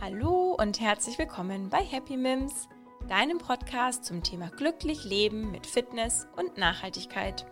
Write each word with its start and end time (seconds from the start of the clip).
Hallo 0.00 0.56
und 0.58 0.80
herzlich 0.80 1.18
willkommen 1.18 1.70
bei 1.70 1.82
Happy 1.84 2.16
Mims, 2.16 2.68
deinem 3.08 3.38
Podcast 3.38 4.04
zum 4.04 4.22
Thema 4.22 4.50
glücklich 4.50 5.04
leben 5.04 5.50
mit 5.50 5.66
Fitness 5.66 6.26
und 6.36 6.58
Nachhaltigkeit. 6.58 7.46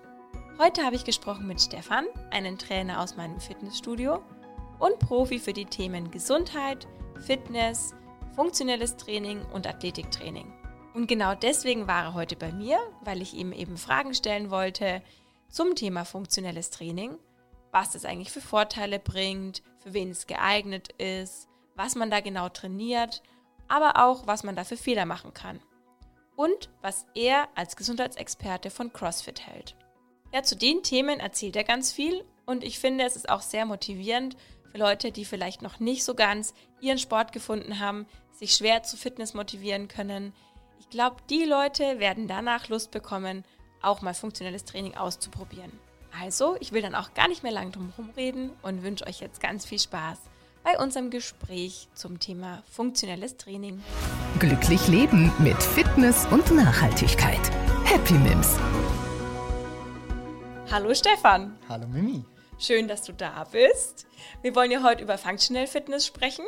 Heute 0.59 0.83
habe 0.83 0.97
ich 0.97 1.05
gesprochen 1.05 1.47
mit 1.47 1.61
Stefan, 1.61 2.07
einen 2.31 2.59
Trainer 2.59 3.01
aus 3.01 3.17
meinem 3.17 3.41
Fitnessstudio 3.41 4.23
und 4.79 4.99
Profi 4.99 5.39
für 5.39 5.53
die 5.53 5.65
Themen 5.65 6.11
Gesundheit, 6.11 6.89
Fitness, 7.21 7.95
funktionelles 8.35 8.97
Training 8.97 9.43
und 9.53 9.67
Athletiktraining. 9.67 10.53
Und 10.93 11.07
genau 11.07 11.35
deswegen 11.35 11.87
war 11.87 12.05
er 12.05 12.15
heute 12.15 12.37
bei 12.37 12.53
mir, 12.53 12.79
weil 13.03 13.23
ich 13.23 13.35
ihm 13.35 13.53
eben 13.53 13.77
Fragen 13.77 14.13
stellen 14.13 14.51
wollte 14.51 15.03
zum 15.49 15.75
Thema 15.77 16.05
funktionelles 16.05 16.71
Training, 16.71 17.17
was 17.73 17.95
es 17.95 18.05
eigentlich 18.05 18.31
für 18.31 18.41
Vorteile 18.41 18.99
bringt, 18.99 19.63
für 19.79 19.93
wen 19.93 20.11
es 20.11 20.27
geeignet 20.27 20.93
ist, 20.99 21.49
was 21.77 21.95
man 21.95 22.11
da 22.11 22.21
genau 22.21 22.49
trainiert, 22.49 23.23
aber 23.69 24.05
auch, 24.05 24.27
was 24.27 24.43
man 24.43 24.57
da 24.57 24.65
für 24.65 24.77
Fehler 24.77 25.07
machen 25.07 25.33
kann. 25.35 25.61
Und 26.37 26.71
was 26.81 27.07
er 27.15 27.49
als 27.55 27.77
Gesundheitsexperte 27.77 28.71
von 28.71 28.93
CrossFit 28.93 29.47
hält. 29.47 29.77
Ja, 30.33 30.43
zu 30.43 30.57
den 30.57 30.83
Themen 30.83 31.21
erzählt 31.21 31.57
er 31.57 31.65
ganz 31.65 31.93
viel 31.93 32.25
und 32.47 32.65
ich 32.65 32.79
finde, 32.79 33.05
es 33.05 33.17
ist 33.17 33.29
auch 33.29 33.43
sehr 33.43 33.67
motivierend 33.67 34.37
für 34.71 34.79
Leute, 34.79 35.13
die 35.13 35.25
vielleicht 35.25 35.63
noch 35.63 35.81
nicht 35.81 36.05
so 36.05 36.15
ganz 36.15 36.55
ihren 36.81 36.99
Sport 36.99 37.33
gefunden 37.33 37.81
haben, 37.81 38.07
sich 38.33 38.55
schwer 38.55 38.83
zu 38.83 38.97
Fitness 38.97 39.35
motivieren 39.35 39.89
können, 39.89 40.33
ich 40.81 40.89
glaube, 40.89 41.17
die 41.29 41.45
Leute 41.45 42.01
werden 42.01 42.27
danach 42.27 42.69
Lust 42.69 42.91
bekommen, 42.91 43.45
auch 43.83 44.01
mal 44.01 44.15
funktionelles 44.15 44.65
Training 44.65 44.97
auszuprobieren. 44.97 45.71
Also, 46.19 46.57
ich 46.61 46.73
will 46.73 46.83
dann 46.83 46.95
auch 46.95 47.15
gar 47.15 47.29
nicht 47.29 47.43
mehr 47.43 47.53
lang 47.53 47.73
drum 47.73 47.93
herum 47.97 48.11
reden 48.17 48.51
und 48.63 48.83
wünsche 48.83 49.07
euch 49.07 49.21
jetzt 49.21 49.41
ganz 49.41 49.65
viel 49.65 49.79
Spaß 49.79 50.19
bei 50.63 50.79
unserem 50.79 51.11
Gespräch 51.11 51.89
zum 51.95 52.19
Thema 52.19 52.63
funktionelles 52.71 53.37
Training. 53.37 53.83
Glücklich 54.39 54.87
leben 54.89 55.33
mit 55.39 55.63
Fitness 55.63 56.27
und 56.27 56.51
Nachhaltigkeit. 56.55 57.41
Happy 57.85 58.15
Mims. 58.15 58.59
Hallo 60.71 60.95
Stefan. 60.95 61.59
Hallo 61.69 61.87
Mimi. 61.87 62.25
Schön, 62.59 62.89
dass 62.89 63.03
du 63.03 63.13
da 63.13 63.45
bist. 63.45 64.07
Wir 64.43 64.55
wollen 64.55 64.71
ja 64.71 64.83
heute 64.83 65.03
über 65.03 65.17
Functional 65.17 65.67
Fitness 65.67 66.07
sprechen 66.07 66.45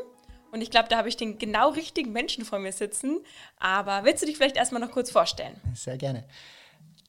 und 0.53 0.61
ich 0.61 0.71
glaube, 0.71 0.89
da 0.91 0.99
habe 0.99 1.09
ich 1.09 1.17
den 1.17 1.39
genau 1.39 1.71
richtigen 1.71 2.13
Menschen 2.13 2.45
vor 2.45 2.59
mir 2.59 2.73
sitzen. 2.73 3.21
Aber 3.59 4.05
willst 4.05 4.23
du 4.23 4.27
dich 4.27 4.37
vielleicht 4.37 4.57
erstmal 4.57 4.83
noch 4.83 4.91
kurz 4.91 5.11
vorstellen? 5.11 5.59
Sehr 5.75 5.97
gerne. 5.97 6.25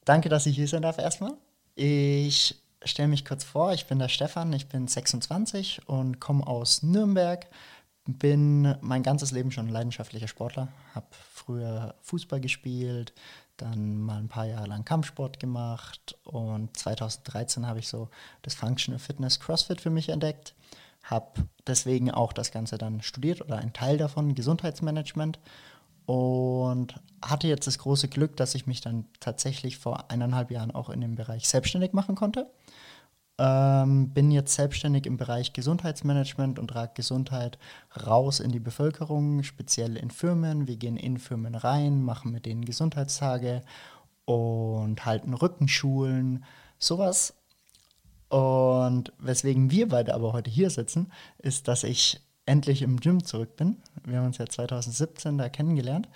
Danke, 0.06 0.30
dass 0.30 0.46
ich 0.46 0.56
hier 0.56 0.66
sein 0.66 0.82
darf 0.82 0.98
erstmal. 0.98 1.32
Ich 1.74 2.56
stelle 2.84 3.08
mich 3.08 3.24
kurz 3.24 3.44
vor, 3.44 3.72
ich 3.72 3.86
bin 3.86 3.98
der 3.98 4.08
Stefan, 4.08 4.52
ich 4.52 4.68
bin 4.68 4.86
26 4.86 5.88
und 5.88 6.20
komme 6.20 6.46
aus 6.46 6.82
Nürnberg. 6.82 7.46
Bin 8.06 8.76
mein 8.82 9.02
ganzes 9.02 9.30
Leben 9.30 9.50
schon 9.50 9.68
leidenschaftlicher 9.68 10.28
Sportler, 10.28 10.68
habe 10.94 11.06
früher 11.10 11.94
Fußball 12.02 12.38
gespielt, 12.38 13.14
dann 13.56 13.98
mal 13.98 14.18
ein 14.18 14.28
paar 14.28 14.44
Jahre 14.44 14.66
lang 14.66 14.84
Kampfsport 14.84 15.40
gemacht 15.40 16.14
und 16.24 16.76
2013 16.76 17.66
habe 17.66 17.78
ich 17.78 17.88
so 17.88 18.10
das 18.42 18.54
Functional 18.54 18.98
Fitness 18.98 19.40
CrossFit 19.40 19.80
für 19.80 19.90
mich 19.90 20.10
entdeckt 20.10 20.54
habe 21.04 21.46
deswegen 21.66 22.10
auch 22.10 22.32
das 22.32 22.50
Ganze 22.50 22.78
dann 22.78 23.02
studiert 23.02 23.42
oder 23.42 23.58
ein 23.58 23.72
Teil 23.72 23.98
davon, 23.98 24.34
Gesundheitsmanagement. 24.34 25.38
Und 26.06 26.94
hatte 27.22 27.48
jetzt 27.48 27.66
das 27.66 27.78
große 27.78 28.08
Glück, 28.08 28.36
dass 28.36 28.54
ich 28.54 28.66
mich 28.66 28.80
dann 28.80 29.06
tatsächlich 29.20 29.78
vor 29.78 30.10
eineinhalb 30.10 30.50
Jahren 30.50 30.70
auch 30.70 30.90
in 30.90 31.00
dem 31.00 31.14
Bereich 31.14 31.48
selbstständig 31.48 31.92
machen 31.92 32.14
konnte. 32.14 32.50
Ähm, 33.36 34.10
bin 34.10 34.30
jetzt 34.30 34.54
selbstständig 34.54 35.06
im 35.06 35.16
Bereich 35.16 35.52
Gesundheitsmanagement 35.52 36.58
und 36.58 36.68
trage 36.68 36.92
Gesundheit 36.94 37.58
raus 38.06 38.38
in 38.38 38.52
die 38.52 38.60
Bevölkerung, 38.60 39.42
speziell 39.42 39.96
in 39.96 40.10
Firmen. 40.10 40.68
Wir 40.68 40.76
gehen 40.76 40.96
in 40.96 41.18
Firmen 41.18 41.56
rein, 41.56 42.02
machen 42.02 42.30
mit 42.30 42.46
denen 42.46 42.64
Gesundheitstage 42.64 43.62
und 44.24 45.04
halten 45.04 45.34
Rückenschulen. 45.34 46.44
Sowas 46.78 47.34
und 48.28 49.12
weswegen 49.18 49.70
wir 49.70 49.88
beide 49.88 50.14
aber 50.14 50.32
heute 50.32 50.50
hier 50.50 50.70
sitzen, 50.70 51.12
ist, 51.38 51.68
dass 51.68 51.84
ich 51.84 52.20
endlich 52.46 52.82
im 52.82 53.00
Gym 53.00 53.24
zurück 53.24 53.56
bin. 53.56 53.82
Wir 54.04 54.18
haben 54.18 54.26
uns 54.26 54.38
ja 54.38 54.46
2017 54.46 55.38
da 55.38 55.48
kennengelernt 55.48 56.08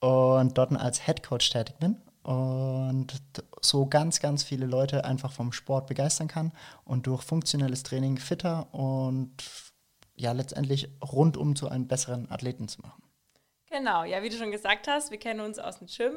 und 0.00 0.56
dort 0.58 0.72
als 0.72 1.04
Head 1.06 1.22
Coach 1.22 1.50
tätig 1.50 1.76
bin 1.78 1.96
und 2.22 3.12
so 3.60 3.86
ganz, 3.86 4.20
ganz 4.20 4.42
viele 4.42 4.66
Leute 4.66 5.04
einfach 5.04 5.32
vom 5.32 5.52
Sport 5.52 5.86
begeistern 5.86 6.28
kann 6.28 6.52
und 6.84 7.06
durch 7.06 7.22
funktionelles 7.22 7.82
Training 7.82 8.16
fitter 8.18 8.72
und 8.72 9.32
ja 10.14 10.32
letztendlich 10.32 10.88
rundum 11.02 11.56
zu 11.56 11.68
einem 11.68 11.88
besseren 11.88 12.30
Athleten 12.30 12.68
zu 12.68 12.80
machen. 12.80 13.02
Genau, 13.70 14.04
ja, 14.04 14.22
wie 14.22 14.28
du 14.28 14.36
schon 14.36 14.52
gesagt 14.52 14.86
hast, 14.86 15.10
wir 15.10 15.18
kennen 15.18 15.40
uns 15.40 15.58
aus 15.58 15.78
dem 15.78 15.88
Gym 15.88 16.14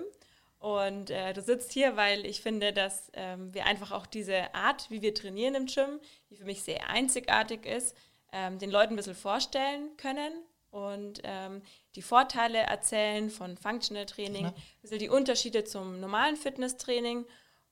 und 0.59 1.09
äh, 1.09 1.33
du 1.33 1.41
sitzt 1.41 1.71
hier, 1.71 1.95
weil 1.95 2.25
ich 2.25 2.41
finde, 2.41 2.73
dass 2.73 3.11
ähm, 3.13 3.53
wir 3.53 3.65
einfach 3.65 3.91
auch 3.91 4.05
diese 4.05 4.53
Art, 4.53 4.89
wie 4.89 5.01
wir 5.01 5.13
trainieren 5.13 5.55
im 5.55 5.65
Gym, 5.67 5.99
die 6.29 6.35
für 6.35 6.45
mich 6.45 6.63
sehr 6.63 6.89
einzigartig 6.89 7.65
ist, 7.65 7.95
ähm, 8.35 8.59
den 8.59 8.69
Leuten 8.69 8.93
ein 8.93 8.97
bisschen 8.97 9.15
vorstellen 9.15 9.95
können 9.95 10.33
und 10.69 11.21
ähm, 11.23 11.61
die 11.95 12.01
Vorteile 12.01 12.57
erzählen 12.57 13.29
von 13.29 13.55
Functional 13.55 14.05
Training, 14.05 14.47
ein 14.47 14.53
bisschen 14.81 14.99
die 14.99 15.07
Unterschiede 15.07 15.63
zum 15.63 16.01
normalen 16.01 16.35
Fitnesstraining. 16.35 17.25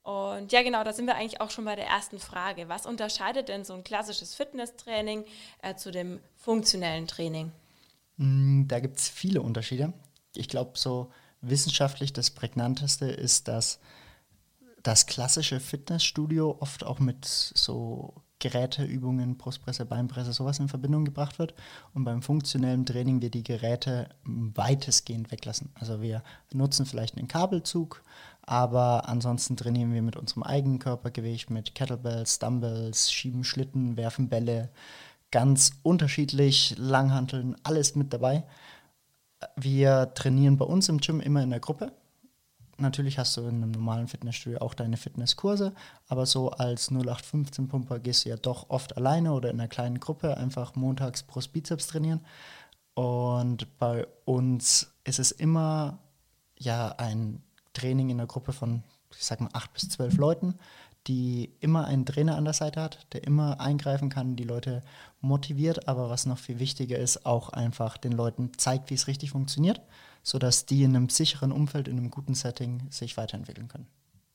Und 0.03 0.53
ja, 0.53 0.63
genau, 0.63 0.85
da 0.85 0.93
sind 0.93 1.05
wir 1.05 1.15
eigentlich 1.15 1.41
auch 1.41 1.51
schon 1.51 1.65
bei 1.65 1.75
der 1.75 1.87
ersten 1.87 2.17
Frage. 2.17 2.69
Was 2.69 2.85
unterscheidet 2.85 3.49
denn 3.49 3.65
so 3.65 3.73
ein 3.73 3.83
klassisches 3.83 4.35
Fitnesstraining 4.35 5.25
äh, 5.61 5.75
zu 5.75 5.91
dem 5.91 6.21
funktionellen 6.37 7.07
Training? 7.07 7.51
Mm, 8.15 8.67
da 8.67 8.79
gibt 8.79 8.99
es 8.99 9.09
viele 9.09 9.41
Unterschiede. 9.41 9.91
Ich 10.33 10.47
glaube, 10.47 10.77
so 10.77 11.11
wissenschaftlich 11.41 12.13
das 12.13 12.31
Prägnanteste 12.31 13.05
ist, 13.05 13.49
dass 13.49 13.79
das 14.81 15.07
klassische 15.07 15.59
Fitnessstudio 15.59 16.57
oft 16.59 16.85
auch 16.85 16.99
mit 16.99 17.25
so 17.25 18.13
Geräteübungen, 18.43 19.37
Brustpresse, 19.37 19.85
Beinpresse, 19.85 20.33
sowas 20.33 20.59
in 20.59 20.67
Verbindung 20.67 21.05
gebracht 21.05 21.39
wird. 21.39 21.53
Und 21.93 22.03
beim 22.03 22.21
funktionellen 22.21 22.85
Training 22.85 23.21
wir 23.21 23.29
die 23.29 23.43
Geräte 23.43 24.09
weitestgehend 24.25 25.31
weglassen. 25.31 25.69
Also 25.75 26.01
wir 26.01 26.23
nutzen 26.51 26.85
vielleicht 26.85 27.17
einen 27.17 27.29
Kabelzug, 27.29 28.03
aber 28.41 29.07
ansonsten 29.07 29.55
trainieren 29.55 29.93
wir 29.93 30.01
mit 30.01 30.17
unserem 30.17 30.43
eigenen 30.43 30.79
Körpergewicht, 30.79 31.51
mit 31.51 31.73
Kettlebells, 31.73 32.39
Dumbbells, 32.39 33.13
schieben 33.13 33.45
Schlitten, 33.45 33.95
werfen 33.95 34.27
Bälle, 34.27 34.69
ganz 35.31 35.71
unterschiedlich, 35.81 36.75
Langhanteln, 36.77 37.55
alles 37.63 37.95
mit 37.95 38.11
dabei. 38.11 38.43
Wir 39.55 40.13
trainieren 40.15 40.57
bei 40.57 40.65
uns 40.65 40.89
im 40.89 40.97
Gym 40.97 41.21
immer 41.21 41.41
in 41.41 41.49
der 41.49 41.61
Gruppe. 41.61 41.93
Natürlich 42.83 43.17
hast 43.17 43.37
du 43.37 43.41
in 43.41 43.63
einem 43.63 43.71
normalen 43.71 44.09
Fitnessstudio 44.09 44.59
auch 44.59 44.73
deine 44.73 44.97
Fitnesskurse, 44.97 45.73
aber 46.09 46.25
so 46.25 46.51
als 46.51 46.91
0815-Pumper 46.91 47.99
gehst 47.99 48.25
du 48.25 48.29
ja 48.29 48.35
doch 48.35 48.69
oft 48.69 48.97
alleine 48.97 49.31
oder 49.31 49.49
in 49.49 49.59
einer 49.59 49.69
kleinen 49.69 50.01
Gruppe 50.01 50.35
einfach 50.35 50.75
montags 50.75 51.23
Brust 51.23 51.53
Bizeps 51.53 51.87
trainieren. 51.87 52.19
Und 52.93 53.79
bei 53.79 54.05
uns 54.25 54.93
ist 55.05 55.19
es 55.19 55.31
immer 55.31 55.99
ja 56.59 56.89
ein 56.97 57.41
Training 57.71 58.09
in 58.09 58.17
der 58.17 58.27
Gruppe 58.27 58.51
von, 58.51 58.83
ich 59.11 59.23
sag 59.23 59.39
mal, 59.39 59.49
acht 59.53 59.71
bis 59.71 59.87
zwölf 59.87 60.17
Leuten, 60.17 60.55
die 61.07 61.53
immer 61.61 61.85
einen 61.85 62.05
Trainer 62.05 62.35
an 62.35 62.43
der 62.43 62.53
Seite 62.53 62.81
hat, 62.81 63.07
der 63.13 63.23
immer 63.23 63.61
eingreifen 63.61 64.09
kann, 64.09 64.35
die 64.35 64.43
Leute 64.43 64.83
motiviert, 65.21 65.87
aber 65.87 66.09
was 66.09 66.25
noch 66.25 66.37
viel 66.37 66.59
wichtiger 66.59 66.97
ist, 66.97 67.25
auch 67.25 67.47
einfach 67.47 67.95
den 67.95 68.11
Leuten 68.11 68.51
zeigt, 68.57 68.89
wie 68.89 68.95
es 68.95 69.07
richtig 69.07 69.31
funktioniert, 69.31 69.79
sodass 70.23 70.65
die 70.65 70.83
in 70.83 70.95
einem 70.95 71.09
sicheren 71.09 71.51
Umfeld, 71.51 71.87
in 71.87 71.97
einem 71.97 72.09
guten 72.09 72.33
Setting 72.33 72.89
sich 72.89 73.17
weiterentwickeln 73.17 73.67
können. 73.67 73.87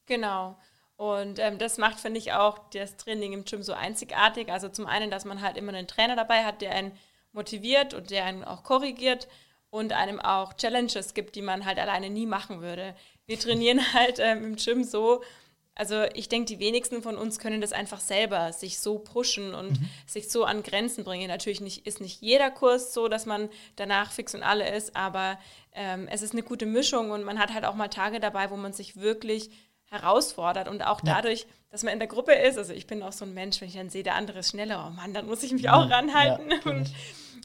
Genau. 0.06 0.56
Und 0.96 1.38
ähm, 1.38 1.58
das 1.58 1.78
macht, 1.78 1.98
finde 1.98 2.18
ich, 2.18 2.32
auch 2.32 2.58
das 2.70 2.96
Training 2.96 3.32
im 3.32 3.44
Gym 3.44 3.62
so 3.62 3.72
einzigartig. 3.72 4.50
Also 4.50 4.68
zum 4.68 4.86
einen, 4.86 5.10
dass 5.10 5.24
man 5.24 5.40
halt 5.40 5.56
immer 5.56 5.72
einen 5.72 5.86
Trainer 5.86 6.16
dabei 6.16 6.44
hat, 6.44 6.60
der 6.60 6.72
einen 6.72 6.92
motiviert 7.32 7.94
und 7.94 8.10
der 8.10 8.24
einen 8.24 8.44
auch 8.44 8.62
korrigiert 8.62 9.28
und 9.70 9.92
einem 9.92 10.20
auch 10.20 10.54
Challenges 10.54 11.14
gibt, 11.14 11.36
die 11.36 11.42
man 11.42 11.64
halt 11.64 11.78
alleine 11.78 12.10
nie 12.10 12.26
machen 12.26 12.60
würde. 12.60 12.94
Wir 13.26 13.38
trainieren 13.38 13.80
halt 13.94 14.18
ähm, 14.18 14.44
im 14.44 14.56
Gym 14.56 14.84
so, 14.84 15.22
also 15.78 16.02
ich 16.12 16.28
denke, 16.28 16.46
die 16.46 16.58
wenigsten 16.58 17.02
von 17.02 17.16
uns 17.16 17.38
können 17.38 17.60
das 17.60 17.72
einfach 17.72 18.00
selber 18.00 18.52
sich 18.52 18.80
so 18.80 18.98
pushen 18.98 19.54
und 19.54 19.80
mhm. 19.80 19.88
sich 20.06 20.28
so 20.28 20.44
an 20.44 20.64
Grenzen 20.64 21.04
bringen. 21.04 21.28
Natürlich 21.28 21.60
nicht, 21.60 21.86
ist 21.86 22.00
nicht 22.00 22.20
jeder 22.20 22.50
Kurs 22.50 22.92
so, 22.92 23.06
dass 23.06 23.26
man 23.26 23.48
danach 23.76 24.10
fix 24.10 24.34
und 24.34 24.42
alle 24.42 24.68
ist, 24.74 24.96
aber 24.96 25.38
ähm, 25.72 26.08
es 26.10 26.22
ist 26.22 26.32
eine 26.32 26.42
gute 26.42 26.66
Mischung 26.66 27.12
und 27.12 27.22
man 27.22 27.38
hat 27.38 27.54
halt 27.54 27.64
auch 27.64 27.76
mal 27.76 27.86
Tage 27.86 28.18
dabei, 28.18 28.50
wo 28.50 28.56
man 28.56 28.72
sich 28.72 28.96
wirklich 28.96 29.50
herausfordert 29.84 30.66
und 30.66 30.82
auch 30.82 31.00
ja. 31.04 31.14
dadurch, 31.14 31.46
dass 31.70 31.84
man 31.84 31.92
in 31.92 32.00
der 32.00 32.08
Gruppe 32.08 32.32
ist. 32.32 32.58
Also 32.58 32.72
ich 32.72 32.88
bin 32.88 33.00
auch 33.04 33.12
so 33.12 33.24
ein 33.24 33.32
Mensch, 33.32 33.60
wenn 33.60 33.68
ich 33.68 33.74
dann 33.74 33.88
sehe, 33.88 34.02
der 34.02 34.16
andere 34.16 34.40
ist 34.40 34.50
schneller, 34.50 34.84
oh 34.84 34.90
Mann, 34.90 35.14
dann 35.14 35.26
muss 35.26 35.44
ich 35.44 35.52
mich 35.52 35.62
ja. 35.62 35.74
auch 35.74 35.88
ranhalten. 35.88 36.50
Ja, 36.50 36.72
und, 36.72 36.90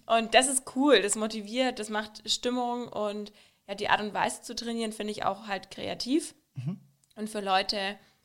und 0.07 0.33
das 0.33 0.47
ist 0.47 0.75
cool, 0.75 1.03
das 1.03 1.15
motiviert, 1.15 1.77
das 1.77 1.89
macht 1.89 2.27
Stimmung 2.27 2.87
und 2.87 3.31
ja, 3.67 3.75
die 3.75 3.89
Art 3.89 4.01
und 4.01 4.15
Weise 4.15 4.41
zu 4.41 4.55
trainieren 4.55 4.91
finde 4.91 5.11
ich 5.11 5.23
auch 5.23 5.45
halt 5.45 5.69
kreativ. 5.69 6.33
Mhm. 6.55 6.79
Und 7.15 7.29
für 7.29 7.41
Leute, 7.41 7.77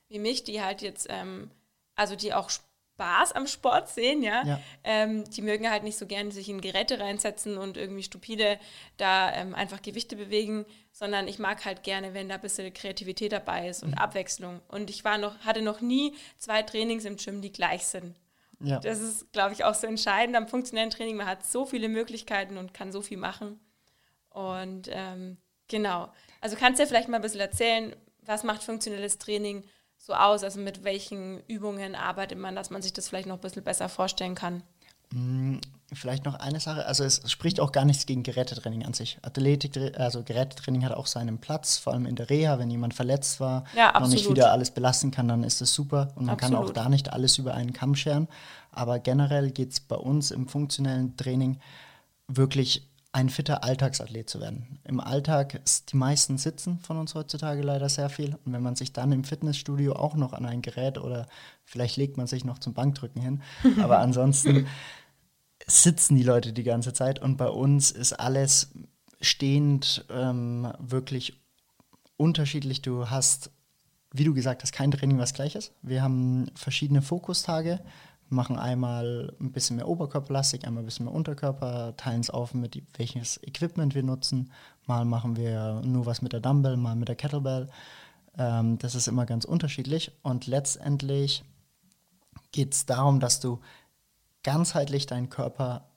wie 0.09 0.19
mich, 0.19 0.45
die 0.45 0.63
halt 0.63 0.83
jetzt, 0.83 1.07
ähm, 1.11 1.51
also 1.95 2.17
die 2.17 2.35
auch 2.35 2.51
Spaß 2.51 3.33
am 3.33 3.47
Sport 3.47 3.89
sehen, 3.89 4.23
ja. 4.23 4.45
Ja. 4.45 4.61
Ähm, 4.83 5.25
die 5.31 5.43
mögen 5.43 5.71
halt 5.71 5.85
nicht 5.85 5.99
so 5.99 6.07
gerne 6.07 6.33
sich 6.33 6.49
in 6.49 6.61
Geräte 6.61 6.99
reinsetzen 6.99 7.57
und 7.57 7.77
irgendwie 7.77 8.03
stupide 8.03 8.59
da 8.97 9.33
ähm, 9.35 9.55
einfach 9.55 9.83
Gewichte 9.83 10.17
bewegen, 10.17 10.67
sondern 10.91 11.29
ich 11.29 11.39
mag 11.39 11.65
halt 11.65 11.85
gerne, 11.85 12.13
wenn 12.15 12.29
da 12.29 12.37
ein 12.37 12.41
bisschen 12.41 12.73
Kreativität 12.75 13.33
dabei 13.33 13.69
ist 13.69 13.85
und 13.85 13.95
Abwechslung. 13.95 14.61
Und 14.69 14.91
ich 14.91 15.05
war 15.05 15.19
noch, 15.19 15.39
hatte 15.41 15.63
noch 15.63 15.81
nie 15.81 16.15
zwei 16.39 16.63
Trainings 16.63 17.05
im 17.05 17.17
Gym, 17.17 17.41
die 17.41 17.53
gleich 17.53 17.87
sind. 17.87 18.17
Ja. 18.61 18.81
Das 18.81 19.01
ist, 19.01 19.33
glaube 19.33 19.53
ich, 19.53 19.65
auch 19.65 19.75
so 19.75 19.87
entscheidend 19.87 20.37
am 20.37 20.49
funktionellen 20.49 20.91
Training. 20.91 21.17
Man 21.17 21.27
hat 21.27 21.47
so 21.47 21.65
viele 21.65 21.89
Möglichkeiten 21.89 22.57
und 22.57 22.75
kann 22.75 22.91
so 22.91 23.03
viel 23.03 23.19
machen. 23.19 23.61
Und 24.31 24.89
ähm, 24.91 25.37
genau. 25.69 26.13
Also 26.41 26.57
kannst 26.57 26.79
du 26.79 26.83
ja 26.83 26.89
vielleicht 26.89 27.09
mal 27.09 27.17
ein 27.17 27.23
bisschen 27.23 27.41
erzählen, 27.41 27.95
was 28.23 28.43
macht 28.43 28.65
funktionelles 28.65 29.19
Training 29.19 29.63
so 29.99 30.15
aus? 30.15 30.43
Also 30.45 30.61
mit 30.61 30.85
welchen 30.85 31.41
Übungen 31.47 31.95
arbeitet 31.95 32.39
man, 32.39 32.57
dass 32.57 32.71
man 32.71 32.83
sich 32.83 32.93
das 32.93 33.09
vielleicht 33.09 33.29
noch 33.29 33.37
ein 33.37 33.41
bisschen 33.41 33.65
besser 33.65 33.89
vorstellen 33.89 34.35
kann? 34.35 34.63
Vielleicht 35.95 36.27
noch 36.27 36.35
eine 36.35 36.61
Sache, 36.61 36.85
also 36.85 37.03
es 37.03 37.23
spricht 37.31 37.61
auch 37.61 37.73
gar 37.73 37.87
nichts 37.87 38.05
gegen 38.05 38.23
Gerätetraining 38.23 38.85
an 38.85 38.93
sich. 38.93 39.19
Athletik, 39.23 39.75
also 39.99 40.23
Gerätetraining 40.23 40.85
hat 40.85 40.93
auch 40.93 41.07
seinen 41.07 41.39
Platz, 41.39 41.79
vor 41.79 41.95
allem 41.95 42.05
in 42.05 42.15
der 42.15 42.29
Reha, 42.29 42.59
wenn 42.59 42.71
jemand 42.71 42.93
verletzt 42.93 43.41
war, 43.41 43.65
Ja, 43.75 43.93
noch 43.99 44.07
nicht 44.09 44.19
absolut. 44.19 44.37
wieder 44.37 44.53
alles 44.53 44.71
belasten 44.71 45.11
kann, 45.11 45.27
dann 45.29 45.45
ist 45.45 45.63
das 45.63 45.73
super 45.73 46.13
und 46.15 46.27
man 46.27 46.37
kann 46.37 46.55
auch 46.55 46.69
Absolut. 46.69 46.77
da 46.77 46.89
nicht 46.91 47.11
alles 47.11 47.39
über 47.39 47.55
einen 47.55 47.73
Kamm 47.73 47.95
scheren. 47.95 48.29
Aber 48.71 48.99
generell 48.99 49.51
geht 49.51 49.73
es 49.73 49.81
bei 49.81 49.97
uns 49.97 50.31
im 50.31 50.47
funktionellen 50.47 51.17
Training 51.17 51.59
wirklich 52.27 52.87
ein 53.19 53.31
fitter 53.31 53.65
Alltagsathlet 53.65 54.31
zu 54.31 54.41
werden. 54.41 54.79
Im 54.85 55.01
Alltag 55.01 55.61
ist 55.65 55.91
die 55.93 55.97
meisten 55.97 56.39
sitzen 56.39 56.79
von 56.79 56.99
uns 56.99 57.17
heutzutage 57.17 57.63
leider 57.63 57.89
sehr 57.89 58.11
viel. 58.11 58.39
Und 58.45 58.53
wenn 58.53 58.63
man 58.63 58.77
sich 58.77 58.93
dann 58.93 59.11
im 59.11 59.25
Fitnessstudio 59.25 59.95
auch 59.95 60.15
noch 60.15 60.33
an 60.33 60.47
ein 60.47 60.63
Gerät 60.63 60.99
oder 60.99 61.27
vielleicht 61.65 61.97
legt 61.97 62.17
man 62.17 62.29
sich 62.29 62.45
noch 62.45 62.61
zum 62.61 62.75
Bankdrücken 62.75 63.21
hin, 63.21 63.43
aber 63.83 63.99
ansonsten 63.99 64.69
sitzen 65.67 66.15
die 66.15 66.23
Leute 66.23 66.53
die 66.53 66.63
ganze 66.63 66.93
Zeit 66.93 67.19
und 67.19 67.37
bei 67.37 67.49
uns 67.49 67.91
ist 67.91 68.13
alles 68.13 68.71
stehend 69.21 70.05
ähm, 70.11 70.73
wirklich 70.79 71.41
unterschiedlich. 72.17 72.83
Du 72.83 73.11
hast, 73.11 73.51
wie 74.13 74.23
du 74.23 74.33
gesagt 74.33 74.63
hast, 74.63 74.71
kein 74.71 74.93
Training, 74.93 75.19
was 75.19 75.35
gleich 75.35 75.57
ist. 75.57 75.73
Wir 75.83 76.03
haben 76.03 76.53
verschiedene 76.55 77.03
Fokustage, 77.03 77.81
machen 78.31 78.59
einmal 78.59 79.35
ein 79.41 79.53
bisschen 79.53 79.77
mehr 79.77 79.89
Oberkörperlastik, 79.89 80.67
einmal 80.67 80.83
ein 80.83 80.87
bisschen 80.87 81.07
mehr 81.07 81.15
Unterkörper, 81.15 81.95
teilen 81.97 82.21
es 82.21 82.31
auf, 82.31 82.55
mit 82.55 82.83
welches 82.97 83.43
Equipment 83.43 83.95
wir 83.95 84.03
nutzen. 84.03 84.53
Mal 84.87 85.05
machen 85.05 85.37
wir 85.37 85.81
nur 85.85 86.07
was 86.07 86.23
mit 86.23 86.33
der 86.33 86.41
Dumbbell, 86.41 86.77
mal 86.77 86.97
mit 86.97 87.09
der 87.09 87.17
Kettlebell. 87.17 87.69
Ähm, 88.37 88.79
das 88.79 88.95
ist 88.95 89.09
immer 89.09 89.27
ganz 89.27 89.45
unterschiedlich 89.45 90.13
und 90.23 90.47
letztendlich 90.47 91.45
geht 92.53 92.75
es 92.75 92.87
darum, 92.87 93.21
dass 93.21 93.41
du 93.41 93.61
ganzheitlich 94.43 95.07
deinen 95.07 95.29
Körper 95.29 95.89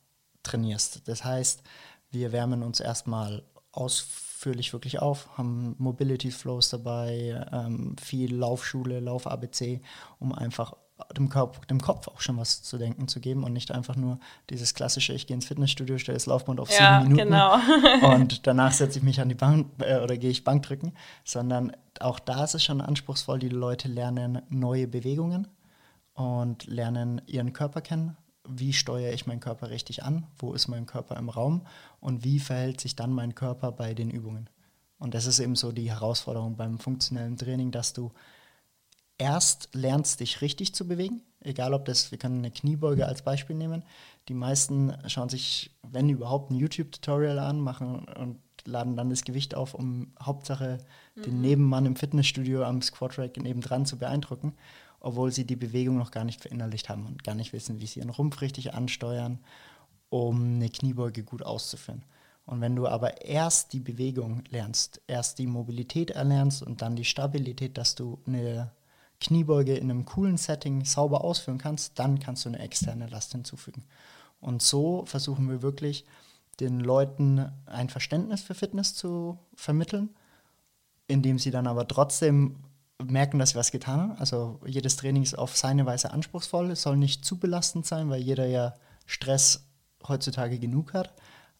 trainierst. 0.44 1.07
Das 1.07 1.24
heißt, 1.24 1.63
wir 2.10 2.31
wärmen 2.31 2.63
uns 2.63 2.80
erstmal 2.80 3.44
ausführlich 3.72 4.74
wirklich 4.74 5.00
auf, 5.00 5.38
haben 5.38 5.75
Mobility 5.78 6.31
Flows 6.31 6.69
dabei, 6.69 7.45
ähm, 7.51 7.95
viel 8.01 8.36
Laufschule, 8.36 9.00
Lauf-ABC, 9.00 9.81
um 10.19 10.33
einfach 10.33 10.74
dem, 11.18 11.30
Körp 11.30 11.68
dem 11.68 11.81
Kopf 11.81 12.07
auch 12.07 12.21
schon 12.21 12.38
was 12.38 12.62
zu 12.62 12.77
denken 12.77 13.07
zu 13.07 13.19
geben 13.19 13.44
und 13.44 13.53
nicht 13.53 13.71
einfach 13.71 13.95
nur 13.95 14.19
dieses 14.50 14.74
klassische, 14.74 15.13
ich 15.13 15.27
gehe 15.27 15.36
ins 15.36 15.45
Fitnessstudio, 15.45 15.98
stelle 15.98 16.15
das 16.15 16.25
Laufband 16.25 16.59
auf 16.59 16.69
Ja, 16.71 17.01
sieben 17.01 17.13
Minuten 17.13 17.30
genau. 17.30 17.57
und 18.13 18.48
danach 18.48 18.71
setze 18.71 19.00
ich 19.00 19.03
mich 19.03 19.21
an 19.21 19.30
die 19.30 19.36
Bank 19.36 19.68
äh, 19.80 20.00
oder 20.00 20.18
gehe 20.18 20.30
ich 20.30 20.44
Bankdrücken, 20.44 20.94
sondern 21.24 21.71
auch 22.00 22.19
da 22.19 22.44
ist 22.44 22.56
es 22.56 22.63
schon 22.63 22.81
anspruchsvoll, 22.81 23.39
die 23.39 23.50
Leute 23.50 23.88
lernen 23.88 24.42
neue 24.50 24.88
Bewegungen 24.88 25.48
und 26.13 26.65
lernen 26.65 27.21
ihren 27.27 27.54
Körper 27.54 27.81
kennen. 27.81 28.18
Wie 28.47 28.74
steuere 28.74 29.13
ich 29.13 29.27
meinen 29.27 29.39
Körper 29.39 29.69
richtig 29.69 30.04
an? 30.04 30.25
Wo 30.38 30.54
ist 30.54 30.68
mein 30.68 30.86
Körper 30.86 31.15
im 31.18 31.30
Raum? 31.30 31.62
Und 32.00 32.24
wie 32.24 32.39
verhält 32.39 32.81
sich 32.81 32.95
dann 32.95 33.12
mein 33.12 33.36
Körper 33.36 33.71
bei 33.71 33.94
den 33.94 34.09
Übungen? 34.09 34.50
Und 34.97 35.13
das 35.13 35.25
ist 35.25 35.39
eben 35.39 35.56
so 35.56 35.71
die 35.71 35.89
Herausforderung 35.89 36.56
beim 36.56 36.77
funktionellen 36.80 37.38
Training, 37.38 37.71
dass 37.71 37.94
du 37.94 38.12
erst 39.21 39.69
lernst, 39.73 40.19
dich 40.19 40.41
richtig 40.41 40.73
zu 40.73 40.88
bewegen. 40.88 41.21
Egal 41.41 41.75
ob 41.75 41.85
das, 41.85 42.12
wir 42.12 42.18
können 42.18 42.39
eine 42.39 42.50
Kniebeuge 42.50 43.06
als 43.06 43.21
Beispiel 43.21 43.56
nehmen. 43.56 43.83
Die 44.27 44.33
meisten 44.33 44.95
schauen 45.06 45.29
sich, 45.29 45.71
wenn 45.83 46.09
überhaupt, 46.09 46.50
ein 46.50 46.56
YouTube-Tutorial 46.56 47.38
an, 47.38 47.59
machen 47.59 48.06
und 48.19 48.39
laden 48.65 48.95
dann 48.95 49.12
das 49.12 49.23
Gewicht 49.23 49.53
auf, 49.53 49.75
um 49.75 50.13
Hauptsache 50.21 50.79
den 51.15 51.39
Nebenmann 51.39 51.85
im 51.85 51.95
Fitnessstudio 51.95 52.63
am 52.63 52.81
Squat-Rack 52.81 53.38
nebendran 53.38 53.85
zu 53.85 53.97
beeindrucken, 53.97 54.53
obwohl 55.00 55.31
sie 55.31 55.45
die 55.45 55.56
Bewegung 55.56 55.97
noch 55.97 56.12
gar 56.12 56.25
nicht 56.25 56.41
verinnerlicht 56.41 56.89
haben 56.89 57.06
und 57.06 57.23
gar 57.23 57.35
nicht 57.35 57.53
wissen, 57.53 57.79
wie 57.79 57.88
sie 57.88 58.00
ihren 58.00 58.09
Rumpf 58.09 58.41
richtig 58.41 58.73
ansteuern, 58.73 59.39
um 60.09 60.56
eine 60.56 60.69
Kniebeuge 60.69 61.23
gut 61.23 61.44
auszuführen. 61.44 62.03
Und 62.45 62.62
wenn 62.62 62.75
du 62.75 62.88
aber 62.88 63.21
erst 63.21 63.73
die 63.73 63.79
Bewegung 63.79 64.44
lernst, 64.50 65.01
erst 65.07 65.38
die 65.38 65.47
Mobilität 65.47 66.12
erlernst 66.12 66.63
und 66.63 66.81
dann 66.81 66.95
die 66.95 67.06
Stabilität, 67.06 67.77
dass 67.77 67.95
du 67.95 68.19
eine 68.25 68.71
Kniebeuge 69.21 69.75
in 69.75 69.89
einem 69.89 70.06
coolen 70.06 70.38
Setting 70.38 70.83
sauber 70.83 71.23
ausführen 71.23 71.57
kannst, 71.57 71.97
dann 72.00 72.19
kannst 72.19 72.44
du 72.44 72.50
eine 72.50 72.59
externe 72.59 73.07
Last 73.07 73.31
hinzufügen. 73.31 73.83
Und 74.41 74.62
so 74.62 75.06
versuchen 75.06 75.50
wir 75.50 75.62
wirklich 75.62 76.06
den 76.59 76.79
Leuten 76.79 77.51
ein 77.65 77.89
Verständnis 77.89 78.41
für 78.41 78.56
Fitness 78.56 78.95
zu 78.95 79.39
vermitteln, 79.56 80.09
indem 81.07 81.39
sie 81.39 81.51
dann 81.51 81.68
aber 81.68 81.88
trotzdem 81.88 82.57
merken, 83.03 83.39
dass 83.39 83.51
sie 83.51 83.56
was 83.56 83.71
getan 83.71 84.00
haben. 84.00 84.12
Also 84.19 84.59
jedes 84.65 84.97
Training 84.97 85.23
ist 85.23 85.38
auf 85.38 85.56
seine 85.56 85.85
Weise 85.85 86.12
anspruchsvoll. 86.12 86.71
Es 86.71 86.81
soll 86.81 86.97
nicht 86.97 87.23
zu 87.23 87.38
belastend 87.38 87.85
sein, 87.85 88.09
weil 88.09 88.21
jeder 88.21 88.45
ja 88.47 88.73
Stress 89.06 89.65
heutzutage 90.07 90.59
genug 90.59 90.94
hat. 90.94 91.13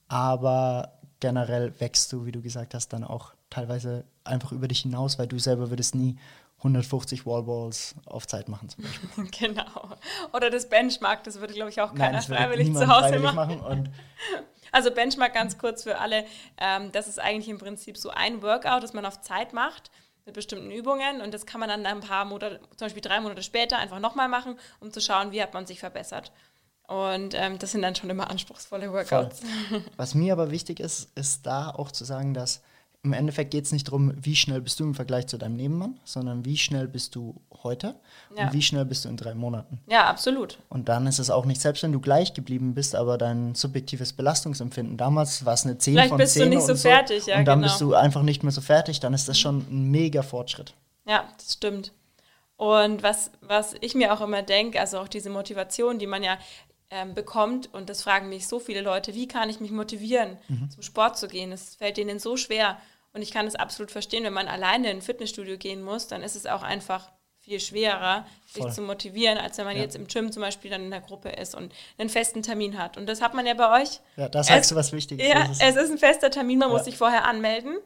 Aber 0.08 1.00
generell 1.20 1.80
wächst 1.80 2.12
du, 2.12 2.26
wie 2.26 2.32
du 2.32 2.42
gesagt 2.42 2.74
hast, 2.74 2.90
dann 2.90 3.04
auch 3.04 3.34
teilweise 3.50 4.06
einfach 4.24 4.52
über 4.52 4.68
dich 4.68 4.82
hinaus, 4.82 5.20
weil 5.20 5.28
du 5.28 5.40
selber 5.40 5.70
würdest 5.70 5.96
nie 5.96 6.18
150 6.62 7.26
Wallballs 7.26 7.96
auf 8.06 8.28
Zeit 8.28 8.48
machen 8.48 8.70
zum 8.70 8.84
Beispiel. 8.84 9.28
genau. 9.50 9.90
Oder 10.32 10.50
das 10.50 10.70
Benchmark, 10.70 11.24
das 11.24 11.40
würde, 11.40 11.54
glaube 11.54 11.72
ich, 11.72 11.82
auch 11.82 11.94
keiner 11.94 12.20
würde 12.20 12.36
freiwillig 12.36 12.74
zu 12.74 12.88
Hause 12.88 13.10
freiwillig 13.10 13.34
machen. 13.34 13.60
machen. 13.60 13.90
Also 14.74 14.90
Benchmark 14.90 15.34
ganz 15.34 15.58
kurz 15.58 15.84
für 15.84 15.98
alle. 15.98 16.24
Ähm, 16.58 16.94
das 16.94 17.10
ist 17.10 17.20
eigentlich 17.20 17.50
im 17.50 17.58
Prinzip 17.58 17.98
so 17.98 18.10
ein 18.10 18.42
Workout, 18.42 18.84
das 18.84 18.94
man 18.94 19.06
auf 19.06 19.20
Zeit 19.20 19.52
macht 19.52 19.92
mit 20.26 20.34
bestimmten 20.36 20.72
Übungen 20.72 21.20
und 21.20 21.34
das 21.34 21.46
kann 21.46 21.60
man 21.60 21.68
dann 21.68 21.86
ein 21.86 22.00
paar 22.00 22.24
Monate, 22.24 22.62
zum 22.78 22.86
Beispiel 22.86 23.02
drei 23.02 23.20
Monate 23.20 23.44
später 23.44 23.80
einfach 23.80 24.00
nochmal 24.00 24.30
machen, 24.30 24.58
um 24.80 24.92
zu 24.94 25.02
schauen, 25.02 25.34
wie 25.34 25.42
hat 25.42 25.54
man 25.54 25.66
sich 25.66 25.80
verbessert. 25.80 26.32
Und 26.88 27.34
ähm, 27.36 27.58
das 27.58 27.72
sind 27.72 27.82
dann 27.82 27.96
schon 27.96 28.10
immer 28.10 28.30
anspruchsvolle 28.30 28.92
Workouts. 28.92 29.42
Was 29.98 30.14
mir 30.14 30.34
aber 30.34 30.52
wichtig 30.52 30.80
ist, 30.80 31.10
ist 31.18 31.46
da 31.46 31.70
auch 31.70 31.92
zu 31.92 32.04
sagen, 32.04 32.34
dass 32.34 32.62
im 33.04 33.14
Endeffekt 33.14 33.50
geht 33.52 33.66
es 33.66 33.72
nicht 33.72 33.88
darum, 33.88 34.14
wie 34.22 34.36
schnell 34.36 34.62
bist 34.62 34.80
du 34.80 34.84
im 34.84 34.94
Vergleich 34.94 35.26
zu 35.26 35.38
deinem 35.38 35.56
Nebenmann, 35.56 36.00
sondern 36.04 36.46
wie 36.46 36.56
schnell 36.58 36.88
bist 36.88 37.16
du 37.16 37.42
heute 37.64 37.96
Ja. 38.36 38.46
und 38.46 38.54
wie 38.54 38.62
schnell 38.62 38.86
bist 38.86 39.06
du 39.06 39.10
in 39.10 39.18
drei 39.18 39.34
Monaten. 39.34 39.80
Ja, 39.88 40.06
absolut. 40.06 40.60
Und 40.70 40.88
dann 40.88 41.08
ist 41.08 41.18
es 41.18 41.32
auch 41.32 41.46
nicht, 41.46 41.60
selbst 41.62 41.82
wenn 41.82 41.92
du 41.92 42.00
gleich 42.00 42.36
geblieben 42.36 42.76
bist, 42.76 42.96
aber 42.96 43.18
dein 43.18 43.56
subjektives 43.56 44.14
Belastungsempfinden, 44.14 44.98
damals 44.98 45.44
war 45.46 45.54
es 45.54 45.66
eine 45.66 45.80
10 45.80 45.94
Vielleicht 45.94 46.10
von 46.10 46.18
bist 46.20 46.36
du 46.36 46.42
10 46.42 46.50
nicht 46.50 46.60
und 46.60 46.66
so 46.68 46.76
fertig, 46.76 47.26
ja, 47.26 47.40
Und 47.40 47.46
dann 47.46 47.60
genau. 47.62 47.72
bist 47.72 47.82
du 47.82 47.96
einfach 47.96 48.22
nicht 48.22 48.44
mehr 48.44 48.52
so 48.52 48.62
fertig, 48.62 49.00
dann 49.00 49.16
ist 49.16 49.28
das 49.28 49.40
schon 49.40 49.66
ein 49.72 49.90
mega 49.90 50.22
Fortschritt. 50.22 50.76
Ja, 51.08 51.28
das 51.38 51.54
stimmt. 51.54 51.92
Und 52.58 53.02
was, 53.02 53.32
was 53.42 53.74
ich 53.82 53.96
mir 53.96 54.14
auch 54.14 54.22
immer 54.22 54.44
denke, 54.44 54.80
also 54.80 55.00
auch 55.00 55.08
diese 55.08 55.32
Motivation, 55.32 55.98
die 55.98 56.06
man 56.06 56.22
ja 56.22 56.38
ähm, 56.92 57.14
bekommt, 57.14 57.74
und 57.74 57.90
das 57.90 58.02
fragen 58.04 58.30
mich 58.30 58.48
so 58.48 58.60
viele 58.60 58.82
Leute, 58.82 59.16
wie 59.16 59.28
kann 59.28 59.50
ich 59.50 59.60
mich 59.60 59.72
motivieren, 59.72 60.38
zum 60.74 60.84
Sport 60.84 61.18
zu 61.18 61.28
gehen? 61.28 61.52
Das 61.52 61.76
fällt 61.76 61.98
denen 61.98 62.20
so 62.20 62.38
schwer. 62.38 62.78
Und 63.14 63.22
ich 63.22 63.32
kann 63.32 63.48
es 63.48 63.56
absolut 63.56 63.92
verstehen, 63.92 64.24
wenn 64.24 64.34
man 64.34 64.48
alleine 64.48 64.92
in 64.92 64.98
ein 64.98 65.02
Fitnessstudio 65.02 65.58
gehen 65.58 65.82
muss, 65.84 66.08
dann 66.08 66.22
ist 66.22 66.36
es 66.36 66.46
auch 66.46 66.62
einfach 66.64 67.12
viel 67.40 67.60
schwerer, 67.60 68.26
Voll. 68.46 68.64
sich 68.66 68.74
zu 68.74 68.82
motivieren, 68.84 69.38
als 69.40 69.58
wenn 69.58 69.66
man 69.66 69.76
Ja. 69.76 69.82
jetzt 69.82 69.96
im 69.96 70.08
Gym 70.08 70.32
zum 70.32 70.42
Beispiel 70.44 70.70
dann 70.70 70.84
in 70.84 70.92
der 70.92 71.02
Gruppe 71.02 71.30
ist 71.30 71.56
und 71.56 71.74
einen 71.98 72.10
festen 72.10 72.44
Termin 72.44 72.78
hat. 72.78 72.98
Und 72.98 73.08
das 73.08 73.20
hat 73.22 73.34
man 73.34 73.46
ja 73.48 73.56
bei 73.56 73.82
euch. 73.82 74.00
Ja, 74.16 74.30
da 74.30 74.44
sagst 74.44 74.62
Es- 74.66 74.70
du 74.70 74.76
was 74.76 74.94
Wichtiges. 74.94 75.28
Ja, 75.28 75.40
Das 75.48 75.52
ist- 75.54 75.62
es 75.64 75.76
ist 75.76 75.90
ein 75.92 75.98
fester 75.98 76.30
Termin, 76.30 76.60
man 76.60 76.68
Ja. 76.68 76.74
Mhm. 76.74 76.78
muss 76.78 76.86
sich 76.86 76.98
vorher 76.98 77.26
anmelden. 77.26 77.78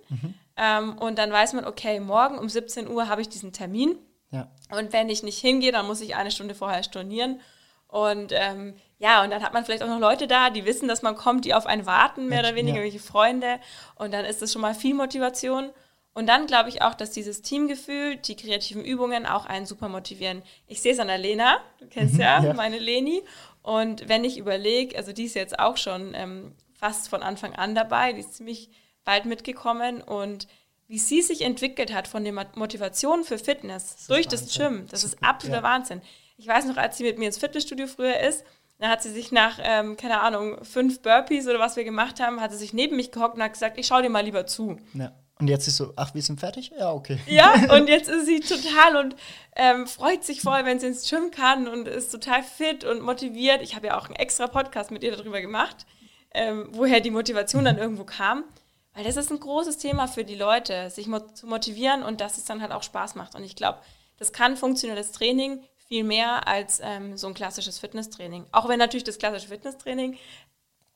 Ähm, 0.58 0.98
und 0.98 1.18
dann 1.18 1.32
weiß 1.32 1.54
man, 1.54 1.66
okay, 1.66 2.00
morgen 2.00 2.38
um 2.38 2.50
17 2.50 2.88
Uhr 2.88 3.08
habe 3.08 3.22
ich 3.22 3.30
diesen 3.30 3.54
Termin. 3.54 3.98
ja. 4.32 4.52
Und 4.72 4.92
wenn 4.94 5.10
ich 5.10 5.24
nicht 5.24 5.40
hingehe, 5.40 5.72
dann 5.72 5.86
muss 5.88 6.02
ich 6.02 6.16
eine 6.16 6.32
Stunde 6.32 6.56
vorher 6.56 6.84
stornieren. 6.84 7.40
Und 7.88 8.32
ähm, 8.34 8.74
ja, 8.98 9.24
und 9.24 9.30
dann 9.30 9.44
hat 9.44 9.54
man 9.54 9.66
vielleicht 9.66 9.84
auch 9.84 9.88
noch 9.88 10.00
Leute 10.00 10.28
da, 10.28 10.50
die 10.50 10.66
wissen, 10.66 10.88
dass 10.88 11.02
man 11.02 11.16
kommt, 11.16 11.46
die 11.46 11.54
auf 11.54 11.66
einen 11.66 11.86
warten, 11.86 12.28
mehr 12.28 12.40
oder 12.40 12.56
weniger, 12.56 12.78
ja. 12.78 12.84
welche 12.84 13.00
Freunde. 13.00 13.60
Und 13.96 14.14
dann 14.14 14.26
ist 14.26 14.42
das 14.42 14.54
schon 14.54 14.62
mal 14.62 14.74
viel 14.74 14.94
Motivation. 14.94 15.72
Und 16.14 16.28
dann 16.28 16.48
glaube 16.48 16.70
ich 16.70 16.82
auch, 16.82 16.94
dass 16.94 17.12
dieses 17.12 17.42
Teamgefühl, 17.42 18.16
die 18.16 18.38
kreativen 18.38 18.86
Übungen 18.86 19.26
auch 19.26 19.46
einen 19.46 19.66
super 19.66 19.90
motivieren. 19.90 20.44
Ich 20.68 20.82
sehe 20.82 20.94
es 20.94 21.00
an 21.00 21.08
der 21.08 21.18
Lena, 21.18 21.58
du 21.80 21.88
kennst 21.88 22.18
ja, 22.18 22.42
ja. 22.42 22.54
meine 22.54 22.80
Leni. 22.80 23.22
Und 23.62 24.08
wenn 24.08 24.24
ich 24.24 24.38
überlege, 24.38 24.98
also 24.98 25.12
die 25.12 25.26
ist 25.26 25.36
jetzt 25.36 25.60
auch 25.60 25.76
schon 25.76 26.14
ähm, 26.16 26.56
fast 26.80 27.10
von 27.10 27.22
Anfang 27.22 27.54
an 27.56 27.76
dabei, 27.76 28.14
die 28.14 28.22
ist 28.22 28.36
ziemlich 28.36 28.70
bald 29.04 29.26
mitgekommen 29.26 30.02
und 30.02 30.48
wie 30.88 31.00
sie 31.00 31.22
sich 31.22 31.42
entwickelt 31.42 31.94
hat 31.94 32.08
von 32.08 32.24
der 32.24 32.32
Mo- 32.32 32.44
Motivation 32.56 33.24
für 33.24 33.38
Fitness 33.38 34.06
durch 34.08 34.28
das 34.28 34.44
Wahnsinn. 34.44 34.78
Gym, 34.78 34.88
das 34.88 35.04
ist 35.04 35.22
absoluter 35.22 35.62
ja. 35.62 35.64
Wahnsinn. 35.64 36.02
Ich 36.38 36.48
weiß 36.48 36.66
noch, 36.66 36.78
als 36.78 36.98
sie 36.98 37.04
mit 37.04 37.18
mir 37.18 37.26
ins 37.26 37.40
Fitnessstudio 37.40 37.88
früher 37.88 38.20
ist, 38.20 38.46
dann 38.78 38.90
hat 38.90 39.02
sie 39.02 39.12
sich 39.12 39.32
nach, 39.32 39.60
ähm, 39.62 39.96
keine 39.98 40.22
Ahnung, 40.22 40.64
fünf 40.64 41.02
Burpees 41.02 41.48
oder 41.48 41.60
was 41.60 41.76
wir 41.76 41.84
gemacht 41.84 42.20
haben, 42.20 42.42
hat 42.42 42.52
sie 42.52 42.58
sich 42.58 42.74
neben 42.74 42.96
mich 42.96 43.12
gehockt 43.12 43.36
und 43.36 43.44
hat 43.44 43.54
gesagt, 43.54 43.78
ich 43.78 43.88
schau 43.88 44.02
dir 44.02 44.10
mal 44.10 44.24
lieber 44.24 44.46
zu. 44.46 44.78
Ja. 44.94 45.14
Und 45.38 45.50
jetzt 45.50 45.68
ist 45.68 45.76
so, 45.76 45.92
ach, 45.98 46.14
wir 46.14 46.22
sind 46.22 46.40
fertig? 46.40 46.72
Ja, 46.78 46.94
okay. 46.94 47.20
Ja, 47.28 47.54
und 47.76 47.88
jetzt 47.88 48.08
ist 48.08 48.26
sie 48.26 48.40
total 48.40 48.96
und 48.96 49.16
ähm, 49.56 49.86
freut 49.86 50.24
sich 50.24 50.42
voll, 50.42 50.64
wenn 50.64 50.80
sie 50.80 50.88
ins 50.88 51.10
Gym 51.10 51.30
kann 51.32 51.68
und 51.68 51.88
ist 51.88 52.10
total 52.10 52.42
fit 52.42 52.86
und 52.86 53.02
motiviert. 53.02 53.62
Ich 53.62 53.76
habe 53.76 53.88
ja 53.88 53.98
auch 53.98 54.06
einen 54.06 54.16
extra 54.16 54.48
Podcast 54.48 54.92
mit 54.92 55.04
ihr 55.04 55.16
darüber 55.16 55.42
gemacht, 55.42 55.86
ähm, 56.34 56.70
woher 56.72 57.02
die 57.02 57.12
Motivation 57.12 57.66
dann 57.66 57.78
irgendwo 57.78 58.06
kam. 58.06 58.46
Weil 58.94 59.04
das 59.04 59.18
ist 59.18 59.30
ein 59.30 59.42
großes 59.42 59.78
Thema 59.78 60.08
für 60.08 60.24
die 60.24 60.36
Leute, 60.36 60.90
sich 60.90 61.08
mo 61.08 61.20
zu 61.20 61.48
motivieren 61.48 62.02
und 62.02 62.22
dass 62.22 62.38
es 62.38 62.46
dann 62.46 62.62
halt 62.62 62.72
auch 62.72 62.84
Spaß 62.84 63.16
macht. 63.16 63.36
Und 63.36 63.44
ich 63.44 63.58
glaube, 63.58 63.80
das 64.18 64.32
kann 64.32 64.56
funktionelles 64.56 65.12
Training 65.12 65.62
viel 65.88 66.04
mehr 66.04 66.48
als 66.48 66.80
ähm, 66.84 67.18
so 67.18 67.28
ein 67.28 67.34
klassisches 67.34 67.80
Fitnesstraining. 67.80 68.46
Auch 68.52 68.68
wenn 68.68 68.80
natürlich 68.80 69.04
das 69.04 69.18
klassische 69.18 69.48
Fitnesstraining 69.48 70.18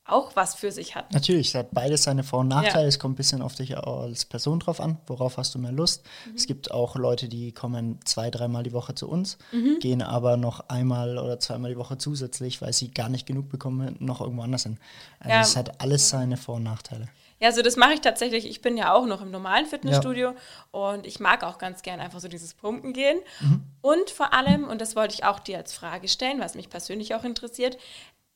auch 0.10 0.36
was 0.36 0.56
für 0.56 0.72
sich 0.72 0.96
hat. 0.96 1.14
Natürlich, 1.14 1.50
es 1.50 1.56
hat 1.56 1.72
beides 1.72 2.04
seine 2.04 2.24
Vor- 2.24 2.40
und 2.40 2.48
Nachteile. 2.48 2.84
Ja. 2.84 2.88
Es 2.88 3.00
kommt 3.00 3.14
ein 3.14 3.18
bisschen 3.18 3.42
auf 3.42 3.56
dich 3.56 3.78
als 3.78 4.26
Person 4.26 4.60
drauf 4.60 4.80
an, 4.80 4.98
worauf 5.08 5.38
hast 5.38 5.54
du 5.56 5.60
mehr 5.60 5.72
Lust. 5.72 6.04
Mhm. 6.26 6.36
Es 6.36 6.48
gibt 6.48 6.72
auch 6.72 6.96
Leute, 6.96 7.30
die 7.30 7.52
kommen 7.52 8.00
zwei, 8.06 8.32
dreimal 8.32 8.64
die 8.64 8.74
Woche 8.74 8.96
zu 8.96 9.08
uns, 9.08 9.38
mhm. 9.52 9.80
gehen 9.80 10.02
aber 10.02 10.38
noch 10.38 10.68
einmal 10.70 11.18
oder 11.18 11.40
zweimal 11.40 11.72
die 11.72 11.78
Woche 11.78 11.98
zusätzlich, 11.98 12.62
weil 12.62 12.74
sie 12.74 12.92
gar 12.92 13.10
nicht 13.10 13.26
genug 13.28 13.50
bekommen, 13.50 13.96
noch 14.00 14.22
irgendwo 14.22 14.44
anders 14.44 14.64
hin. 14.64 14.80
Also 15.20 15.34
ja. 15.34 15.42
es 15.42 15.56
hat 15.56 15.82
alles 15.82 16.10
seine 16.10 16.38
Vor- 16.38 16.56
und 16.56 16.64
Nachteile. 16.64 17.08
Ja, 17.40 17.48
also 17.48 17.62
das 17.62 17.78
mache 17.78 17.94
ich 17.94 18.02
tatsächlich. 18.02 18.46
Ich 18.46 18.62
bin 18.62 18.78
ja 18.78 18.94
auch 18.94 19.06
noch 19.06 19.22
im 19.22 19.32
normalen 19.32 19.66
Fitnessstudio 19.66 20.32
ja. 20.32 20.36
und 20.72 21.06
ich 21.06 21.20
mag 21.20 21.44
auch 21.44 21.58
ganz 21.58 21.82
gern 21.82 22.00
einfach 22.00 22.20
so 22.20 22.28
dieses 22.28 22.54
Pumpen 22.54 22.94
gehen. 22.94 23.20
Mhm. 23.40 23.64
Und 23.82 24.10
vor 24.10 24.34
allem, 24.34 24.68
und 24.68 24.82
das 24.82 24.96
wollte 24.96 25.14
ich 25.14 25.24
auch 25.24 25.40
dir 25.40 25.58
als 25.58 25.74
Frage 25.74 26.08
stellen, 26.08 26.40
was 26.40 26.56
mich 26.56 26.70
persönlich 26.70 27.16
auch 27.16 27.24
interessiert, 27.24 27.78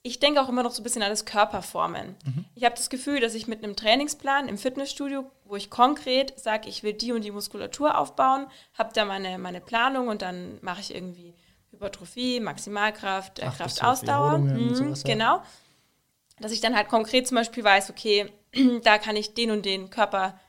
ich 0.05 0.19
denke 0.19 0.41
auch 0.41 0.49
immer 0.49 0.63
noch 0.63 0.71
so 0.71 0.81
ein 0.81 0.83
bisschen 0.83 1.01
an 1.01 1.09
das 1.09 1.25
Körperformen. 1.25 2.15
Mhm. 2.25 2.45
Ich 2.55 2.65
habe 2.65 2.75
das 2.75 2.89
Gefühl, 2.89 3.21
dass 3.21 3.35
ich 3.35 3.47
mit 3.47 3.63
einem 3.63 3.77
Trainingsplan 3.77 4.49
im 4.49 4.57
Fitnessstudio, 4.57 5.25
wo 5.45 5.55
ich 5.55 5.69
konkret 5.69 6.37
sage, 6.37 6.67
ich 6.67 6.83
will 6.83 6.93
die 6.93 7.13
und 7.13 7.23
die 7.23 7.31
Muskulatur 7.31 7.97
aufbauen, 7.97 8.47
habe 8.73 8.91
da 8.93 9.05
meine, 9.05 9.37
meine 9.37 9.61
Planung 9.61 10.09
und 10.09 10.21
dann 10.21 10.59
mache 10.61 10.81
ich 10.81 10.93
irgendwie 10.93 11.33
Hypertrophie, 11.71 12.41
Maximalkraft, 12.41 13.39
äh, 13.39 13.47
Kraftausdauer. 13.47 14.39
Mhm, 14.39 14.75
sowas, 14.75 15.03
ja. 15.03 15.13
Genau. 15.13 15.41
Dass 16.39 16.51
ich 16.51 16.59
dann 16.59 16.75
halt 16.75 16.89
konkret 16.89 17.25
zum 17.25 17.35
Beispiel 17.35 17.63
weiß, 17.63 17.89
okay, 17.89 18.29
da 18.83 18.97
kann 18.97 19.15
ich 19.15 19.33
den 19.33 19.51
und 19.51 19.65
den 19.65 19.89
Körper, 19.89 20.39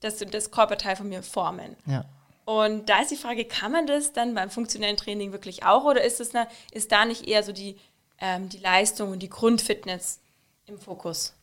das, 0.00 0.18
das 0.18 0.50
Körperteil 0.50 0.96
von 0.96 1.08
mir 1.08 1.22
formen. 1.22 1.76
Ja. 1.86 2.04
Und 2.44 2.90
da 2.90 3.00
ist 3.00 3.10
die 3.10 3.16
Frage, 3.16 3.46
kann 3.46 3.72
man 3.72 3.86
das 3.86 4.12
dann 4.12 4.34
beim 4.34 4.50
funktionellen 4.50 4.98
Training 4.98 5.32
wirklich 5.32 5.64
auch 5.64 5.84
oder 5.84 6.04
ist, 6.04 6.20
das 6.20 6.34
eine, 6.34 6.46
ist 6.72 6.92
da 6.92 7.06
nicht 7.06 7.26
eher 7.26 7.42
so 7.42 7.52
die, 7.52 7.76
ähm, 8.18 8.50
die 8.50 8.58
Leistung 8.58 9.12
und 9.12 9.20
die 9.20 9.30
Grundfitness 9.30 10.20
im 10.66 10.78
Fokus? 10.78 11.34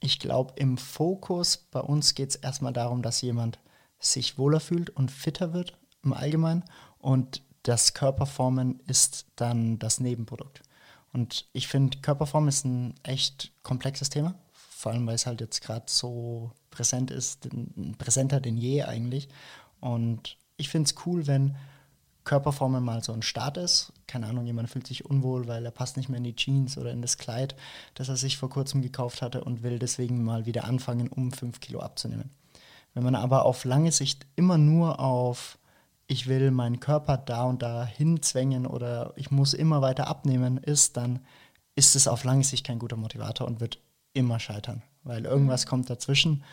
Ich 0.00 0.18
glaube, 0.18 0.52
im 0.56 0.76
Fokus 0.76 1.56
bei 1.56 1.80
uns 1.80 2.14
geht 2.14 2.30
es 2.30 2.36
erstmal 2.36 2.72
darum, 2.72 3.02
dass 3.02 3.22
jemand 3.22 3.58
sich 3.98 4.38
wohler 4.38 4.60
fühlt 4.60 4.90
und 4.90 5.10
fitter 5.10 5.52
wird 5.52 5.78
im 6.02 6.12
Allgemeinen 6.12 6.64
und 6.98 7.42
das 7.62 7.92
Körperformen 7.92 8.80
ist 8.86 9.26
dann 9.36 9.78
das 9.78 10.00
Nebenprodukt. 10.00 10.62
Und 11.12 11.46
ich 11.52 11.68
finde, 11.68 11.98
Körperform 11.98 12.48
ist 12.48 12.64
ein 12.64 12.94
echt 13.02 13.52
komplexes 13.62 14.08
Thema 14.10 14.34
vor 14.80 14.92
allem 14.92 15.06
weil 15.06 15.14
es 15.14 15.26
halt 15.26 15.40
jetzt 15.40 15.60
gerade 15.60 15.86
so 15.86 16.52
präsent 16.70 17.10
ist, 17.10 17.48
präsenter 17.98 18.40
denn 18.40 18.56
je 18.56 18.82
eigentlich. 18.82 19.28
Und 19.80 20.36
ich 20.56 20.68
finde 20.68 20.88
es 20.88 21.06
cool, 21.06 21.26
wenn 21.26 21.56
Körperformen 22.24 22.84
mal 22.84 23.02
so 23.02 23.12
ein 23.12 23.22
Start 23.22 23.56
ist. 23.56 23.92
Keine 24.06 24.26
Ahnung, 24.26 24.46
jemand 24.46 24.70
fühlt 24.70 24.86
sich 24.86 25.04
unwohl, 25.04 25.48
weil 25.48 25.64
er 25.64 25.70
passt 25.70 25.96
nicht 25.96 26.08
mehr 26.08 26.18
in 26.18 26.24
die 26.24 26.36
Jeans 26.36 26.78
oder 26.78 26.92
in 26.92 27.02
das 27.02 27.18
Kleid, 27.18 27.56
das 27.94 28.08
er 28.08 28.16
sich 28.16 28.36
vor 28.36 28.50
kurzem 28.50 28.82
gekauft 28.82 29.22
hatte 29.22 29.44
und 29.44 29.62
will 29.62 29.78
deswegen 29.78 30.22
mal 30.24 30.46
wieder 30.46 30.64
anfangen, 30.64 31.08
um 31.08 31.32
fünf 31.32 31.60
Kilo 31.60 31.80
abzunehmen. 31.80 32.30
Wenn 32.94 33.04
man 33.04 33.14
aber 33.14 33.44
auf 33.44 33.64
lange 33.64 33.92
Sicht 33.92 34.26
immer 34.36 34.58
nur 34.58 35.00
auf 35.00 35.58
ich 36.06 36.26
will 36.26 36.50
meinen 36.50 36.80
Körper 36.80 37.16
da 37.16 37.44
und 37.44 37.62
da 37.62 37.86
hinzwängen 37.86 38.66
oder 38.66 39.12
ich 39.14 39.30
muss 39.30 39.54
immer 39.54 39.80
weiter 39.80 40.08
abnehmen 40.08 40.56
ist, 40.58 40.96
dann 40.96 41.20
ist 41.76 41.94
es 41.94 42.08
auf 42.08 42.24
lange 42.24 42.42
Sicht 42.42 42.66
kein 42.66 42.80
guter 42.80 42.96
Motivator 42.96 43.46
und 43.46 43.60
wird 43.60 43.78
immer 44.12 44.40
scheitern, 44.40 44.82
weil 45.04 45.24
irgendwas 45.24 45.66
kommt 45.66 45.90
dazwischen. 45.90 46.44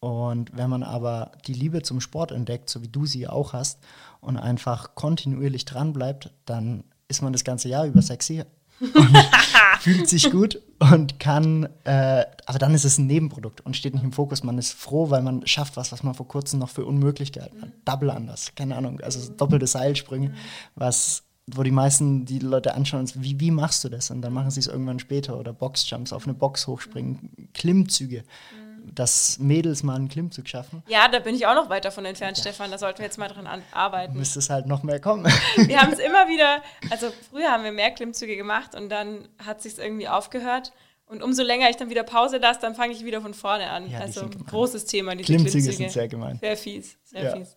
Und 0.00 0.54
wenn 0.56 0.68
man 0.68 0.82
aber 0.82 1.32
die 1.46 1.54
Liebe 1.54 1.82
zum 1.82 2.00
Sport 2.00 2.30
entdeckt, 2.30 2.68
so 2.68 2.82
wie 2.82 2.88
du 2.88 3.06
sie 3.06 3.26
auch 3.26 3.52
hast, 3.52 3.78
und 4.20 4.36
einfach 4.38 4.94
kontinuierlich 4.94 5.64
dran 5.64 5.92
bleibt, 5.92 6.30
dann 6.46 6.84
ist 7.08 7.22
man 7.22 7.32
das 7.32 7.44
ganze 7.44 7.68
Jahr 7.68 7.86
über 7.86 8.02
sexy 8.02 8.42
und 8.80 9.18
fühlt 9.80 10.08
sich 10.08 10.30
gut 10.30 10.60
und 10.78 11.20
kann, 11.20 11.68
äh, 11.84 12.24
aber 12.46 12.58
dann 12.58 12.74
ist 12.74 12.84
es 12.84 12.98
ein 12.98 13.06
Nebenprodukt 13.06 13.60
und 13.60 13.76
steht 13.76 13.94
nicht 13.94 14.02
im 14.02 14.12
Fokus. 14.12 14.42
Man 14.42 14.58
ist 14.58 14.72
froh, 14.72 15.10
weil 15.10 15.22
man 15.22 15.46
schafft 15.46 15.76
was, 15.76 15.92
was 15.92 16.02
man 16.02 16.14
vor 16.14 16.26
kurzem 16.26 16.58
noch 16.58 16.70
für 16.70 16.84
unmöglich 16.84 17.32
gehalten 17.32 17.62
hat. 17.62 17.70
Double 17.84 18.10
anders, 18.10 18.54
keine 18.54 18.76
Ahnung, 18.76 19.00
also 19.00 19.30
doppelte 19.32 19.66
Seilsprünge, 19.66 20.34
was 20.74 21.23
wo 21.46 21.62
die 21.62 21.70
meisten 21.70 22.24
die 22.24 22.38
Leute 22.38 22.74
anschauen 22.74 23.00
und 23.00 23.22
wie, 23.22 23.38
wie 23.38 23.50
machst 23.50 23.84
du 23.84 23.88
das? 23.88 24.10
Und 24.10 24.22
dann 24.22 24.32
machen 24.32 24.50
sie 24.50 24.60
es 24.60 24.66
irgendwann 24.66 24.98
später 24.98 25.38
oder 25.38 25.52
Boxjumps, 25.52 26.12
auf 26.12 26.24
eine 26.24 26.34
Box 26.34 26.66
hochspringen, 26.66 27.50
Klimmzüge. 27.52 28.22
Mhm. 28.22 28.94
Dass 28.94 29.38
Mädels 29.38 29.82
mal 29.82 29.96
einen 29.96 30.10
Klimmzug 30.10 30.46
schaffen. 30.46 30.82
Ja, 30.88 31.08
da 31.08 31.18
bin 31.18 31.34
ich 31.34 31.46
auch 31.46 31.54
noch 31.54 31.70
weiter 31.70 31.90
von 31.90 32.04
entfernt, 32.04 32.36
ja. 32.36 32.42
Stefan. 32.42 32.70
Da 32.70 32.76
sollten 32.76 32.98
wir 32.98 33.06
jetzt 33.06 33.16
mal 33.16 33.28
dran 33.28 33.48
arbeiten. 33.72 34.14
Müsste 34.14 34.38
es 34.40 34.50
halt 34.50 34.66
noch 34.66 34.82
mehr 34.82 35.00
kommen. 35.00 35.24
Wir 35.56 35.80
haben 35.80 35.90
es 35.90 35.98
immer 36.06 36.28
wieder, 36.28 36.62
also 36.90 37.10
früher 37.30 37.50
haben 37.50 37.64
wir 37.64 37.72
mehr 37.72 37.90
Klimmzüge 37.92 38.36
gemacht 38.36 38.74
und 38.74 38.90
dann 38.90 39.26
hat 39.44 39.58
es 39.58 39.62
sich 39.62 39.78
irgendwie 39.78 40.06
aufgehört. 40.06 40.72
Und 41.06 41.22
umso 41.22 41.42
länger 41.42 41.70
ich 41.70 41.76
dann 41.76 41.88
wieder 41.88 42.02
Pause 42.02 42.36
lasse, 42.36 42.60
dann 42.60 42.74
fange 42.74 42.92
ich 42.92 43.04
wieder 43.04 43.22
von 43.22 43.32
vorne 43.32 43.70
an. 43.70 43.90
Ja, 43.90 44.00
also 44.00 44.28
großes 44.28 44.84
Thema, 44.84 45.14
diese 45.14 45.26
Klimmzüge. 45.26 45.50
Klimmzüge 45.50 45.76
sind 45.76 45.90
sehr 45.90 46.08
gemein. 46.08 46.38
Sehr 46.40 46.56
fies, 46.56 46.98
sehr 47.04 47.24
ja. 47.24 47.36
fies. 47.36 47.56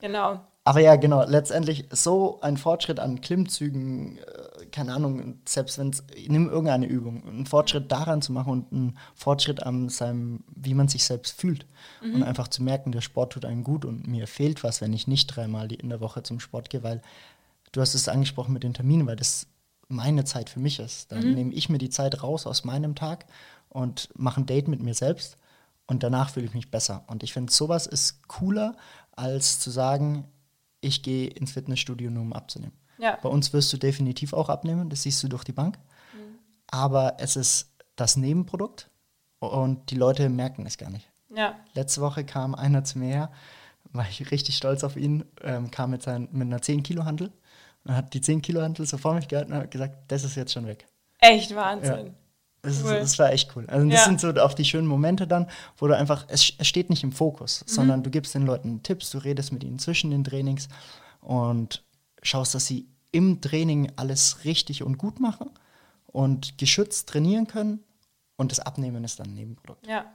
Genau. 0.00 0.40
Aber 0.64 0.78
ja, 0.78 0.94
genau, 0.94 1.24
letztendlich 1.24 1.88
so 1.90 2.40
ein 2.40 2.56
Fortschritt 2.56 3.00
an 3.00 3.20
Klimmzügen, 3.20 4.18
äh, 4.18 4.66
keine 4.70 4.94
Ahnung, 4.94 5.40
selbst 5.46 5.76
wenn 5.78 5.90
es, 5.90 6.04
nimm 6.28 6.48
irgendeine 6.48 6.86
Übung, 6.86 7.26
einen 7.26 7.46
Fortschritt 7.46 7.90
daran 7.90 8.22
zu 8.22 8.32
machen 8.32 8.52
und 8.52 8.72
einen 8.72 8.98
Fortschritt 9.14 9.62
an 9.62 9.88
seinem, 9.88 10.44
wie 10.54 10.74
man 10.74 10.86
sich 10.86 11.04
selbst 11.04 11.40
fühlt. 11.40 11.66
Mhm. 12.00 12.14
Und 12.14 12.22
einfach 12.22 12.46
zu 12.46 12.62
merken, 12.62 12.92
der 12.92 13.00
Sport 13.00 13.32
tut 13.32 13.44
einem 13.44 13.64
gut 13.64 13.84
und 13.84 14.06
mir 14.06 14.28
fehlt 14.28 14.62
was, 14.62 14.80
wenn 14.80 14.92
ich 14.92 15.08
nicht 15.08 15.26
dreimal 15.26 15.72
in 15.72 15.88
der 15.88 16.00
Woche 16.00 16.22
zum 16.22 16.38
Sport 16.38 16.70
gehe, 16.70 16.84
weil 16.84 17.02
du 17.72 17.80
hast 17.80 17.94
es 17.94 18.08
angesprochen 18.08 18.52
mit 18.52 18.62
den 18.62 18.74
Terminen, 18.74 19.06
weil 19.08 19.16
das 19.16 19.48
meine 19.88 20.24
Zeit 20.24 20.48
für 20.48 20.60
mich 20.60 20.78
ist. 20.78 21.10
Dann 21.10 21.26
mhm. 21.26 21.34
nehme 21.34 21.54
ich 21.54 21.70
mir 21.70 21.78
die 21.78 21.90
Zeit 21.90 22.22
raus 22.22 22.46
aus 22.46 22.62
meinem 22.62 22.94
Tag 22.94 23.26
und 23.68 24.10
mache 24.14 24.40
ein 24.40 24.46
Date 24.46 24.68
mit 24.68 24.80
mir 24.80 24.94
selbst 24.94 25.38
und 25.88 26.04
danach 26.04 26.30
fühle 26.30 26.46
ich 26.46 26.54
mich 26.54 26.70
besser. 26.70 27.02
Und 27.08 27.24
ich 27.24 27.32
finde, 27.32 27.52
sowas 27.52 27.88
ist 27.88 28.28
cooler, 28.28 28.76
als 29.10 29.58
zu 29.58 29.70
sagen, 29.70 30.28
ich 30.82 31.02
gehe 31.02 31.28
ins 31.28 31.52
Fitnessstudio 31.52 32.10
nur 32.10 32.22
um 32.22 32.34
abzunehmen. 32.34 32.76
Ja. 32.98 33.18
Bei 33.22 33.30
uns 33.30 33.52
wirst 33.52 33.72
du 33.72 33.78
definitiv 33.78 34.34
auch 34.34 34.50
abnehmen, 34.50 34.90
das 34.90 35.02
siehst 35.02 35.22
du 35.22 35.28
durch 35.28 35.44
die 35.44 35.52
Bank. 35.52 35.78
Mhm. 36.12 36.38
Aber 36.66 37.16
es 37.18 37.36
ist 37.36 37.72
das 37.96 38.16
Nebenprodukt 38.16 38.90
und 39.38 39.90
die 39.90 39.96
Leute 39.96 40.28
merken 40.28 40.66
es 40.66 40.76
gar 40.76 40.90
nicht. 40.90 41.10
Ja. 41.34 41.56
Letzte 41.74 42.00
Woche 42.02 42.24
kam 42.24 42.54
einer 42.54 42.84
zu 42.84 42.98
mir 42.98 43.08
her, 43.08 43.32
war 43.92 44.06
ich 44.08 44.30
richtig 44.30 44.56
stolz 44.56 44.84
auf 44.84 44.96
ihn, 44.96 45.24
ähm, 45.42 45.70
kam 45.70 45.90
mit, 45.90 46.02
sein, 46.02 46.28
mit 46.32 46.46
einer 46.46 46.60
10 46.60 46.82
Kilo 46.82 47.04
Handel 47.04 47.32
und 47.84 47.96
hat 47.96 48.14
die 48.14 48.20
10 48.20 48.42
Kilo 48.42 48.60
Handel 48.60 48.86
so 48.86 48.98
vor 48.98 49.14
mich 49.14 49.28
gehalten 49.28 49.52
und 49.52 49.58
hat 49.58 49.70
gesagt, 49.70 49.96
das 50.08 50.24
ist 50.24 50.36
jetzt 50.36 50.52
schon 50.52 50.66
weg. 50.66 50.86
Echt 51.18 51.54
Wahnsinn. 51.54 52.06
Ja. 52.06 52.12
Das, 52.62 52.82
cool. 52.84 52.92
ist, 52.92 53.02
das, 53.02 53.18
war 53.18 53.32
echt 53.32 53.54
cool. 53.56 53.66
Also 53.66 53.88
das 53.88 54.00
ja. 54.00 54.04
sind 54.04 54.20
so 54.20 54.28
auch 54.40 54.54
die 54.54 54.64
schönen 54.64 54.86
Momente 54.86 55.26
dann, 55.26 55.48
wo 55.76 55.88
du 55.88 55.96
einfach, 55.96 56.26
es, 56.28 56.52
es 56.58 56.68
steht 56.68 56.90
nicht 56.90 57.02
im 57.02 57.10
Fokus, 57.10 57.64
mhm. 57.66 57.70
sondern 57.70 58.02
du 58.04 58.10
gibst 58.10 58.34
den 58.34 58.46
Leuten 58.46 58.82
Tipps, 58.84 59.10
du 59.10 59.18
redest 59.18 59.52
mit 59.52 59.64
ihnen 59.64 59.80
zwischen 59.80 60.12
den 60.12 60.22
Trainings 60.22 60.68
und 61.20 61.82
schaust, 62.22 62.54
dass 62.54 62.66
sie 62.66 62.86
im 63.10 63.40
Training 63.40 63.90
alles 63.96 64.44
richtig 64.44 64.84
und 64.84 64.96
gut 64.96 65.18
machen 65.18 65.50
und 66.06 66.56
geschützt 66.56 67.08
trainieren 67.08 67.48
können 67.48 67.80
und 68.36 68.52
das 68.52 68.60
Abnehmen 68.60 69.02
ist 69.02 69.18
dann 69.18 69.30
ein 69.30 69.34
Nebenprodukt. 69.34 69.86
Ja, 69.86 70.12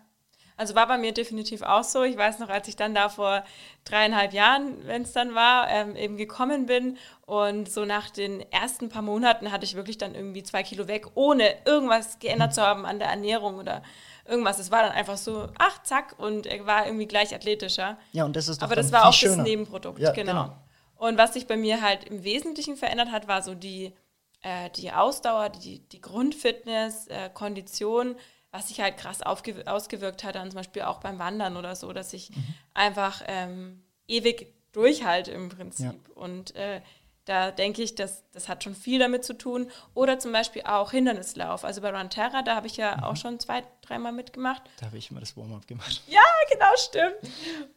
also 0.58 0.74
war 0.76 0.88
bei 0.88 0.98
mir 0.98 1.14
definitiv 1.14 1.62
auch 1.62 1.84
so. 1.84 2.04
Ich 2.04 2.18
weiß 2.18 2.40
noch, 2.40 2.50
als 2.50 2.68
ich 2.68 2.76
dann 2.76 2.96
da 2.96 3.10
vor 3.10 3.44
dreieinhalb 3.86 4.34
Jahren, 4.34 4.86
wenn 4.86 5.04
es 5.04 5.14
dann 5.14 5.36
war, 5.36 5.70
ähm, 5.70 5.96
eben 5.96 6.18
gekommen 6.18 6.66
bin 6.66 6.98
und 7.26 7.72
so 7.72 7.86
nach 7.86 8.10
den 8.10 8.42
ersten 8.52 8.90
paar 8.90 9.04
Monaten 9.04 9.52
hatte 9.52 9.66
ich 9.66 9.76
wirklich 9.76 9.98
dann 9.98 10.16
irgendwie 10.16 10.44
zwei 10.44 10.64
Kilo 10.64 10.88
weg, 10.88 11.08
ohne 11.14 11.56
irgendwas 11.66 12.20
geändert 12.20 12.56
zu 12.56 12.62
haben 12.62 12.86
an 12.86 13.00
der 13.00 13.08
Ernährung 13.08 13.58
oder 13.58 13.84
irgendwas. 14.26 14.60
Es 14.60 14.72
war 14.72 14.82
dann 14.82 14.92
einfach 14.92 15.18
so, 15.18 15.48
ach, 15.60 15.84
zack, 15.84 16.16
und 16.18 16.48
er 16.48 16.66
war 16.66 16.86
irgendwie 16.88 17.06
gleich 17.08 17.34
athletischer. 17.34 17.98
Ja, 18.12 18.26
und 18.26 18.36
das 18.36 18.48
ist 18.48 18.62
doch 18.62 18.66
Aber 18.66 18.76
das 18.76 18.92
war 18.92 19.08
auch 19.08 19.14
schöner. 19.14 19.38
das 19.38 19.46
Nebenprodukt, 19.46 20.00
ja, 20.00 20.12
genau. 20.12 20.32
genau. 20.32 20.56
Und 20.98 21.18
was 21.18 21.34
sich 21.34 21.46
bei 21.46 21.56
mir 21.56 21.82
halt 21.82 22.06
im 22.06 22.24
Wesentlichen 22.24 22.76
verändert 22.76 23.12
hat, 23.12 23.28
war 23.28 23.44
so 23.44 23.54
die, 23.54 23.94
äh, 24.42 24.70
die 24.72 24.92
Ausdauer, 24.92 25.50
die, 25.50 25.88
die 25.88 26.02
Grundfitness, 26.02 27.08
äh, 27.08 27.30
Kondition, 27.34 28.16
was 28.52 28.70
sich 28.70 28.80
halt 28.80 28.98
krass 28.98 29.22
ausgewirkt 29.22 30.24
hat, 30.24 30.36
dann 30.36 30.52
zum 30.52 30.58
Beispiel 30.58 30.84
auch 30.84 31.00
beim 31.00 31.20
Wandern 31.20 31.58
oder 31.58 31.76
so, 31.76 31.94
dass 31.94 32.14
ich 32.14 32.30
mhm. 32.30 32.56
einfach 32.74 33.22
ähm, 33.28 33.84
ewig 34.08 34.54
durchhalte 34.72 35.32
im 35.32 35.50
Prinzip. 35.50 35.86
Ja. 35.86 36.14
Und 36.16 36.56
äh, 36.56 36.82
Da 37.26 37.52
denke 37.52 37.82
ich, 37.84 37.94
dass, 37.96 38.24
das 38.32 38.48
hat 38.48 38.64
schon 38.64 38.74
viel 38.74 39.00
damit 39.00 39.26
zu 39.26 39.34
tun. 39.34 39.70
Oder 39.94 40.18
zum 40.18 40.32
Beispiel 40.32 40.62
auch 40.64 40.92
Hindernislauf. 40.92 41.66
Also 41.66 41.82
bei 41.82 41.92
Run 41.92 42.10
Terra, 42.10 42.42
da 42.42 42.56
habe 42.56 42.68
ich 42.68 42.78
ja 42.78 42.96
mhm. 42.96 43.04
auch 43.04 43.18
schon 43.18 43.38
zwei, 43.40 43.64
dreimal 43.82 44.14
mitgemacht. 44.14 44.62
Da 44.80 44.86
habe 44.86 44.98
ich 44.98 45.12
immer 45.12 45.20
das 45.20 45.36
Warm-up 45.36 45.68
gemacht. 45.68 46.04
Ja, 46.08 46.22
genau, 46.50 46.72
stimmt. 46.78 47.18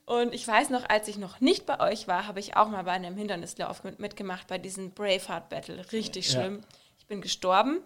Und 0.06 0.32
ich 0.34 0.46
weiß 0.46 0.70
noch, 0.70 0.88
als 0.88 1.08
ich 1.08 1.18
noch 1.18 1.40
nicht 1.40 1.66
bei 1.66 1.80
euch 1.80 2.06
war, 2.06 2.28
habe 2.28 2.38
ich 2.38 2.56
auch 2.56 2.68
mal 2.68 2.84
bei 2.84 2.92
einem 2.92 3.16
Hindernislauf 3.16 3.82
mitgemacht, 3.98 4.46
bei 4.46 4.58
diesem 4.58 4.92
Braveheart 4.92 5.48
Battle. 5.48 5.84
Richtig 5.90 6.30
schlimm. 6.30 6.60
Ja. 6.60 6.78
Ich 6.98 7.06
bin 7.06 7.20
gestorben. 7.20 7.80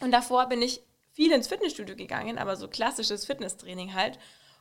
Und 0.00 0.10
davor 0.10 0.46
bin 0.46 0.62
ich 0.62 0.80
viel 1.14 1.32
ins 1.32 1.48
Fitnessstudio 1.48 1.96
gegangen, 1.96 2.38
aber 2.38 2.56
so 2.56 2.68
klassisches 2.68 3.24
Fitnesstraining 3.24 3.94
halt. 3.94 4.18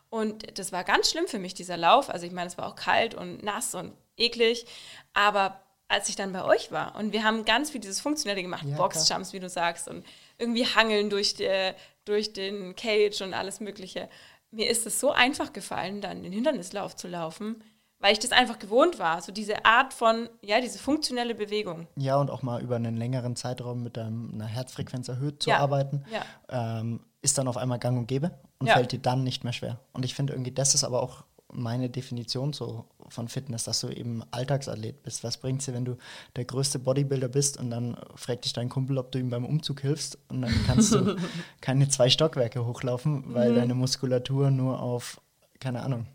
Und 0.10 0.58
das 0.58 0.72
war 0.72 0.84
ganz 0.84 1.10
schlimm 1.10 1.28
für 1.28 1.40
mich, 1.40 1.56
dieser 1.56 1.76
Lauf. 1.76 2.10
Also 2.10 2.26
ich 2.26 2.32
meine, 2.32 2.48
es 2.48 2.58
war 2.58 2.68
auch 2.68 2.76
kalt 2.76 3.16
und 3.16 3.44
nass 3.44 3.74
und 3.74 3.94
eklig. 4.16 4.66
Aber 5.14 5.60
als 5.88 6.10
ich 6.10 6.16
dann 6.16 6.34
bei 6.34 6.44
euch 6.44 6.72
war. 6.72 6.96
Und 6.96 7.14
wir 7.14 7.24
haben 7.24 7.46
ganz 7.46 7.70
viel 7.70 7.82
dieses 7.82 8.02
Funktionelle 8.02 8.42
gemacht, 8.42 8.66
ja, 8.66 8.76
Boxjumps, 8.76 9.34
wie 9.34 9.40
du 9.40 9.50
sagst, 9.50 9.88
und 9.88 10.06
irgendwie 10.38 10.66
Hangeln 10.66 11.10
durch, 11.10 11.36
die, 11.36 11.72
durch 12.06 12.34
den 12.34 12.76
Cage 12.76 13.22
und 13.22 13.34
alles 13.34 13.60
Mögliche. 13.60 14.10
Mir 14.52 14.70
ist 14.70 14.86
es 14.86 15.00
so 15.00 15.12
einfach 15.12 15.54
gefallen, 15.54 16.02
dann 16.02 16.24
den 16.24 16.32
Hindernislauf 16.32 16.96
zu 16.96 17.08
laufen, 17.08 17.64
weil 18.04 18.12
ich 18.12 18.20
das 18.20 18.34
einfach 18.34 18.60
gewohnt 18.60 19.00
war. 19.00 19.22
So 19.22 19.32
diese 19.32 19.64
Art 19.64 19.94
von, 19.94 20.28
ja, 20.42 20.60
diese 20.60 20.78
funktionelle 20.78 21.36
Bewegung. 21.36 21.88
Ja, 21.96 22.18
und 22.18 22.30
auch 22.30 22.42
mal 22.42 22.62
über 22.62 22.76
einen 22.76 22.98
längeren 22.98 23.38
Zeitraum 23.38 23.82
mit 23.82 23.98
einer 23.98 24.46
Herzfrequenz 24.46 25.08
erhöht 25.08 25.42
zu 25.42 25.52
ja. 25.52 25.60
arbeiten, 25.60 26.04
ja. 26.12 26.80
Ähm, 26.82 27.00
ist 27.22 27.38
dann 27.38 27.48
auf 27.48 27.56
einmal 27.56 27.80
gang 27.80 27.98
und 27.98 28.08
gäbe 28.08 28.32
und 28.60 28.70
fällt 28.70 28.92
dir 28.92 29.00
dann 29.00 29.24
nicht 29.24 29.46
mehr 29.46 29.54
schwer. 29.54 29.80
Und 29.94 30.04
ich 30.04 30.16
finde 30.16 30.34
irgendwie, 30.34 30.52
das 30.52 30.76
ist 30.76 30.84
aber 30.84 31.02
auch 31.02 31.24
meine 31.50 31.90
Definition 31.90 32.52
so 32.52 32.84
von 33.08 33.30
Fitness, 33.30 33.64
dass 33.64 33.80
du 33.80 33.88
eben 33.88 34.22
Alltagsathlet 34.32 35.02
bist. 35.02 35.24
Was 35.24 35.38
bringt 35.38 35.62
es 35.62 35.68
dir, 35.68 35.74
wenn 35.74 35.86
du 35.86 35.96
der 36.36 36.44
größte 36.44 36.80
Bodybuilder 36.80 37.30
bist 37.30 37.58
und 37.58 37.70
dann 37.70 37.96
fragt 38.16 38.44
dich 38.44 38.52
dein 38.52 38.68
Kumpel, 38.68 38.98
ob 38.98 39.14
du 39.14 39.20
ihm 39.20 39.30
beim 39.30 39.46
Umzug 39.46 39.80
hilfst 39.80 40.18
und 40.28 40.42
dann 40.42 40.54
kannst 40.68 40.94
du 40.94 41.16
keine 41.62 41.88
zwei 41.88 42.10
Stockwerke 42.10 42.66
hochlaufen, 42.66 43.34
weil 43.34 43.52
mhm. 43.52 43.56
deine 43.56 43.76
Muskulatur 43.76 44.52
nur 44.52 44.82
auf, 44.82 45.22
keine 45.62 45.84
Ahnung, 45.84 46.08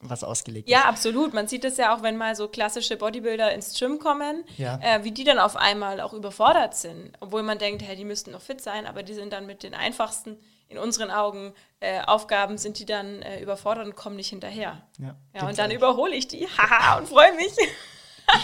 was 0.00 0.22
ausgelegt 0.22 0.68
ja, 0.68 0.78
ist. 0.78 0.84
Ja, 0.84 0.88
absolut. 0.88 1.34
Man 1.34 1.48
sieht 1.48 1.64
es 1.64 1.76
ja 1.76 1.94
auch, 1.94 2.02
wenn 2.02 2.16
mal 2.16 2.36
so 2.36 2.48
klassische 2.48 2.96
Bodybuilder 2.96 3.52
ins 3.52 3.78
Gym 3.78 3.98
kommen, 3.98 4.44
ja. 4.56 4.78
äh, 4.82 5.04
wie 5.04 5.12
die 5.12 5.24
dann 5.24 5.38
auf 5.38 5.56
einmal 5.56 6.00
auch 6.00 6.12
überfordert 6.12 6.74
sind. 6.76 7.12
Obwohl 7.20 7.42
man 7.42 7.58
denkt, 7.58 7.82
hey, 7.82 7.96
die 7.96 8.04
müssten 8.04 8.30
noch 8.30 8.42
fit 8.42 8.60
sein, 8.60 8.86
aber 8.86 9.02
die 9.02 9.14
sind 9.14 9.32
dann 9.32 9.46
mit 9.46 9.62
den 9.62 9.74
einfachsten 9.74 10.38
in 10.68 10.78
unseren 10.78 11.10
Augen 11.10 11.54
äh, 11.80 12.02
Aufgaben 12.02 12.58
sind 12.58 12.78
die 12.78 12.84
dann 12.84 13.22
äh, 13.22 13.40
überfordert 13.40 13.86
und 13.86 13.96
kommen 13.96 14.16
nicht 14.16 14.28
hinterher. 14.28 14.86
Ja, 14.98 15.16
ja 15.34 15.48
und 15.48 15.58
dann 15.58 15.70
überhole 15.70 16.14
ich 16.14 16.28
die, 16.28 16.46
haha, 16.58 16.98
und 16.98 17.08
freue 17.08 17.34
mich. 17.34 17.52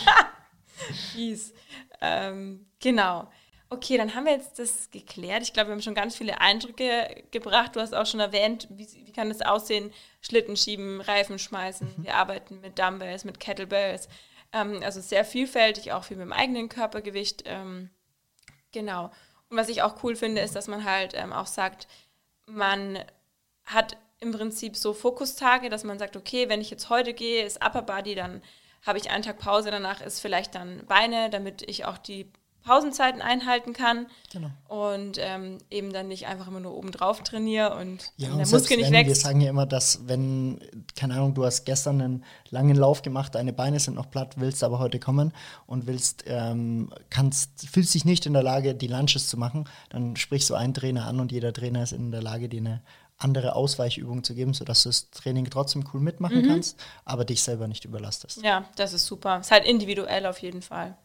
Fies. 1.12 1.52
Ähm, 2.00 2.66
genau. 2.80 3.30
Okay, 3.74 3.96
dann 3.96 4.14
haben 4.14 4.26
wir 4.26 4.32
jetzt 4.32 4.58
das 4.60 4.90
geklärt. 4.92 5.42
Ich 5.42 5.52
glaube, 5.52 5.68
wir 5.68 5.72
haben 5.72 5.82
schon 5.82 5.96
ganz 5.96 6.16
viele 6.16 6.40
Eindrücke 6.40 7.24
gebracht. 7.32 7.74
Du 7.74 7.80
hast 7.80 7.92
auch 7.92 8.06
schon 8.06 8.20
erwähnt, 8.20 8.68
wie, 8.70 8.86
wie 9.04 9.12
kann 9.12 9.28
das 9.28 9.42
aussehen? 9.42 9.92
Schlitten 10.20 10.56
schieben, 10.56 11.00
Reifen 11.00 11.40
schmeißen. 11.40 11.88
Mhm. 11.96 12.04
Wir 12.04 12.14
arbeiten 12.14 12.60
mit 12.60 12.78
Dumbbells, 12.78 13.24
mit 13.24 13.40
Kettlebells. 13.40 14.08
Ähm, 14.52 14.80
also 14.84 15.00
sehr 15.00 15.24
vielfältig, 15.24 15.92
auch 15.92 16.04
viel 16.04 16.16
mit 16.16 16.26
dem 16.26 16.32
eigenen 16.32 16.68
Körpergewicht. 16.68 17.42
Ähm, 17.46 17.90
genau. 18.70 19.10
Und 19.48 19.56
was 19.56 19.68
ich 19.68 19.82
auch 19.82 20.04
cool 20.04 20.14
finde, 20.14 20.40
ist, 20.40 20.54
dass 20.54 20.68
man 20.68 20.84
halt 20.84 21.14
ähm, 21.14 21.32
auch 21.32 21.46
sagt, 21.46 21.88
man 22.46 23.02
hat 23.64 23.96
im 24.20 24.30
Prinzip 24.30 24.76
so 24.76 24.92
Fokustage, 24.92 25.68
dass 25.68 25.82
man 25.82 25.98
sagt, 25.98 26.16
okay, 26.16 26.48
wenn 26.48 26.60
ich 26.60 26.70
jetzt 26.70 26.90
heute 26.90 27.12
gehe, 27.12 27.44
ist 27.44 27.64
Upper 27.64 27.82
Body, 27.82 28.14
dann 28.14 28.40
habe 28.86 28.98
ich 28.98 29.10
einen 29.10 29.24
Tag 29.24 29.38
Pause, 29.38 29.72
danach 29.72 30.00
ist 30.00 30.20
vielleicht 30.20 30.54
dann 30.54 30.86
Beine, 30.86 31.28
damit 31.28 31.62
ich 31.62 31.86
auch 31.86 31.98
die 31.98 32.30
Pausenzeiten 32.64 33.20
einhalten 33.20 33.74
kann 33.74 34.06
genau. 34.32 34.50
und 34.68 35.18
ähm, 35.20 35.58
eben 35.70 35.92
dann 35.92 36.08
nicht 36.08 36.26
einfach 36.26 36.48
immer 36.48 36.60
nur 36.60 36.74
oben 36.74 36.92
drauf 36.92 37.22
trainiere 37.22 37.76
und 37.76 38.12
ja, 38.16 38.28
der 38.28 38.46
und 38.46 38.50
Muskel 38.50 38.78
nicht 38.78 38.90
wächst. 38.90 39.08
Wir 39.08 39.14
sagen 39.16 39.40
ja 39.42 39.50
immer, 39.50 39.66
dass 39.66 40.08
wenn, 40.08 40.60
keine 40.96 41.14
Ahnung, 41.14 41.34
du 41.34 41.44
hast 41.44 41.64
gestern 41.64 42.00
einen 42.00 42.24
langen 42.48 42.76
Lauf 42.76 43.02
gemacht, 43.02 43.34
deine 43.34 43.52
Beine 43.52 43.78
sind 43.80 43.94
noch 43.94 44.10
platt, 44.10 44.34
willst 44.36 44.64
aber 44.64 44.78
heute 44.78 44.98
kommen 44.98 45.32
und 45.66 45.86
willst, 45.86 46.24
ähm, 46.26 46.90
kannst, 47.10 47.68
fühlst 47.68 47.92
dich 47.94 48.06
nicht 48.06 48.24
in 48.24 48.32
der 48.32 48.42
Lage, 48.42 48.74
die 48.74 48.86
Lunches 48.86 49.28
zu 49.28 49.36
machen, 49.36 49.68
dann 49.90 50.16
sprichst 50.16 50.48
du 50.48 50.54
einen 50.54 50.72
Trainer 50.72 51.06
an 51.06 51.20
und 51.20 51.32
jeder 51.32 51.52
Trainer 51.52 51.82
ist 51.82 51.92
in 51.92 52.10
der 52.10 52.22
Lage, 52.22 52.48
dir 52.48 52.60
eine 52.60 52.82
andere 53.18 53.54
Ausweichübungen 53.54 54.24
zu 54.24 54.34
geben, 54.34 54.54
sodass 54.54 54.82
du 54.82 54.88
das 54.88 55.10
Training 55.10 55.48
trotzdem 55.50 55.84
cool 55.92 56.00
mitmachen 56.00 56.42
mhm. 56.42 56.48
kannst, 56.48 56.82
aber 57.04 57.24
dich 57.24 57.42
selber 57.42 57.68
nicht 57.68 57.84
überlastest. 57.84 58.42
Ja, 58.42 58.64
das 58.76 58.92
ist 58.92 59.06
super. 59.06 59.40
Ist 59.40 59.50
halt 59.50 59.64
individuell 59.64 60.26
auf 60.26 60.38
jeden 60.38 60.62
Fall. 60.62 60.96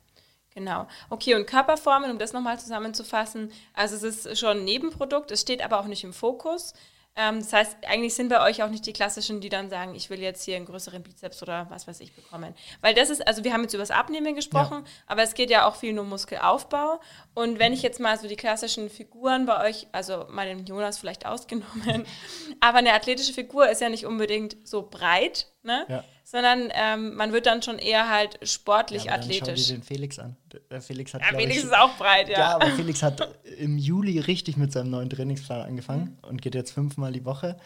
Genau. 0.60 0.88
Okay, 1.10 1.36
und 1.36 1.48
Körperformen, 1.48 2.12
um 2.12 2.20
das 2.20 2.34
nochmal 2.34 2.60
zusammenzufassen, 2.60 3.50
also 3.74 3.96
es 3.96 4.26
ist 4.26 4.38
schon 4.38 4.58
ein 4.58 4.66
Nebenprodukt, 4.66 5.32
es 5.32 5.40
steht 5.40 5.64
aber 5.64 5.80
auch 5.80 5.86
nicht 5.86 6.04
im 6.04 6.12
Fokus. 6.12 6.74
Ähm, 7.16 7.40
das 7.40 7.54
heißt, 7.54 7.78
eigentlich 7.88 8.14
sind 8.14 8.28
bei 8.28 8.46
euch 8.46 8.62
auch 8.62 8.70
nicht 8.70 8.86
die 8.86 8.92
klassischen, 8.92 9.40
die 9.40 9.48
dann 9.48 9.70
sagen, 9.70 9.96
ich 9.96 10.10
will 10.10 10.20
jetzt 10.20 10.44
hier 10.44 10.58
einen 10.58 10.66
größeren 10.66 11.02
Bizeps 11.02 11.42
oder 11.42 11.68
was 11.70 11.88
weiß 11.88 12.02
ich 12.02 12.14
bekommen. 12.14 12.54
Weil 12.82 12.94
das 12.94 13.10
ist, 13.10 13.26
also 13.26 13.46
wir 13.46 13.54
haben 13.54 13.62
jetzt 13.62 13.74
über 13.74 13.84
das 13.84 13.92
Abnehmen 13.92 14.36
gesprochen, 14.36 14.84
ja. 14.84 14.92
aber 15.08 15.24
es 15.24 15.34
geht 15.34 15.50
ja 15.50 15.66
auch 15.66 15.78
viel 15.78 15.94
nur 15.94 16.04
Muskelaufbau. 16.04 17.00
Und 17.34 17.58
wenn 17.58 17.72
ich 17.72 17.82
jetzt 17.82 18.02
mal 18.02 18.20
so 18.20 18.28
die 18.28 18.36
klassischen 18.36 18.90
Figuren 18.90 19.46
bei 19.46 19.66
euch, 19.70 19.88
also 19.94 20.26
mal 20.30 20.46
den 20.46 20.66
Jonas 20.66 20.98
vielleicht 20.98 21.26
ausgenommen, 21.26 22.06
aber 22.60 22.80
eine 22.80 22.92
athletische 22.92 23.32
Figur 23.32 23.70
ist 23.70 23.80
ja 23.80 23.88
nicht 23.88 24.06
unbedingt 24.06 24.58
so 24.68 24.82
breit, 24.82 25.48
ne? 25.64 25.86
Ja 25.88 26.04
sondern 26.30 26.70
ähm, 26.74 27.16
man 27.16 27.34
wird 27.34 27.48
dann 27.48 27.64
schon 27.64 27.80
eher 27.80 28.08
halt 28.08 28.38
sportlich 28.48 29.06
ja, 29.06 29.14
athletisch. 29.14 29.62
Schau 29.64 29.74
dir 29.74 29.80
den 29.80 29.84
Felix 29.84 30.20
an. 30.20 30.36
Der 30.70 30.80
Felix 30.80 31.12
hat, 31.16 31.22
ja, 31.22 31.36
Felix 31.36 31.58
ich, 31.58 31.64
ist 31.64 31.76
auch 31.76 31.98
breit, 31.98 32.30
ja. 32.30 32.38
Ja, 32.38 32.56
aber 32.56 32.68
Felix 32.68 33.02
hat 33.02 33.28
im 33.58 33.80
Juli 33.80 34.20
richtig 34.20 34.56
mit 34.56 34.72
seinem 34.72 34.92
neuen 34.92 35.10
Trainingsplan 35.10 35.62
angefangen 35.62 36.20
mhm. 36.22 36.30
und 36.30 36.42
geht 36.44 36.54
jetzt 36.54 36.72
fünfmal 36.72 37.12
die 37.14 37.26
Woche. 37.26 37.58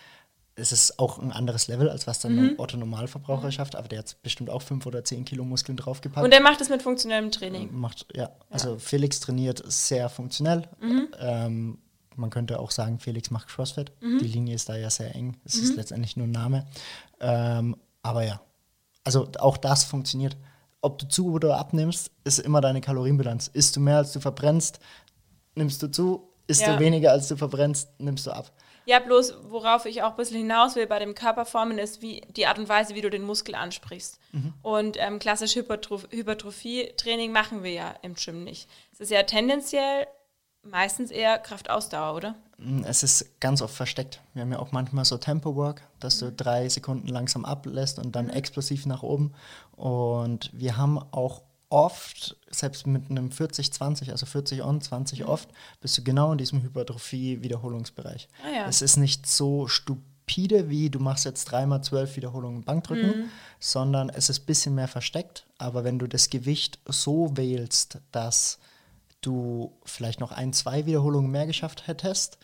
Es 0.55 0.71
ist 0.71 0.97
auch 0.97 1.19
ein 1.19 1.33
anderes 1.33 1.67
Level, 1.67 1.89
als 1.89 2.07
was 2.07 2.21
dann 2.21 2.35
mhm. 2.35 2.39
ein 2.39 2.59
Otto 2.59 2.77
Normalverbraucher 2.77 3.47
mhm. 3.47 3.51
schafft, 3.51 3.75
aber 3.75 3.89
der 3.89 3.99
hat 3.99 4.15
bestimmt 4.23 4.49
auch 4.49 4.61
fünf 4.61 4.85
oder 4.85 5.03
zehn 5.03 5.25
Kilo 5.25 5.43
Muskeln 5.43 5.75
draufgepackt. 5.75 6.23
Und 6.23 6.31
der 6.31 6.41
macht 6.41 6.61
es 6.61 6.69
mit 6.69 6.81
funktionellem 6.81 7.31
Training. 7.31 7.69
Macht, 7.73 8.05
ja. 8.15 8.23
ja. 8.23 8.29
Also 8.49 8.79
Felix 8.79 9.19
trainiert 9.19 9.61
sehr 9.65 10.07
funktionell. 10.07 10.69
Mhm. 10.79 11.07
Ähm, 11.19 11.77
man 12.15 12.29
könnte 12.29 12.59
auch 12.59 12.71
sagen, 12.71 12.99
Felix 12.99 13.29
macht 13.29 13.49
CrossFit. 13.49 13.91
Mhm. 13.99 14.19
Die 14.19 14.27
Linie 14.27 14.55
ist 14.55 14.69
da 14.69 14.77
ja 14.77 14.89
sehr 14.89 15.13
eng. 15.15 15.35
Es 15.43 15.55
ist 15.55 15.71
mhm. 15.71 15.77
letztendlich 15.77 16.15
nur 16.15 16.27
ein 16.27 16.31
Name. 16.31 16.65
Ähm, 17.19 17.75
aber 18.03 18.23
ja, 18.23 18.41
also 19.03 19.29
auch 19.39 19.57
das 19.57 19.83
funktioniert. 19.83 20.37
Ob 20.81 20.97
du 20.97 21.07
zu 21.07 21.31
oder 21.33 21.57
abnimmst, 21.57 22.11
ist 22.23 22.39
immer 22.39 22.61
deine 22.61 22.81
Kalorienbilanz. 22.81 23.47
Isst 23.47 23.75
du 23.75 23.79
mehr, 23.79 23.97
als 23.97 24.11
du 24.11 24.19
verbrennst, 24.19 24.79
nimmst 25.55 25.81
du 25.81 25.87
zu. 25.87 26.29
Isst 26.47 26.61
ja. 26.61 26.75
du 26.75 26.79
weniger, 26.79 27.11
als 27.11 27.27
du 27.29 27.37
verbrennst, 27.37 27.89
nimmst 27.99 28.27
du 28.27 28.31
ab. 28.31 28.51
Ja, 28.85 28.99
bloß 28.99 29.35
worauf 29.49 29.85
ich 29.85 30.03
auch 30.03 30.11
ein 30.11 30.17
bisschen 30.17 30.39
hinaus 30.39 30.75
will 30.75 30.87
bei 30.87 30.99
dem 30.99 31.15
Körperformen 31.15 31.77
ist 31.77 32.01
wie 32.01 32.21
die 32.35 32.47
Art 32.47 32.59
und 32.59 32.67
Weise, 32.67 32.95
wie 32.95 33.01
du 33.01 33.09
den 33.09 33.23
Muskel 33.23 33.55
ansprichst. 33.55 34.19
Mhm. 34.33 34.53
Und 34.61 34.97
ähm, 34.99 35.19
klassisch 35.19 35.55
Hypertrophie-Training 35.55 37.31
machen 37.31 37.63
wir 37.63 37.71
ja 37.71 37.95
im 38.01 38.15
Gym 38.15 38.43
nicht. 38.43 38.69
Es 38.91 38.99
ist 38.99 39.11
ja 39.11 39.23
tendenziell 39.23 40.05
meistens 40.63 41.11
eher 41.11 41.37
Kraftausdauer, 41.37 42.15
oder? 42.15 42.35
Mm, 42.57 42.83
es 42.85 43.03
ist 43.03 43.39
ganz 43.39 43.61
oft 43.61 43.75
versteckt. 43.75 44.21
Wir 44.33 44.43
haben 44.43 44.51
ja 44.51 44.59
auch 44.59 44.71
manchmal 44.71 45.05
so 45.05 45.17
Tempo-Work, 45.17 45.81
dass 45.99 46.19
du 46.19 46.31
drei 46.31 46.67
Sekunden 46.69 47.07
langsam 47.07 47.45
ablässt 47.45 47.99
und 47.99 48.15
dann 48.15 48.25
mhm. 48.25 48.31
explosiv 48.31 48.85
nach 48.85 49.03
oben. 49.03 49.33
Und 49.75 50.49
wir 50.53 50.77
haben 50.77 50.97
auch 51.11 51.41
oft, 51.69 52.37
selbst 52.51 52.85
mit 52.85 53.09
einem 53.09 53.29
40-20, 53.29 54.11
also 54.11 54.25
40 54.25 54.63
on, 54.63 54.79
20 54.79 55.21
mhm. 55.21 55.25
oft, 55.25 55.49
bist 55.81 55.97
du 55.97 56.03
genau 56.03 56.31
in 56.31 56.37
diesem 56.37 56.61
Hypertrophie-Wiederholungsbereich. 56.61 58.29
Ah, 58.45 58.55
ja. 58.55 58.67
Es 58.67 58.81
ist 58.81 58.97
nicht 58.97 59.25
so 59.27 59.67
stupide, 59.67 60.69
wie 60.69 60.89
du 60.89 60.99
machst 60.99 61.25
jetzt 61.25 61.45
dreimal 61.45 61.83
zwölf 61.83 62.15
Wiederholungen 62.15 62.63
Bankdrücken, 62.63 63.21
mhm. 63.21 63.29
sondern 63.59 64.09
es 64.09 64.29
ist 64.29 64.43
ein 64.43 64.45
bisschen 64.45 64.75
mehr 64.75 64.87
versteckt. 64.87 65.47
Aber 65.57 65.83
wenn 65.83 65.99
du 65.99 66.07
das 66.07 66.29
Gewicht 66.29 66.79
so 66.85 67.35
wählst, 67.35 67.97
dass 68.11 68.59
du 69.25 69.77
vielleicht 69.85 70.19
noch 70.19 70.31
ein, 70.31 70.53
zwei 70.53 70.85
Wiederholungen 70.85 71.31
mehr 71.31 71.47
geschafft 71.47 71.87
hättest, 71.87 72.37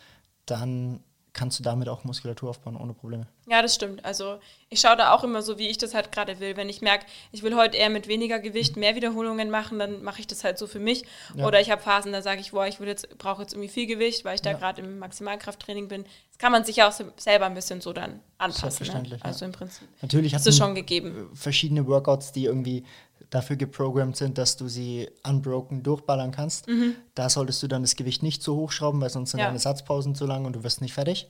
dann 0.46 1.02
kannst 1.32 1.58
du 1.58 1.62
damit 1.62 1.88
auch 1.88 2.04
Muskulatur 2.04 2.50
aufbauen 2.50 2.76
ohne 2.76 2.92
Probleme. 2.92 3.26
Ja, 3.46 3.62
das 3.62 3.74
stimmt. 3.74 4.04
Also 4.04 4.38
ich 4.68 4.80
schaue 4.80 4.96
da 4.96 5.12
auch 5.12 5.24
immer 5.24 5.42
so, 5.42 5.58
wie 5.58 5.68
ich 5.68 5.78
das 5.78 5.94
halt 5.94 6.12
gerade 6.12 6.40
will. 6.40 6.56
Wenn 6.56 6.68
ich 6.68 6.80
merke, 6.82 7.06
ich 7.32 7.42
will 7.42 7.56
heute 7.56 7.76
eher 7.76 7.90
mit 7.90 8.08
weniger 8.08 8.38
Gewicht 8.40 8.76
mehr 8.76 8.94
Wiederholungen 8.94 9.50
machen, 9.50 9.78
dann 9.78 10.02
mache 10.02 10.20
ich 10.20 10.26
das 10.26 10.44
halt 10.44 10.58
so 10.58 10.66
für 10.66 10.80
mich. 10.80 11.04
Ja. 11.36 11.46
Oder 11.46 11.60
ich 11.60 11.70
habe 11.70 11.82
Phasen, 11.82 12.12
da 12.12 12.22
sage 12.22 12.40
ich, 12.40 12.50
boah, 12.50 12.66
ich 12.66 12.78
jetzt 12.80 13.16
brauche 13.18 13.42
jetzt 13.42 13.52
irgendwie 13.52 13.68
viel 13.68 13.86
Gewicht, 13.86 14.24
weil 14.24 14.34
ich 14.34 14.42
da 14.42 14.50
ja. 14.50 14.58
gerade 14.58 14.82
im 14.82 14.98
Maximalkrafttraining 14.98 15.88
bin. 15.88 16.04
Kann 16.40 16.52
man 16.52 16.64
sich 16.64 16.76
ja 16.76 16.88
auch 16.88 16.94
selber 17.18 17.44
ein 17.44 17.52
bisschen 17.52 17.82
so 17.82 17.92
dann 17.92 18.20
anpassen. 18.38 18.46
Ne? 18.46 18.52
Selbstverständlich. 18.60 19.22
Ne? 19.22 19.24
Also 19.26 19.44
im 19.44 19.52
Prinzip. 19.52 19.86
Natürlich 20.00 20.34
hast 20.34 20.46
du 20.46 20.52
schon 20.52 20.74
gegeben. 20.74 21.28
Verschiedene 21.34 21.86
Workouts, 21.86 22.32
die 22.32 22.46
irgendwie 22.46 22.86
dafür 23.28 23.56
geprogrammt 23.56 24.16
sind, 24.16 24.38
dass 24.38 24.56
du 24.56 24.66
sie 24.66 25.10
unbroken 25.22 25.82
durchballern 25.82 26.30
kannst. 26.30 26.66
Mhm. 26.66 26.96
Da 27.14 27.28
solltest 27.28 27.62
du 27.62 27.68
dann 27.68 27.82
das 27.82 27.94
Gewicht 27.94 28.22
nicht 28.22 28.42
zu 28.42 28.56
hoch 28.56 28.72
schrauben, 28.72 29.02
weil 29.02 29.10
sonst 29.10 29.32
sind 29.32 29.40
ja. 29.40 29.48
deine 29.48 29.58
Satzpausen 29.58 30.14
zu 30.14 30.24
lang 30.24 30.46
und 30.46 30.54
du 30.54 30.64
wirst 30.64 30.80
nicht 30.80 30.94
fertig. 30.94 31.28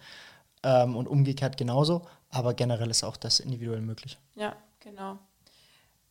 Ähm, 0.63 0.95
und 0.95 1.09
umgekehrt 1.09 1.57
genauso. 1.57 2.03
Aber 2.29 2.55
generell 2.55 2.89
ist 2.89 3.03
auch 3.03 3.17
das 3.17 3.41
individuell 3.41 3.81
möglich. 3.81 4.17
Ja, 4.37 4.55
genau. 4.79 5.19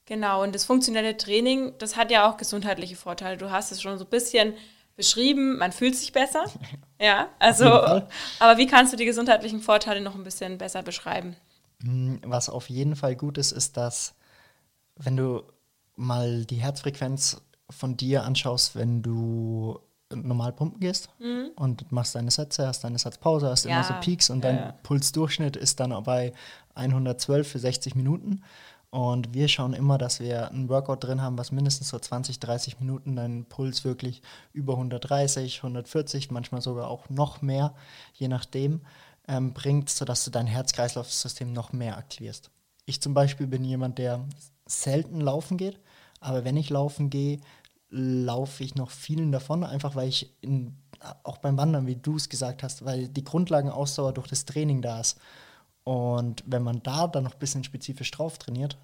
Genau, 0.07 0.43
und 0.43 0.53
das 0.53 0.65
funktionelle 0.65 1.15
Training, 1.15 1.71
das 1.77 1.95
hat 1.95 2.11
ja 2.11 2.29
auch 2.29 2.35
gesundheitliche 2.35 2.97
Vorteile. 2.97 3.37
Du 3.37 3.49
hast 3.49 3.71
es 3.71 3.81
schon 3.81 3.97
so 3.97 4.03
ein 4.03 4.09
bisschen 4.09 4.55
beschrieben, 4.99 5.57
man 5.57 5.71
fühlt 5.71 5.95
sich 5.95 6.11
besser. 6.11 6.45
Ja, 7.01 7.29
also, 7.39 7.63
aber 7.65 8.57
wie 8.57 8.67
kannst 8.67 8.91
du 8.91 8.97
die 8.97 9.05
gesundheitlichen 9.05 9.61
Vorteile 9.61 10.01
noch 10.01 10.15
ein 10.15 10.25
bisschen 10.25 10.57
besser 10.57 10.83
beschreiben? 10.83 11.37
Hm, 11.81 12.19
was 12.25 12.49
auf 12.49 12.69
jeden 12.69 12.97
Fall 12.97 13.15
gut 13.15 13.37
ist, 13.37 13.53
ist, 13.53 13.77
dass 13.77 14.15
wenn 14.97 15.15
du 15.15 15.43
mal 15.95 16.43
die 16.43 16.57
Herzfrequenz 16.57 17.41
von 17.69 17.95
dir 17.95 18.25
anschaust, 18.25 18.75
wenn 18.75 19.01
du 19.01 19.79
normal 20.13 20.51
pumpen 20.51 20.81
gehst 20.81 21.09
mhm. 21.19 21.51
und 21.55 21.89
machst 21.93 22.15
deine 22.15 22.31
Sätze, 22.31 22.67
hast 22.67 22.83
deine 22.83 22.99
Satzpause, 22.99 23.49
hast 23.49 23.63
ja. 23.63 23.71
immer 23.71 23.83
so 23.85 23.93
Peaks 24.01 24.29
und 24.29 24.43
dein 24.43 24.57
ja. 24.57 24.75
Pulsdurchschnitt 24.83 25.55
ist 25.55 25.79
dann 25.79 25.91
bei 26.03 26.33
112 26.75 27.49
für 27.49 27.59
60 27.59 27.95
Minuten. 27.95 28.43
Und 28.91 29.33
wir 29.35 29.47
schauen 29.47 29.73
immer, 29.73 29.99
dass 29.99 30.19
wir 30.19 30.49
ein 30.49 30.67
Workout 30.67 31.03
drin 31.03 31.21
haben, 31.21 31.37
was 31.37 31.51
mindestens 31.51 31.89
so 31.89 31.99
20, 31.99 32.39
30 32.39 32.79
Minuten 32.79 33.15
deinen 33.15 33.45
Puls 33.45 33.83
wirklich 33.85 34.23
über 34.51 34.73
130, 34.73 35.57
140, 35.57 36.31
manchmal 36.31 36.61
sogar 36.61 36.89
auch 36.89 37.07
noch 37.09 37.41
mehr, 37.43 37.75
je 38.13 38.27
nachdem, 38.27 38.81
ähm, 39.27 39.53
bringt, 39.53 39.91
sodass 39.91 40.25
du 40.25 40.31
dein 40.31 40.47
Herz-Kreislauf-System 40.47 41.53
noch 41.53 41.71
mehr 41.71 41.97
aktivierst. 41.97 42.49
Ich 42.85 42.99
zum 42.99 43.13
Beispiel 43.13 43.45
bin 43.45 43.63
jemand, 43.63 43.99
der 43.99 44.25
selten 44.65 45.21
laufen 45.21 45.57
geht, 45.57 45.79
aber 46.19 46.43
wenn 46.43 46.57
ich 46.57 46.71
laufen 46.71 47.11
gehe, 47.11 47.39
laufe 47.91 48.63
ich 48.63 48.73
noch 48.73 48.89
vielen 48.89 49.31
davon, 49.31 49.63
einfach 49.63 49.95
weil 49.95 50.09
ich 50.09 50.35
in, 50.41 50.75
auch 51.23 51.37
beim 51.37 51.57
Wandern, 51.57 51.85
wie 51.85 51.95
du 51.95 52.15
es 52.15 52.29
gesagt 52.29 52.63
hast, 52.63 52.85
weil 52.85 53.07
die 53.07 53.23
Grundlagenausdauer 53.23 54.13
durch 54.13 54.27
das 54.27 54.45
Training 54.45 54.81
da 54.81 54.99
ist. 54.99 55.19
Und 55.89 56.43
wenn 56.45 56.61
man 56.61 56.83
da 56.83 57.07
dann 57.07 57.23
noch 57.23 57.33
ein 57.33 57.39
bisschen 57.39 57.63
spezifisch 57.63 58.11
drauf 58.11 58.37
trainiert, 58.37 58.77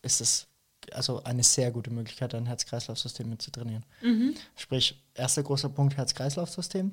ist 0.00 0.22
es 0.22 0.46
also 0.92 1.22
eine 1.24 1.42
sehr 1.42 1.70
gute 1.70 1.90
Möglichkeit, 1.90 2.34
ein 2.34 2.46
Herz-Kreislauf-System 2.46 3.28
mit 3.28 3.42
zu 3.42 3.50
trainieren. 3.50 3.84
Mhm. 4.00 4.34
Sprich, 4.56 5.04
erster 5.12 5.42
großer 5.42 5.68
Punkt 5.68 5.98
Herz-Kreislauf-System. 5.98 6.92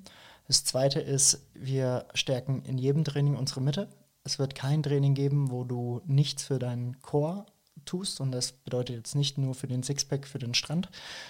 Das 0.49 0.65
zweite 0.65 0.99
ist, 0.99 1.39
wir 1.53 2.05
stärken 2.13 2.63
in 2.65 2.77
jedem 2.77 3.05
Training 3.05 3.38
unsere 3.38 3.62
Mitte. 3.62 3.88
Es 4.25 4.39
wird 4.39 4.55
kein 4.55 4.83
Training 4.83 5.13
geben, 5.13 5.51
wo 5.51 5.63
du 5.63 6.01
nichts 6.05 6.43
für 6.43 6.59
deinen 6.59 7.01
Core 7.01 7.45
tust. 7.86 8.19
Und 8.19 8.33
das 8.33 8.51
bedeutet 8.51 8.97
jetzt 8.97 9.15
nicht 9.15 9.38
nur 9.38 9.55
für 9.55 9.67
den 9.67 9.83
Sixpack 9.83 10.27
für 10.27 10.39
den 10.39 10.53
Strand, 10.53 10.89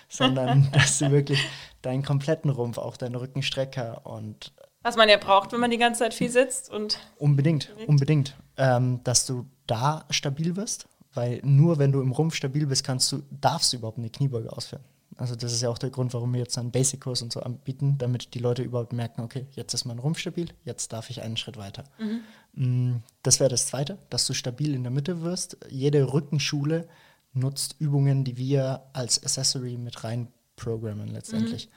sondern 0.09 0.71
dass 0.73 0.97
du 0.97 1.11
wirklich 1.11 1.45
deinen 1.83 2.01
kompletten 2.01 2.49
Rumpf, 2.49 2.79
auch 2.79 2.97
deinen 2.97 3.13
Rückenstrecker 3.13 4.03
und 4.07 4.51
was 4.83 4.95
man 4.95 5.09
ja 5.09 5.17
braucht, 5.17 5.51
wenn 5.53 5.59
man 5.59 5.71
die 5.71 5.77
ganze 5.77 5.99
Zeit 5.99 6.13
viel 6.13 6.29
sitzt 6.29 6.69
und. 6.69 6.99
Unbedingt, 7.17 7.69
bewegt. 7.69 7.89
unbedingt. 7.89 8.35
Ähm, 8.57 8.99
dass 9.03 9.25
du 9.25 9.45
da 9.65 10.05
stabil 10.11 10.55
wirst, 10.55 10.87
weil 11.13 11.41
nur 11.43 11.79
wenn 11.79 11.91
du 11.91 12.01
im 12.01 12.11
Rumpf 12.11 12.35
stabil 12.35 12.67
bist, 12.67 12.83
kannst 12.83 13.11
du, 13.11 13.23
darfst 13.31 13.73
du 13.73 13.77
überhaupt 13.77 13.97
eine 13.97 14.09
Kniebeuge 14.09 14.51
ausführen. 14.51 14.83
Also 15.17 15.35
das 15.35 15.53
ist 15.53 15.61
ja 15.61 15.69
auch 15.69 15.77
der 15.77 15.89
Grund, 15.89 16.13
warum 16.13 16.33
wir 16.33 16.39
jetzt 16.39 16.57
einen 16.57 16.71
Basic-Kurs 16.71 17.21
und 17.21 17.31
so 17.31 17.41
anbieten, 17.41 17.97
damit 17.97 18.33
die 18.33 18.39
Leute 18.39 18.63
überhaupt 18.63 18.93
merken, 18.93 19.21
okay, 19.21 19.45
jetzt 19.51 19.73
ist 19.73 19.85
mein 19.85 19.99
Rumpf 19.99 20.19
stabil, 20.19 20.49
jetzt 20.65 20.91
darf 20.91 21.09
ich 21.09 21.21
einen 21.21 21.37
Schritt 21.37 21.57
weiter. 21.57 21.83
Mhm. 21.99 22.21
Mm, 22.53 23.03
das 23.21 23.39
wäre 23.39 23.49
das 23.49 23.67
Zweite, 23.67 23.97
dass 24.09 24.25
du 24.25 24.33
stabil 24.33 24.73
in 24.73 24.83
der 24.83 24.91
Mitte 24.91 25.21
wirst. 25.21 25.57
Jede 25.69 26.11
Rückenschule 26.13 26.87
nutzt 27.33 27.75
Übungen, 27.79 28.23
die 28.23 28.37
wir 28.37 28.83
als 28.93 29.21
Accessory 29.23 29.77
mit 29.77 30.03
rein 30.03 30.29
programmen 30.55 31.07
letztendlich. 31.07 31.67
Mhm. 31.67 31.71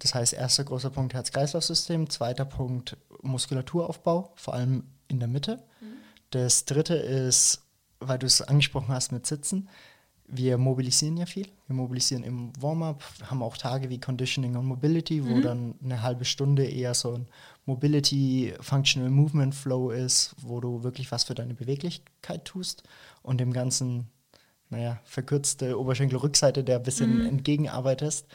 Das 0.00 0.14
heißt, 0.14 0.32
erster 0.32 0.64
großer 0.64 0.90
Punkt 0.90 1.14
Herz-Kreislauf-System, 1.14 2.10
zweiter 2.10 2.44
Punkt 2.44 2.96
Muskulaturaufbau, 3.22 4.32
vor 4.34 4.54
allem 4.54 4.84
in 5.08 5.20
der 5.20 5.28
Mitte. 5.28 5.62
Mhm. 5.80 5.86
Das 6.30 6.64
dritte 6.64 6.94
ist, 6.94 7.62
weil 8.00 8.18
du 8.18 8.26
es 8.26 8.42
angesprochen 8.42 8.88
hast 8.88 9.12
mit 9.12 9.26
Sitzen, 9.26 9.68
wir 10.32 10.58
mobilisieren 10.58 11.16
ja 11.16 11.26
viel. 11.26 11.48
Wir 11.66 11.74
mobilisieren 11.74 12.22
im 12.22 12.52
Warm-up, 12.60 13.02
haben 13.28 13.42
auch 13.42 13.56
Tage 13.56 13.90
wie 13.90 13.98
Conditioning 13.98 14.56
und 14.56 14.64
Mobility, 14.64 15.24
wo 15.24 15.36
mhm. 15.36 15.42
dann 15.42 15.74
eine 15.82 16.02
halbe 16.02 16.24
Stunde 16.24 16.64
eher 16.64 16.94
so 16.94 17.14
ein 17.14 17.26
Mobility 17.66 18.54
Functional 18.60 19.10
Movement 19.10 19.54
Flow 19.54 19.90
ist, 19.90 20.34
wo 20.40 20.60
du 20.60 20.82
wirklich 20.82 21.10
was 21.10 21.24
für 21.24 21.34
deine 21.34 21.54
Beweglichkeit 21.54 22.44
tust 22.44 22.84
und 23.22 23.38
dem 23.38 23.52
ganzen, 23.52 24.06
naja, 24.68 25.00
verkürzte 25.04 25.78
Oberschenkelrückseite 25.78 26.64
der 26.64 26.76
ein 26.76 26.82
bisschen 26.84 27.18
mhm. 27.18 27.26
entgegenarbeitest, 27.26 28.26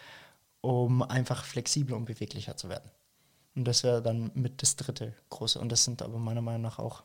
um 0.65 1.01
einfach 1.03 1.45
flexibler 1.45 1.95
und 1.95 2.05
beweglicher 2.05 2.57
zu 2.57 2.69
werden. 2.69 2.89
Und 3.55 3.65
das 3.65 3.83
wäre 3.83 4.01
dann 4.01 4.31
mit 4.33 4.61
das 4.61 4.75
dritte 4.75 5.13
große. 5.29 5.59
Und 5.59 5.71
das 5.71 5.83
sind 5.83 6.01
aber 6.01 6.17
meiner 6.17 6.41
Meinung 6.41 6.63
nach 6.63 6.79
auch 6.79 7.03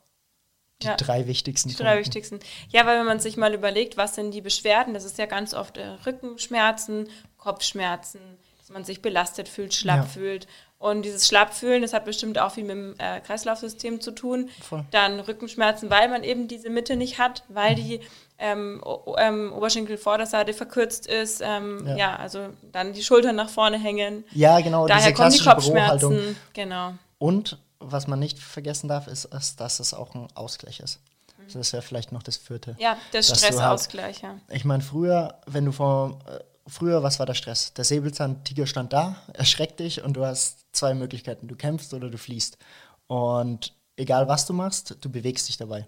die 0.83 0.87
ja, 0.87 0.97
drei 0.97 1.27
wichtigsten. 1.27 1.69
Die 1.69 1.77
drei 1.77 1.99
wichtigsten. 1.99 2.41
Ja, 2.71 2.87
weil 2.87 2.99
wenn 2.99 3.07
man 3.07 3.21
sich 3.21 3.37
mal 3.37 3.55
überlegt, 3.55 3.97
was 3.97 4.15
sind 4.15 4.33
die 4.33 4.41
Beschwerden, 4.41 4.95
das 4.95 5.05
ist 5.05 5.19
ja 5.19 5.27
ganz 5.27 5.53
oft 5.53 5.77
äh, 5.77 5.87
Rückenschmerzen, 6.07 7.09
Kopfschmerzen, 7.37 8.21
dass 8.59 8.71
man 8.71 8.85
sich 8.85 9.03
belastet 9.03 9.49
fühlt, 9.49 9.75
schlapp 9.75 9.99
ja. 9.99 10.05
fühlt. 10.05 10.47
Und 10.79 11.03
dieses 11.03 11.29
Schlappfühlen, 11.29 11.83
das 11.83 11.93
hat 11.93 12.07
bestimmt 12.07 12.39
auch 12.39 12.53
viel 12.53 12.65
mit 12.65 12.75
dem 12.75 12.95
äh, 12.97 13.21
Kreislaufsystem 13.21 14.01
zu 14.01 14.13
tun. 14.13 14.49
Voll. 14.63 14.87
Dann 14.91 15.21
Rückenschmerzen, 15.21 15.91
weil 15.91 16.09
man 16.09 16.25
eben 16.25 16.49
diese 16.49 16.71
Mitte 16.71 16.97
nicht 16.97 17.19
hat, 17.19 17.45
weil 17.49 17.75
die 17.75 18.01
ähm, 18.41 18.83
ähm, 19.19 19.53
Oberschenkelvorderseite 19.53 20.55
verkürzt 20.55 21.07
ist. 21.07 21.41
Ähm, 21.45 21.87
ja. 21.87 21.97
ja. 21.97 22.17
also 22.17 22.49
dann 22.73 22.93
die 22.93 23.03
Schultern 23.03 23.37
nach 23.37 23.51
vorne 23.51 23.79
hängen. 23.79 24.25
Ja, 24.33 24.61
genau. 24.61 24.87
Daher 24.87 25.13
kommen 25.13 25.31
die 25.31 25.39
Kopfschmerzen. 25.39 26.37
Genau. 26.55 26.95
Und 27.19 27.59
was 27.79 28.07
man 28.07 28.19
nicht 28.19 28.39
vergessen 28.39 28.89
darf, 28.89 29.07
ist, 29.07 29.27
ist 29.27 29.61
dass 29.61 29.81
es 29.81 29.95
auch 29.95 30.15
ein 30.15 30.29
Ausgleich 30.35 30.81
ist. 30.81 31.01
Mhm. 31.39 31.59
Das 31.59 31.73
wäre 31.73 31.83
vielleicht 31.83 32.13
noch 32.13 32.23
das 32.23 32.37
vierte. 32.37 32.77
Ja, 32.79 32.97
der 33.13 33.23
Stressausgleich, 33.23 34.23
halt, 34.23 34.39
ja. 34.49 34.55
Ich 34.55 34.65
meine, 34.65 34.83
früher, 34.83 35.39
wenn 35.47 35.65
du 35.65 35.73
vor, 35.73 36.19
äh, 36.27 36.39
früher, 36.67 37.03
was 37.03 37.19
war 37.19 37.27
der 37.27 37.35
Stress? 37.35 37.75
Der 37.75 37.85
Säbelzahntiger 37.85 38.67
stand 38.67 38.93
da, 38.93 39.17
erschreckt 39.33 39.81
dich 39.81 40.03
und 40.03 40.15
du 40.15 40.25
hast 40.25 40.65
zwei 40.73 40.95
Möglichkeiten. 40.95 41.49
Du 41.49 41.57
kämpfst 41.57 41.93
oder 41.95 42.11
du 42.11 42.19
fliehst. 42.19 42.59
Und 43.07 43.75
egal 43.97 44.29
was 44.29 44.47
du 44.47 44.53
machst, 44.53 44.97
du 45.01 45.11
bewegst 45.11 45.49
dich 45.49 45.57
dabei. 45.57 45.87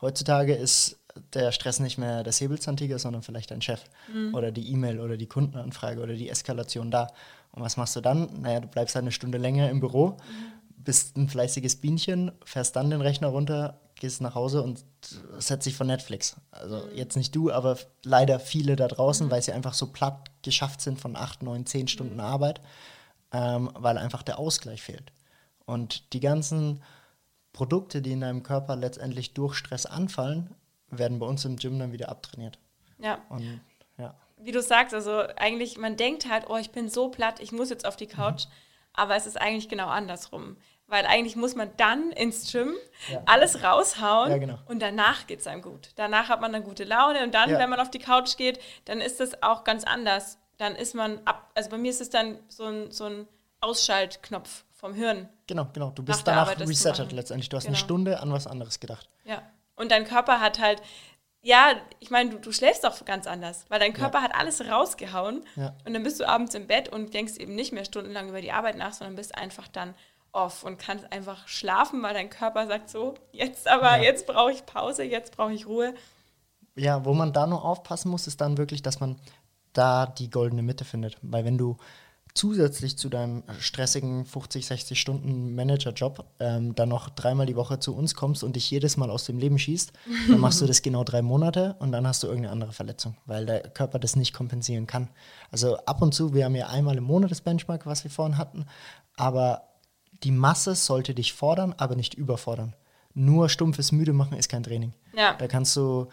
Heutzutage 0.00 0.54
ist 0.54 0.97
der 1.34 1.52
Stress 1.52 1.80
nicht 1.80 1.98
mehr 1.98 2.22
der 2.22 2.32
Säbelzahntiger, 2.32 2.98
sondern 2.98 3.22
vielleicht 3.22 3.50
dein 3.50 3.62
Chef 3.62 3.82
mhm. 4.12 4.34
oder 4.34 4.52
die 4.52 4.70
E-Mail 4.72 5.00
oder 5.00 5.16
die 5.16 5.26
Kundenanfrage 5.26 6.00
oder 6.00 6.14
die 6.14 6.28
Eskalation 6.28 6.90
da. 6.90 7.08
Und 7.52 7.62
was 7.62 7.76
machst 7.76 7.96
du 7.96 8.00
dann? 8.00 8.28
Naja, 8.40 8.60
du 8.60 8.68
bleibst 8.68 8.94
halt 8.94 9.04
eine 9.04 9.12
Stunde 9.12 9.38
länger 9.38 9.70
im 9.70 9.80
Büro. 9.80 10.10
Mhm 10.10 10.58
bist 10.88 11.18
ein 11.18 11.28
fleißiges 11.28 11.76
Bienchen, 11.76 12.32
fährst 12.46 12.74
dann 12.74 12.88
den 12.88 13.02
Rechner 13.02 13.28
runter, 13.28 13.78
gehst 13.96 14.22
nach 14.22 14.34
Hause 14.34 14.62
und 14.62 14.86
setzt 15.38 15.66
dich 15.66 15.76
vor 15.76 15.84
Netflix. 15.84 16.36
Also 16.50 16.76
mhm. 16.76 16.94
jetzt 16.94 17.14
nicht 17.14 17.36
du, 17.36 17.50
aber 17.50 17.76
leider 18.04 18.40
viele 18.40 18.74
da 18.74 18.88
draußen, 18.88 19.26
mhm. 19.26 19.30
weil 19.30 19.42
sie 19.42 19.52
einfach 19.52 19.74
so 19.74 19.88
platt 19.88 20.30
geschafft 20.42 20.80
sind 20.80 20.98
von 20.98 21.14
acht, 21.14 21.42
neun, 21.42 21.66
zehn 21.66 21.88
Stunden 21.88 22.14
mhm. 22.14 22.20
Arbeit, 22.20 22.62
ähm, 23.32 23.70
weil 23.74 23.98
einfach 23.98 24.22
der 24.22 24.38
Ausgleich 24.38 24.80
fehlt. 24.80 25.12
Und 25.66 26.14
die 26.14 26.20
ganzen 26.20 26.82
Produkte, 27.52 28.00
die 28.00 28.12
in 28.12 28.22
deinem 28.22 28.42
Körper 28.42 28.74
letztendlich 28.74 29.34
durch 29.34 29.56
Stress 29.56 29.84
anfallen, 29.84 30.54
werden 30.90 31.18
bei 31.18 31.26
uns 31.26 31.44
im 31.44 31.56
Gym 31.56 31.78
dann 31.78 31.92
wieder 31.92 32.08
abtrainiert. 32.08 32.58
Ja. 32.98 33.18
Und, 33.28 33.60
ja. 33.96 34.14
Wie 34.36 34.52
du 34.52 34.62
sagst, 34.62 34.94
also 34.94 35.22
eigentlich, 35.36 35.78
man 35.78 35.96
denkt 35.96 36.28
halt, 36.28 36.48
oh, 36.48 36.56
ich 36.56 36.70
bin 36.70 36.88
so 36.88 37.08
platt, 37.08 37.40
ich 37.40 37.52
muss 37.52 37.70
jetzt 37.70 37.86
auf 37.86 37.96
die 37.96 38.06
Couch. 38.06 38.46
Mhm. 38.46 38.52
Aber 38.94 39.16
es 39.16 39.26
ist 39.26 39.40
eigentlich 39.40 39.68
genau 39.68 39.88
andersrum. 39.88 40.56
Weil 40.88 41.04
eigentlich 41.04 41.36
muss 41.36 41.54
man 41.54 41.70
dann 41.76 42.10
ins 42.12 42.50
Gym 42.50 42.74
ja. 43.12 43.22
alles 43.26 43.62
raushauen 43.62 44.30
ja, 44.30 44.38
genau. 44.38 44.58
und 44.66 44.80
danach 44.80 45.26
geht 45.26 45.40
es 45.40 45.46
einem 45.46 45.60
gut. 45.60 45.90
Danach 45.96 46.30
hat 46.30 46.40
man 46.40 46.54
eine 46.54 46.64
gute 46.64 46.84
Laune 46.84 47.22
und 47.22 47.34
dann, 47.34 47.50
ja. 47.50 47.58
wenn 47.58 47.68
man 47.68 47.78
auf 47.78 47.90
die 47.90 47.98
Couch 47.98 48.38
geht, 48.38 48.58
dann 48.86 49.02
ist 49.02 49.20
das 49.20 49.42
auch 49.42 49.64
ganz 49.64 49.84
anders. 49.84 50.38
Dann 50.56 50.74
ist 50.74 50.94
man 50.94 51.20
ab, 51.26 51.50
also 51.54 51.68
bei 51.68 51.76
mir 51.76 51.90
ist 51.90 52.00
es 52.00 52.08
dann 52.08 52.38
so 52.48 52.64
ein, 52.64 52.90
so 52.90 53.04
ein 53.04 53.28
Ausschaltknopf 53.60 54.64
vom 54.72 54.94
Hirn. 54.94 55.28
Genau, 55.46 55.68
genau. 55.72 55.90
Du 55.90 56.02
bist 56.02 56.26
danach 56.26 56.58
resettet 56.58 57.12
letztendlich. 57.12 57.50
Du 57.50 57.56
hast 57.56 57.64
genau. 57.64 57.76
eine 57.76 57.84
Stunde 57.84 58.20
an 58.20 58.32
was 58.32 58.46
anderes 58.46 58.80
gedacht. 58.80 59.10
Ja. 59.24 59.42
Und 59.78 59.90
dein 59.90 60.04
Körper 60.04 60.40
hat 60.40 60.58
halt, 60.58 60.82
ja, 61.40 61.74
ich 62.00 62.10
meine, 62.10 62.30
du, 62.30 62.38
du 62.38 62.52
schläfst 62.52 62.84
doch 62.84 63.04
ganz 63.04 63.26
anders, 63.26 63.64
weil 63.68 63.78
dein 63.78 63.92
Körper 63.92 64.18
ja. 64.18 64.24
hat 64.24 64.34
alles 64.34 64.68
rausgehauen 64.68 65.44
ja. 65.56 65.74
und 65.86 65.94
dann 65.94 66.02
bist 66.02 66.20
du 66.20 66.28
abends 66.28 66.54
im 66.54 66.66
Bett 66.66 66.88
und 66.88 67.14
denkst 67.14 67.36
eben 67.36 67.54
nicht 67.54 67.72
mehr 67.72 67.84
stundenlang 67.84 68.28
über 68.28 68.40
die 68.40 68.52
Arbeit 68.52 68.76
nach, 68.76 68.92
sondern 68.92 69.16
bist 69.16 69.36
einfach 69.36 69.68
dann 69.68 69.94
off 70.32 70.62
und 70.62 70.78
kannst 70.78 71.10
einfach 71.12 71.48
schlafen, 71.48 72.02
weil 72.02 72.14
dein 72.14 72.28
Körper 72.28 72.66
sagt 72.66 72.90
so, 72.90 73.14
jetzt 73.32 73.68
aber, 73.68 73.96
ja. 73.98 74.02
jetzt 74.02 74.26
brauche 74.26 74.52
ich 74.52 74.66
Pause, 74.66 75.04
jetzt 75.04 75.36
brauche 75.36 75.52
ich 75.52 75.66
Ruhe. 75.66 75.94
Ja, 76.74 77.04
wo 77.04 77.14
man 77.14 77.32
da 77.32 77.46
nur 77.46 77.64
aufpassen 77.64 78.10
muss, 78.10 78.26
ist 78.26 78.40
dann 78.40 78.58
wirklich, 78.58 78.82
dass 78.82 79.00
man 79.00 79.16
da 79.72 80.06
die 80.06 80.30
goldene 80.30 80.62
Mitte 80.62 80.84
findet. 80.84 81.16
Weil 81.22 81.44
wenn 81.44 81.58
du 81.58 81.76
zusätzlich 82.38 82.96
zu 82.96 83.08
deinem 83.08 83.42
stressigen 83.58 84.24
50, 84.24 84.64
60 84.64 85.00
Stunden 85.00 85.56
Managerjob 85.56 86.24
ähm, 86.38 86.72
dann 86.76 86.88
noch 86.88 87.10
dreimal 87.10 87.46
die 87.46 87.56
Woche 87.56 87.80
zu 87.80 87.96
uns 87.96 88.14
kommst 88.14 88.44
und 88.44 88.54
dich 88.54 88.70
jedes 88.70 88.96
Mal 88.96 89.10
aus 89.10 89.24
dem 89.24 89.38
Leben 89.38 89.58
schießt, 89.58 89.92
dann 90.28 90.38
machst 90.38 90.60
du 90.60 90.66
das 90.66 90.82
genau 90.82 91.02
drei 91.02 91.20
Monate 91.20 91.74
und 91.80 91.90
dann 91.90 92.06
hast 92.06 92.22
du 92.22 92.28
irgendeine 92.28 92.52
andere 92.52 92.72
Verletzung, 92.72 93.16
weil 93.26 93.44
der 93.44 93.62
Körper 93.62 93.98
das 93.98 94.14
nicht 94.14 94.32
kompensieren 94.32 94.86
kann. 94.86 95.08
Also 95.50 95.78
ab 95.78 96.00
und 96.00 96.14
zu, 96.14 96.32
wir 96.32 96.44
haben 96.44 96.54
ja 96.54 96.68
einmal 96.68 96.96
im 96.96 97.04
Monat 97.04 97.32
das 97.32 97.40
Benchmark, 97.40 97.86
was 97.86 98.04
wir 98.04 98.10
vorhin 98.12 98.38
hatten, 98.38 98.66
aber 99.16 99.62
die 100.22 100.30
Masse 100.30 100.76
sollte 100.76 101.14
dich 101.14 101.32
fordern, 101.32 101.74
aber 101.76 101.96
nicht 101.96 102.14
überfordern. 102.14 102.76
Nur 103.14 103.48
stumpfes 103.48 103.90
Müde 103.90 104.12
machen 104.12 104.38
ist 104.38 104.48
kein 104.48 104.62
Training. 104.62 104.92
Ja. 105.12 105.34
Da 105.34 105.48
kannst 105.48 105.74
du 105.74 106.06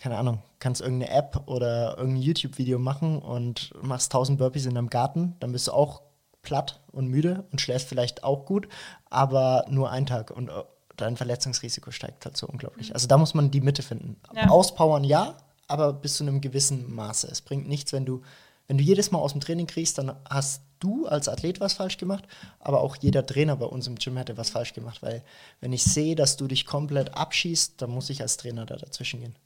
keine 0.00 0.16
Ahnung, 0.16 0.42
kannst 0.58 0.80
irgendeine 0.80 1.12
App 1.12 1.42
oder 1.46 1.96
irgendein 1.98 2.22
YouTube-Video 2.22 2.78
machen 2.78 3.20
und 3.20 3.72
machst 3.82 4.12
1000 4.12 4.38
Burpees 4.38 4.66
in 4.66 4.74
deinem 4.74 4.90
Garten, 4.90 5.36
dann 5.40 5.52
bist 5.52 5.68
du 5.68 5.72
auch 5.72 6.02
platt 6.42 6.80
und 6.90 7.08
müde 7.08 7.44
und 7.52 7.60
schläfst 7.60 7.88
vielleicht 7.88 8.24
auch 8.24 8.46
gut, 8.46 8.66
aber 9.10 9.66
nur 9.68 9.90
einen 9.90 10.06
Tag 10.06 10.30
und 10.30 10.48
äh, 10.48 10.52
dein 10.96 11.16
Verletzungsrisiko 11.16 11.90
steigt 11.90 12.24
halt 12.24 12.36
so 12.36 12.46
unglaublich. 12.46 12.94
Also 12.94 13.06
da 13.06 13.18
muss 13.18 13.34
man 13.34 13.50
die 13.50 13.60
Mitte 13.60 13.82
finden. 13.82 14.16
Ja. 14.34 14.48
Auspowern 14.48 15.04
ja, 15.04 15.36
aber 15.68 15.92
bis 15.92 16.16
zu 16.16 16.24
einem 16.24 16.40
gewissen 16.40 16.92
Maße. 16.94 17.28
Es 17.28 17.42
bringt 17.42 17.68
nichts, 17.68 17.92
wenn 17.92 18.06
du, 18.06 18.22
wenn 18.68 18.78
du 18.78 18.84
jedes 18.84 19.10
Mal 19.10 19.18
aus 19.18 19.32
dem 19.32 19.40
Training 19.40 19.66
kriegst, 19.66 19.98
dann 19.98 20.16
hast 20.28 20.62
du 20.78 21.06
als 21.06 21.28
Athlet 21.28 21.60
was 21.60 21.74
falsch 21.74 21.98
gemacht, 21.98 22.24
aber 22.58 22.80
auch 22.80 22.96
jeder 22.96 23.26
Trainer 23.26 23.56
bei 23.56 23.66
uns 23.66 23.86
im 23.86 23.96
Gym 23.96 24.16
hätte 24.16 24.38
was 24.38 24.48
falsch 24.48 24.72
gemacht, 24.72 25.02
weil 25.02 25.22
wenn 25.60 25.74
ich 25.74 25.84
sehe, 25.84 26.16
dass 26.16 26.38
du 26.38 26.46
dich 26.46 26.64
komplett 26.64 27.14
abschießt, 27.14 27.82
dann 27.82 27.90
muss 27.90 28.08
ich 28.08 28.22
als 28.22 28.38
Trainer 28.38 28.64
da 28.64 28.76
dazwischen 28.76 29.20
gehen. 29.20 29.36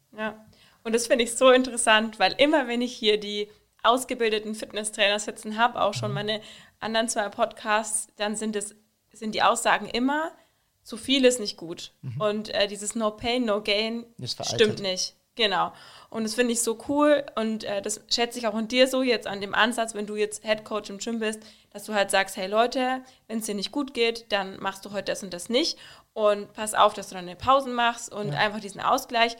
Ja, 0.84 0.88
und 0.88 0.92
das 0.94 1.06
finde 1.06 1.24
ich 1.24 1.34
so 1.34 1.50
interessant, 1.50 2.18
weil 2.18 2.34
immer 2.38 2.68
wenn 2.68 2.82
ich 2.82 2.94
hier 2.94 3.18
die 3.18 3.48
ausgebildeten 3.82 4.54
Fitnesstrainer 4.54 5.18
sitzen 5.18 5.58
habe, 5.58 5.80
auch 5.80 5.94
schon 5.94 6.12
meine 6.12 6.40
anderen 6.80 7.08
zwei 7.08 7.28
Podcasts, 7.28 8.08
dann 8.16 8.36
sind 8.36 8.56
es 8.56 8.74
sind 9.12 9.34
die 9.34 9.42
Aussagen 9.42 9.86
immer, 9.88 10.32
zu 10.82 10.96
viel 10.96 11.24
ist 11.24 11.38
nicht 11.40 11.56
gut. 11.56 11.92
Und 12.18 12.48
äh, 12.52 12.66
dieses 12.66 12.94
No 12.94 13.12
Pain, 13.12 13.44
No 13.44 13.62
Gain 13.62 14.04
stimmt 14.24 14.80
nicht. 14.80 15.14
Genau. 15.36 15.72
Und 16.10 16.22
das 16.24 16.34
finde 16.34 16.52
ich 16.52 16.62
so 16.62 16.78
cool 16.88 17.24
und 17.34 17.64
äh, 17.64 17.82
das 17.82 18.00
schätze 18.08 18.38
ich 18.38 18.46
auch 18.46 18.56
in 18.56 18.68
dir 18.68 18.86
so 18.86 19.02
jetzt 19.02 19.26
an 19.26 19.40
dem 19.40 19.54
Ansatz, 19.54 19.94
wenn 19.94 20.06
du 20.06 20.14
jetzt 20.14 20.44
Head 20.44 20.64
Coach 20.64 20.90
im 20.90 20.98
Gym 20.98 21.18
bist, 21.18 21.40
dass 21.70 21.84
du 21.84 21.94
halt 21.94 22.10
sagst, 22.10 22.36
hey 22.36 22.46
Leute, 22.46 23.02
wenn 23.26 23.40
es 23.40 23.46
dir 23.46 23.54
nicht 23.56 23.72
gut 23.72 23.94
geht, 23.94 24.30
dann 24.30 24.60
machst 24.60 24.84
du 24.84 24.92
heute 24.92 25.06
das 25.06 25.24
und 25.24 25.34
das 25.34 25.48
nicht 25.48 25.76
und 26.12 26.52
pass 26.52 26.74
auf, 26.74 26.94
dass 26.94 27.08
du 27.08 27.16
dann 27.16 27.24
eine 27.24 27.34
Pause 27.34 27.70
machst 27.70 28.12
und 28.12 28.32
einfach 28.32 28.60
diesen 28.60 28.80
Ausgleich 28.80 29.36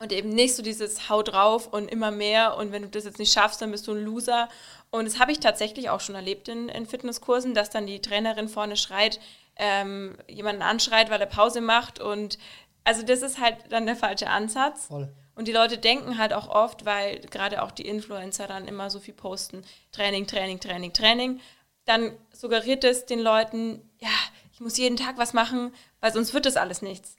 und 0.00 0.12
eben 0.12 0.30
nicht 0.30 0.56
so 0.56 0.62
dieses 0.62 1.08
Hau 1.08 1.22
drauf 1.22 1.68
und 1.68 1.88
immer 1.88 2.10
mehr 2.10 2.56
und 2.56 2.72
wenn 2.72 2.82
du 2.82 2.88
das 2.88 3.04
jetzt 3.04 3.18
nicht 3.18 3.32
schaffst, 3.32 3.62
dann 3.62 3.70
bist 3.70 3.86
du 3.86 3.92
ein 3.92 4.02
Loser. 4.02 4.48
Und 4.90 5.04
das 5.04 5.20
habe 5.20 5.30
ich 5.30 5.40
tatsächlich 5.40 5.90
auch 5.90 6.00
schon 6.00 6.14
erlebt 6.14 6.48
in, 6.48 6.68
in 6.68 6.86
Fitnesskursen, 6.86 7.54
dass 7.54 7.70
dann 7.70 7.86
die 7.86 8.00
Trainerin 8.00 8.48
vorne 8.48 8.76
schreit, 8.76 9.20
ähm, 9.56 10.16
jemanden 10.26 10.62
anschreit, 10.62 11.10
weil 11.10 11.20
er 11.20 11.26
Pause 11.26 11.60
macht 11.60 12.00
und 12.00 12.38
also 12.82 13.02
das 13.02 13.20
ist 13.20 13.38
halt 13.38 13.56
dann 13.68 13.86
der 13.86 13.94
falsche 13.94 14.28
Ansatz. 14.28 14.86
Voll. 14.86 15.12
Und 15.34 15.48
die 15.48 15.52
Leute 15.52 15.78
denken 15.78 16.18
halt 16.18 16.32
auch 16.32 16.48
oft, 16.48 16.86
weil 16.86 17.20
gerade 17.20 17.62
auch 17.62 17.70
die 17.70 17.86
Influencer 17.86 18.46
dann 18.46 18.66
immer 18.66 18.90
so 18.90 19.00
viel 19.00 19.14
posten, 19.14 19.62
Training, 19.92 20.26
Training, 20.26 20.60
Training, 20.60 20.92
Training, 20.92 21.40
dann 21.84 22.16
suggeriert 22.32 22.84
es 22.84 23.04
den 23.06 23.20
Leuten, 23.20 23.88
ja, 24.00 24.08
ich 24.52 24.60
muss 24.60 24.78
jeden 24.78 24.96
Tag 24.96 25.18
was 25.18 25.34
machen, 25.34 25.74
weil 26.00 26.12
sonst 26.12 26.34
wird 26.34 26.46
das 26.46 26.56
alles 26.56 26.82
nichts. 26.82 27.16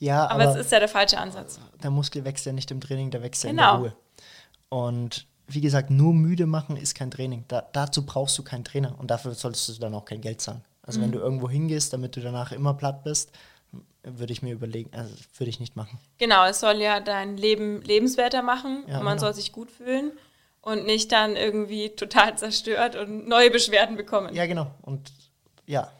Ja, 0.00 0.26
Aber, 0.28 0.44
aber, 0.44 0.52
es 0.52 0.66
ist 0.66 0.72
ja 0.72 0.78
der 0.78 0.88
falsche 0.88 1.18
Ansatz. 1.18 1.58
der 1.82 1.90
Muskel 1.90 2.24
wächst 2.24 2.46
ja 2.46 2.52
nicht 2.52 2.70
im 2.70 2.80
Training, 2.80 3.10
der 3.10 3.22
wächst 3.22 3.42
ja 3.44 3.50
Genau. 3.50 3.76
in 3.76 3.82
der 3.82 3.90
Ruhe. 3.92 3.96
Und 4.68 5.26
wie 5.46 5.60
gesagt, 5.60 5.90
nur 5.90 6.12
müde 6.14 6.46
machen 6.46 6.76
ist 6.76 6.94
kein 6.94 7.10
Training. 7.10 7.44
Da, 7.48 7.66
dazu 7.72 8.04
brauchst 8.04 8.36
du 8.38 8.42
keinen 8.44 8.64
Trainer 8.64 8.94
und 8.98 9.10
dafür 9.10 9.34
solltest 9.34 9.68
du 9.68 9.72
dann 9.80 9.94
auch 9.94 10.04
kein 10.04 10.20
Geld 10.20 10.40
zahlen. 10.40 10.62
Also 10.82 11.00
Mhm. 11.00 11.04
wenn 11.04 11.12
du 11.12 11.18
irgendwo 11.20 11.48
hingehst, 11.48 11.92
damit 11.92 12.16
du 12.16 12.20
danach 12.20 12.52
immer 12.52 12.74
platt 12.74 13.02
bist, 13.02 13.32
würde 14.02 14.32
ich 14.32 14.42
mir 14.42 14.52
überlegen, 14.54 14.90
also 14.96 15.12
würde 15.36 15.50
ich 15.50 15.58
nicht 15.60 15.74
machen. 15.76 15.98
Genau, 16.18 16.44
es 16.46 16.60
soll 16.60 16.76
ja 16.80 17.00
dein 17.00 17.36
Leben 17.36 17.82
lebenswerter 17.82 18.42
machen 18.42 18.84
Ja, 18.86 18.98
und 18.98 19.04
man 19.04 19.16
genau. 19.16 19.26
soll 19.26 19.34
sich 19.34 19.52
gut 19.52 19.70
fühlen 19.70 20.12
und 20.62 20.86
nicht 20.86 21.12
dann 21.12 21.34
irgendwie 21.36 21.90
total 21.90 22.38
zerstört 22.38 22.94
und 22.96 23.26
neue 23.26 23.50
Beschwerden 23.50 23.96
bekommen. 23.96 24.34
Ja, 24.34 24.46
genau. 24.46 24.70
Und 24.82 25.12
ja, 25.66 25.90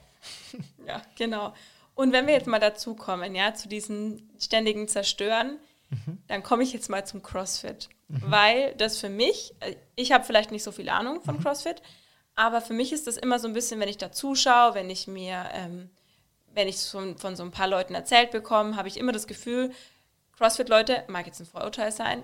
Ja, 0.86 1.02
genau. 1.16 1.52
Und 1.98 2.12
wenn 2.12 2.28
wir 2.28 2.34
jetzt 2.34 2.46
mal 2.46 2.60
dazu 2.60 2.94
kommen, 2.94 3.34
ja, 3.34 3.54
zu 3.54 3.68
diesem 3.68 4.30
ständigen 4.38 4.86
Zerstören, 4.86 5.58
dann 6.28 6.44
komme 6.44 6.62
ich 6.62 6.72
jetzt 6.72 6.88
mal 6.88 7.04
zum 7.04 7.24
CrossFit. 7.24 7.88
Weil 8.06 8.72
das 8.76 8.98
für 8.98 9.08
mich, 9.08 9.52
äh, 9.58 9.74
ich 9.96 10.12
habe 10.12 10.22
vielleicht 10.22 10.52
nicht 10.52 10.62
so 10.62 10.70
viel 10.70 10.90
Ahnung 10.90 11.20
von 11.22 11.40
CrossFit, 11.42 11.82
aber 12.36 12.60
für 12.60 12.72
mich 12.72 12.92
ist 12.92 13.08
das 13.08 13.16
immer 13.16 13.40
so 13.40 13.48
ein 13.48 13.52
bisschen, 13.52 13.80
wenn 13.80 13.88
ich 13.88 13.98
da 13.98 14.12
zuschaue, 14.12 14.74
wenn 14.74 14.88
ich 14.90 15.08
mir, 15.08 15.50
ähm, 15.52 15.90
wenn 16.54 16.68
ich 16.68 16.76
es 16.76 16.88
von, 16.88 17.18
von 17.18 17.34
so 17.34 17.42
ein 17.42 17.50
paar 17.50 17.66
Leuten 17.66 17.96
erzählt 17.96 18.30
bekomme, 18.30 18.76
habe 18.76 18.86
ich 18.86 18.96
immer 18.96 19.10
das 19.10 19.26
Gefühl, 19.26 19.72
CrossFit-Leute, 20.36 21.02
mag 21.08 21.26
jetzt 21.26 21.40
ein 21.40 21.46
Vorurteil 21.46 21.90
sein, 21.90 22.22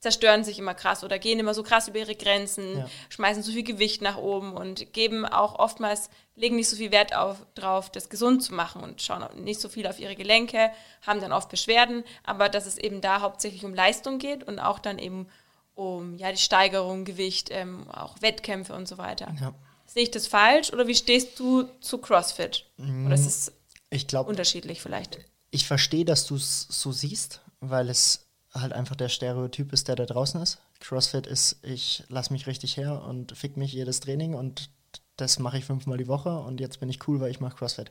zerstören 0.00 0.44
sich 0.44 0.58
immer 0.58 0.74
krass 0.74 1.02
oder 1.02 1.18
gehen 1.18 1.38
immer 1.40 1.54
so 1.54 1.62
krass 1.62 1.88
über 1.88 1.98
ihre 1.98 2.14
Grenzen, 2.14 2.78
Ja. 2.78 2.86
schmeißen 3.08 3.42
so 3.42 3.50
viel 3.52 3.64
Gewicht 3.64 4.00
nach 4.00 4.16
oben 4.16 4.52
und 4.52 4.92
geben 4.92 5.26
auch 5.26 5.58
oftmals, 5.58 6.08
legen 6.36 6.54
nicht 6.56 6.68
so 6.68 6.76
viel 6.76 6.92
Wert 6.92 7.16
auf, 7.16 7.44
drauf, 7.56 7.90
das 7.90 8.08
gesund 8.08 8.42
zu 8.44 8.54
machen 8.54 8.82
und 8.82 9.02
schauen 9.02 9.24
nicht 9.42 9.60
so 9.60 9.68
viel 9.68 9.86
auf 9.88 9.98
ihre 9.98 10.14
Gelenke, 10.14 10.70
haben 11.02 11.20
dann 11.20 11.32
oft 11.32 11.48
Beschwerden, 11.48 12.04
aber 12.22 12.48
dass 12.48 12.66
es 12.66 12.78
eben 12.78 13.00
da 13.00 13.20
hauptsächlich 13.22 13.64
um 13.64 13.74
Leistung 13.74 14.18
geht 14.18 14.44
und 14.44 14.60
auch 14.60 14.78
dann 14.78 14.98
eben 15.00 15.26
um 15.74 16.16
ja, 16.16 16.30
die 16.32 16.38
Steigerung, 16.38 17.04
Gewicht, 17.04 17.48
ähm, 17.50 17.88
auch 17.90 18.20
Wettkämpfe 18.20 18.74
und 18.74 18.86
so 18.88 18.98
weiter. 18.98 19.34
ja. 19.40 19.52
Sehe 19.86 20.02
ich 20.02 20.10
das 20.10 20.26
falsch 20.26 20.70
oder 20.72 20.86
wie 20.86 20.94
stehst 20.94 21.40
du 21.40 21.62
zu 21.80 21.96
CrossFit? 21.98 22.66
Oder 22.78 23.14
ist 23.14 23.24
es 23.26 23.52
Ich 23.90 24.06
glaube, 24.06 24.28
unterschiedlich 24.28 24.82
vielleicht? 24.82 25.18
ich 25.50 25.66
verstehe, 25.66 26.04
dass 26.04 26.26
du 26.26 26.36
es 26.36 26.66
so 26.68 26.92
siehst, 26.92 27.40
weil 27.60 27.88
es 27.88 28.27
halt 28.54 28.72
einfach 28.72 28.96
der 28.96 29.08
Stereotyp 29.08 29.72
ist, 29.72 29.88
der 29.88 29.96
da 29.96 30.06
draußen 30.06 30.40
ist. 30.42 30.58
CrossFit 30.80 31.26
ist, 31.26 31.58
ich 31.62 32.04
lasse 32.08 32.32
mich 32.32 32.46
richtig 32.46 32.76
her 32.76 33.02
und 33.02 33.36
fick 33.36 33.56
mich 33.56 33.72
jedes 33.72 34.00
Training 34.00 34.34
und 34.34 34.70
das 35.16 35.38
mache 35.38 35.58
ich 35.58 35.64
fünfmal 35.64 35.98
die 35.98 36.06
Woche 36.06 36.38
und 36.38 36.60
jetzt 36.60 36.80
bin 36.80 36.88
ich 36.88 37.06
cool, 37.08 37.20
weil 37.20 37.30
ich 37.30 37.40
mache 37.40 37.56
CrossFit. 37.56 37.90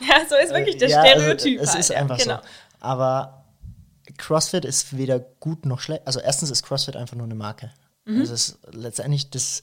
Ja, 0.00 0.24
so 0.28 0.36
ist 0.36 0.52
wirklich 0.54 0.76
der 0.78 0.88
Äh, 0.88 0.92
Ja, 0.92 1.00
also, 1.02 1.20
Stereotyp. 1.20 1.60
es 1.60 1.70
halt, 1.70 1.80
ist 1.80 1.92
einfach 1.92 2.18
genau. 2.18 2.36
so. 2.36 2.42
Aber 2.80 3.44
CrossFit 4.16 4.64
ist 4.64 4.96
weder 4.96 5.18
gut 5.18 5.66
noch 5.66 5.80
schlecht. 5.80 6.06
Also 6.06 6.20
erstens 6.20 6.50
ist 6.50 6.62
CrossFit 6.62 6.96
einfach 6.96 7.16
nur 7.16 7.26
eine 7.26 7.34
Marke. 7.34 7.72
Mhm. 8.04 8.20
Also 8.20 8.32
es 8.34 8.48
ist 8.50 8.58
letztendlich 8.72 9.28
das, 9.30 9.62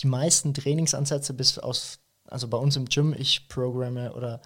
die 0.00 0.06
meisten 0.06 0.54
Trainingsansätze 0.54 1.34
bis 1.34 1.58
aus, 1.58 2.00
also 2.26 2.48
bei 2.48 2.58
uns 2.58 2.74
im 2.76 2.86
Gym, 2.86 3.14
ich 3.16 3.48
programme 3.48 4.12
oder 4.14 4.40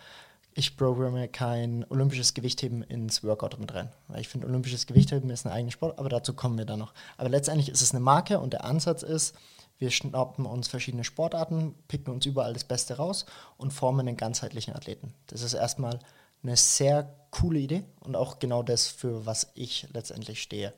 ich 0.58 0.76
programme 0.76 1.28
kein 1.28 1.86
olympisches 1.88 2.34
Gewichtheben 2.34 2.82
ins 2.82 3.22
Workout 3.22 3.60
mit 3.60 3.72
rein. 3.74 3.92
Weil 4.08 4.20
ich 4.20 4.28
finde, 4.28 4.48
olympisches 4.48 4.88
Gewichtheben 4.88 5.30
ist 5.30 5.46
ein 5.46 5.52
eigener 5.52 5.70
Sport, 5.70 5.98
aber 6.00 6.08
dazu 6.08 6.34
kommen 6.34 6.58
wir 6.58 6.64
dann 6.64 6.80
noch. 6.80 6.92
Aber 7.16 7.28
letztendlich 7.28 7.68
ist 7.68 7.80
es 7.80 7.92
eine 7.92 8.00
Marke 8.00 8.40
und 8.40 8.52
der 8.52 8.64
Ansatz 8.64 9.04
ist, 9.04 9.36
wir 9.78 9.92
schnappen 9.92 10.46
uns 10.46 10.66
verschiedene 10.66 11.04
Sportarten, 11.04 11.76
picken 11.86 12.12
uns 12.12 12.26
überall 12.26 12.54
das 12.54 12.64
Beste 12.64 12.96
raus 12.96 13.24
und 13.56 13.72
formen 13.72 14.08
einen 14.08 14.16
ganzheitlichen 14.16 14.74
Athleten. 14.74 15.14
Das 15.28 15.42
ist 15.42 15.54
erstmal 15.54 16.00
eine 16.42 16.56
sehr 16.56 17.14
coole 17.30 17.60
Idee 17.60 17.84
und 18.00 18.16
auch 18.16 18.40
genau 18.40 18.64
das, 18.64 18.88
für 18.88 19.26
was 19.26 19.52
ich 19.54 19.86
letztendlich 19.92 20.42
stehe. 20.42 20.74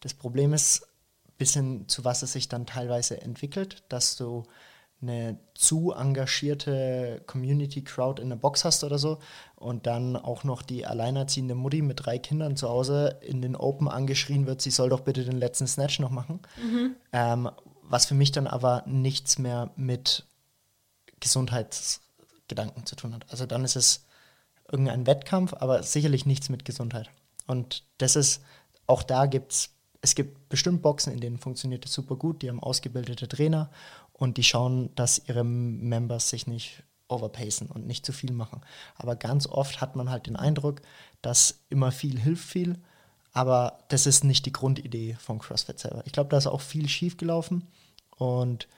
Das 0.00 0.12
Problem 0.12 0.52
ist, 0.52 0.88
bis 1.38 1.52
hin 1.52 1.86
zu 1.86 2.04
was 2.04 2.22
es 2.22 2.32
sich 2.32 2.48
dann 2.48 2.66
teilweise 2.66 3.22
entwickelt, 3.22 3.84
dass 3.88 4.16
du 4.16 4.42
eine 5.02 5.38
zu 5.54 5.92
engagierte 5.92 7.22
Community-Crowd 7.26 8.20
in 8.20 8.28
der 8.28 8.36
Box 8.36 8.64
hast 8.64 8.84
oder 8.84 8.98
so 8.98 9.18
und 9.56 9.86
dann 9.86 10.16
auch 10.16 10.44
noch 10.44 10.62
die 10.62 10.86
alleinerziehende 10.86 11.54
Mutti 11.54 11.82
mit 11.82 12.04
drei 12.04 12.18
Kindern 12.18 12.56
zu 12.56 12.68
Hause 12.68 13.18
in 13.22 13.40
den 13.40 13.56
Open 13.56 13.88
angeschrien 13.88 14.46
wird, 14.46 14.60
sie 14.60 14.70
soll 14.70 14.90
doch 14.90 15.00
bitte 15.00 15.24
den 15.24 15.38
letzten 15.38 15.66
Snatch 15.66 16.00
noch 16.00 16.10
machen. 16.10 16.40
Ähm, 17.12 17.50
was 17.82 18.06
für 18.06 18.14
mich 18.14 18.30
dann 18.30 18.46
aber 18.46 18.84
nichts 18.86 19.38
mehr 19.38 19.70
mit 19.74 20.26
Gesundheitsgedanken 21.18 22.86
zu 22.86 22.96
tun 22.96 23.14
hat. 23.14 23.26
Also 23.30 23.46
dann 23.46 23.64
ist 23.64 23.76
es 23.76 24.04
irgendein 24.70 25.06
Wettkampf, 25.06 25.54
aber 25.54 25.82
sicherlich 25.82 26.26
nichts 26.26 26.48
mit 26.48 26.64
Gesundheit. 26.64 27.10
Und 27.46 27.84
das 27.98 28.16
ist, 28.16 28.42
auch 28.86 29.02
da 29.02 29.26
gibt 29.26 29.52
es, 29.52 29.70
es 30.02 30.14
gibt 30.14 30.48
bestimmt 30.48 30.82
Boxen, 30.82 31.12
in 31.12 31.20
denen 31.20 31.38
funktioniert 31.38 31.84
es 31.84 31.92
super 31.92 32.16
gut, 32.16 32.42
die 32.42 32.48
haben 32.48 32.62
ausgebildete 32.62 33.28
Trainer 33.28 33.70
und 34.12 34.36
die 34.36 34.42
schauen, 34.42 34.94
dass 34.94 35.22
ihre 35.26 35.44
Members 35.44 36.30
sich 36.30 36.46
nicht 36.46 36.82
overpacen 37.08 37.66
und 37.66 37.86
nicht 37.86 38.06
zu 38.06 38.12
viel 38.12 38.32
machen. 38.32 38.60
Aber 38.96 39.16
ganz 39.16 39.46
oft 39.46 39.80
hat 39.80 39.96
man 39.96 40.10
halt 40.10 40.26
den 40.26 40.36
Eindruck, 40.36 40.80
dass 41.22 41.60
immer 41.68 41.92
viel 41.92 42.18
hilft 42.18 42.44
viel, 42.48 42.78
aber 43.32 43.78
das 43.88 44.06
ist 44.06 44.24
nicht 44.24 44.46
die 44.46 44.52
Grundidee 44.52 45.16
von 45.20 45.38
CrossFit 45.38 45.78
selber. 45.78 46.02
Ich 46.06 46.12
glaube, 46.12 46.30
da 46.30 46.38
ist 46.38 46.46
auch 46.46 46.60
viel 46.60 46.88
schief 46.88 47.16
gelaufen 47.16 47.66
und 48.16 48.68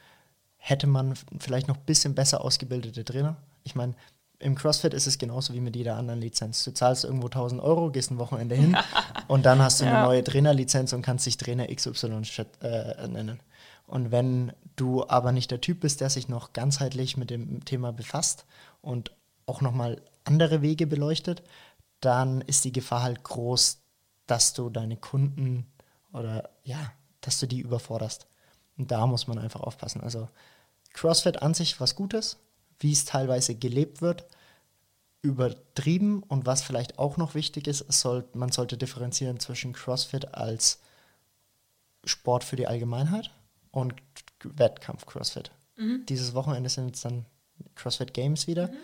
hätte 0.56 0.86
man 0.86 1.14
vielleicht 1.38 1.68
noch 1.68 1.76
ein 1.76 1.84
bisschen 1.84 2.14
besser 2.14 2.44
ausgebildete 2.44 3.04
Trainer. 3.04 3.36
Ich 3.64 3.74
meine, 3.74 3.94
im 4.42 4.54
CrossFit 4.54 4.94
ist 4.94 5.06
es 5.06 5.18
genauso 5.18 5.54
wie 5.54 5.60
mit 5.60 5.76
jeder 5.76 5.96
anderen 5.96 6.20
Lizenz. 6.20 6.64
Du 6.64 6.72
zahlst 6.72 7.04
irgendwo 7.04 7.26
1000 7.26 7.62
Euro, 7.62 7.90
gehst 7.90 8.10
ein 8.10 8.18
Wochenende 8.18 8.54
hin 8.54 8.76
und 9.28 9.46
dann 9.46 9.60
hast 9.62 9.80
du 9.80 9.84
eine 9.84 9.94
Ja. 9.94 10.04
neue 10.04 10.24
Trainerlizenz 10.24 10.92
und 10.92 11.02
kannst 11.02 11.26
dich 11.26 11.36
Trainer 11.36 11.66
XY 11.68 12.22
äh, 12.60 13.08
nennen. 13.08 13.40
Und 13.86 14.10
wenn 14.10 14.52
du 14.76 15.06
aber 15.08 15.32
nicht 15.32 15.50
der 15.50 15.60
Typ 15.60 15.80
bist, 15.80 16.00
der 16.00 16.10
sich 16.10 16.28
noch 16.28 16.52
ganzheitlich 16.52 17.16
mit 17.16 17.30
dem 17.30 17.64
Thema 17.64 17.92
befasst 17.92 18.46
und 18.80 19.12
auch 19.46 19.60
nochmal 19.60 20.00
andere 20.24 20.62
Wege 20.62 20.86
beleuchtet, 20.86 21.42
dann 22.00 22.40
ist 22.42 22.64
die 22.64 22.72
Gefahr 22.72 23.02
halt 23.02 23.22
groß, 23.22 23.80
dass 24.26 24.54
du 24.54 24.70
deine 24.70 24.96
Kunden 24.96 25.66
oder 26.12 26.50
ja, 26.64 26.92
dass 27.20 27.38
du 27.38 27.46
die 27.46 27.60
überforderst. 27.60 28.26
Und 28.78 28.90
da 28.90 29.06
muss 29.06 29.26
man 29.26 29.38
einfach 29.38 29.60
aufpassen. 29.60 30.00
Also 30.00 30.28
CrossFit 30.94 31.42
an 31.42 31.54
sich 31.54 31.80
was 31.80 31.94
Gutes, 31.96 32.38
wie 32.78 32.92
es 32.92 33.04
teilweise 33.04 33.54
gelebt 33.54 34.00
wird, 34.02 34.24
übertrieben 35.22 36.22
und 36.24 36.46
was 36.46 36.62
vielleicht 36.62 36.98
auch 36.98 37.16
noch 37.16 37.34
wichtig 37.34 37.68
ist, 37.68 37.90
soll, 37.92 38.28
man 38.34 38.50
sollte 38.50 38.76
differenzieren 38.76 39.38
zwischen 39.38 39.72
CrossFit 39.72 40.34
als 40.34 40.80
Sport 42.04 42.42
für 42.42 42.56
die 42.56 42.66
Allgemeinheit 42.66 43.30
und 43.70 43.94
Wettkampf-CrossFit. 44.42 45.52
Mhm. 45.76 46.04
Dieses 46.06 46.34
Wochenende 46.34 46.68
sind 46.68 46.86
jetzt 46.88 47.04
dann 47.04 47.24
CrossFit 47.76 48.12
Games 48.12 48.48
wieder, 48.48 48.66
mhm. 48.66 48.76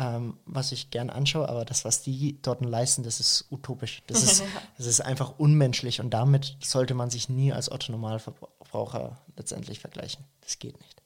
ähm, 0.00 0.36
was 0.46 0.72
ich 0.72 0.90
gern 0.90 1.10
anschaue, 1.10 1.48
aber 1.48 1.64
das, 1.64 1.84
was 1.84 2.02
die 2.02 2.42
dort 2.42 2.64
leisten, 2.64 3.04
das 3.04 3.20
ist 3.20 3.46
utopisch. 3.52 4.02
Das 4.08 4.24
ist, 4.24 4.42
das 4.76 4.86
ist 4.86 5.00
einfach 5.00 5.38
unmenschlich 5.38 6.00
und 6.00 6.10
damit 6.10 6.56
sollte 6.60 6.94
man 6.94 7.10
sich 7.10 7.28
nie 7.28 7.52
als 7.52 7.70
Otto-Normalverbraucher 7.70 9.16
letztendlich 9.36 9.78
vergleichen. 9.78 10.24
Das 10.40 10.58
geht 10.58 10.80
nicht. 10.80 11.02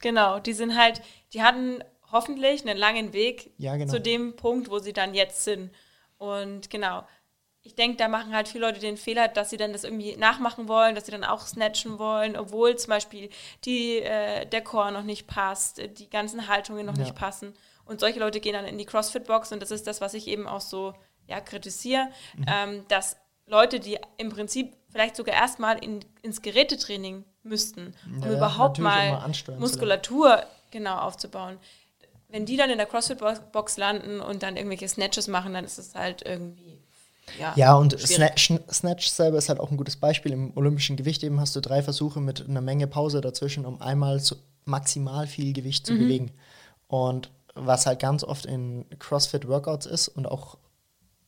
Genau, 0.00 0.38
die 0.40 0.54
sind 0.54 0.76
halt, 0.76 1.02
die 1.34 1.42
hatten 1.42 1.82
hoffentlich 2.16 2.66
einen 2.66 2.78
langen 2.78 3.12
Weg 3.12 3.52
ja, 3.58 3.76
genau. 3.76 3.92
zu 3.92 4.00
dem 4.00 4.34
Punkt, 4.36 4.70
wo 4.70 4.78
sie 4.78 4.94
dann 4.94 5.14
jetzt 5.14 5.44
sind. 5.44 5.70
Und 6.16 6.70
genau, 6.70 7.04
ich 7.62 7.74
denke, 7.74 7.96
da 7.96 8.08
machen 8.08 8.34
halt 8.34 8.48
viele 8.48 8.66
Leute 8.66 8.80
den 8.80 8.96
Fehler, 8.96 9.28
dass 9.28 9.50
sie 9.50 9.56
dann 9.56 9.72
das 9.72 9.84
irgendwie 9.84 10.16
nachmachen 10.16 10.68
wollen, 10.68 10.94
dass 10.94 11.06
sie 11.06 11.12
dann 11.12 11.24
auch 11.24 11.46
snatchen 11.46 11.98
wollen, 11.98 12.36
obwohl 12.36 12.76
zum 12.76 12.90
Beispiel 12.90 13.28
die, 13.64 13.98
äh, 13.98 14.46
der 14.46 14.62
Chor 14.62 14.90
noch 14.92 15.02
nicht 15.02 15.26
passt, 15.26 15.82
die 15.98 16.08
ganzen 16.08 16.48
Haltungen 16.48 16.86
noch 16.86 16.96
ja. 16.96 17.02
nicht 17.02 17.14
passen. 17.14 17.54
Und 17.84 18.00
solche 18.00 18.18
Leute 18.18 18.40
gehen 18.40 18.54
dann 18.54 18.66
in 18.66 18.78
die 18.78 18.86
CrossFit-Box 18.86 19.52
und 19.52 19.60
das 19.60 19.70
ist 19.70 19.86
das, 19.86 20.00
was 20.00 20.14
ich 20.14 20.28
eben 20.28 20.46
auch 20.46 20.60
so 20.60 20.94
ja, 21.28 21.40
kritisiere, 21.40 22.08
mhm. 22.36 22.46
ähm, 22.48 22.84
dass 22.88 23.16
Leute, 23.46 23.80
die 23.80 23.98
im 24.16 24.30
Prinzip 24.30 24.76
vielleicht 24.90 25.16
sogar 25.16 25.34
erstmal 25.34 25.82
in, 25.82 26.04
ins 26.22 26.42
Gerätetraining 26.42 27.24
müssten, 27.42 27.94
um 28.06 28.22
ja, 28.22 28.36
überhaupt 28.36 28.78
mal 28.78 29.32
Muskulatur 29.58 30.42
genau 30.70 30.98
aufzubauen. 30.98 31.58
Wenn 32.28 32.44
die 32.44 32.56
dann 32.56 32.70
in 32.70 32.78
der 32.78 32.86
CrossFit-Box 32.86 33.76
landen 33.76 34.20
und 34.20 34.42
dann 34.42 34.56
irgendwelche 34.56 34.88
Snatches 34.88 35.28
machen, 35.28 35.54
dann 35.54 35.64
ist 35.64 35.78
es 35.78 35.94
halt 35.94 36.22
irgendwie. 36.22 36.80
Ja, 37.40 37.52
ja 37.56 37.74
und 37.74 37.98
Snatch, 37.98 38.52
Snatch 38.70 39.08
selber 39.08 39.38
ist 39.38 39.48
halt 39.48 39.60
auch 39.60 39.70
ein 39.70 39.76
gutes 39.76 39.96
Beispiel. 39.96 40.32
Im 40.32 40.56
olympischen 40.56 40.96
Gewicht 40.96 41.22
eben 41.22 41.40
hast 41.40 41.54
du 41.56 41.60
drei 41.60 41.82
Versuche 41.82 42.20
mit 42.20 42.48
einer 42.48 42.60
Menge 42.60 42.86
Pause 42.86 43.20
dazwischen, 43.20 43.64
um 43.64 43.80
einmal 43.80 44.20
zu 44.20 44.36
maximal 44.64 45.26
viel 45.26 45.52
Gewicht 45.52 45.86
zu 45.86 45.94
mhm. 45.94 45.98
bewegen. 45.98 46.32
Und 46.88 47.30
was 47.54 47.86
halt 47.86 48.00
ganz 48.00 48.22
oft 48.22 48.44
in 48.44 48.84
CrossFit-Workouts 48.98 49.86
ist 49.86 50.08
und 50.08 50.26
auch 50.26 50.58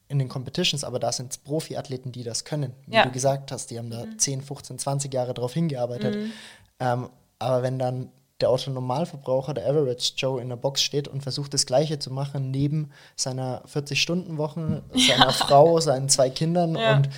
in 0.09 0.19
den 0.19 0.29
Competitions, 0.29 0.85
aber 0.85 0.99
da 0.99 1.13
sind 1.13 1.33
es 1.33 1.39
Profiathleten, 1.39 2.13
die 2.13 2.23
das 2.23 2.45
können, 2.45 2.75
wie 2.87 2.97
ja. 2.97 3.05
du 3.05 3.11
gesagt 3.11 3.53
hast. 3.53 3.71
Die 3.71 3.79
haben 3.79 3.91
da 3.91 4.07
mhm. 4.07 4.19
10, 4.19 4.43
15, 4.43 4.79
20 4.79 5.13
Jahre 5.13 5.35
drauf 5.35 5.53
hingearbeitet. 5.53 6.17
Mhm. 6.17 6.33
Ähm, 6.81 7.11
aber 7.39 7.63
wenn 7.63 7.79
dann 7.79 8.11
der 8.41 8.53
Otto-Normalverbraucher, 8.53 9.55
der 9.55 9.69
Average 9.69 10.13
Joe 10.17 10.41
in 10.41 10.49
der 10.49 10.57
Box 10.57 10.83
steht 10.83 11.09
und 11.09 11.23
versucht 11.23 11.55
das 11.55 11.67
Gleiche 11.67 11.99
zu 11.99 12.13
machen, 12.13 12.51
neben 12.51 12.91
seiner 13.17 13.65
40-Stunden-Woche, 13.65 14.83
seiner 14.95 15.27
ja. 15.27 15.33
Frau, 15.33 15.81
seinen 15.81 16.09
zwei 16.09 16.31
Kindern 16.31 16.77
ja. 16.77 16.97
und 16.97 17.09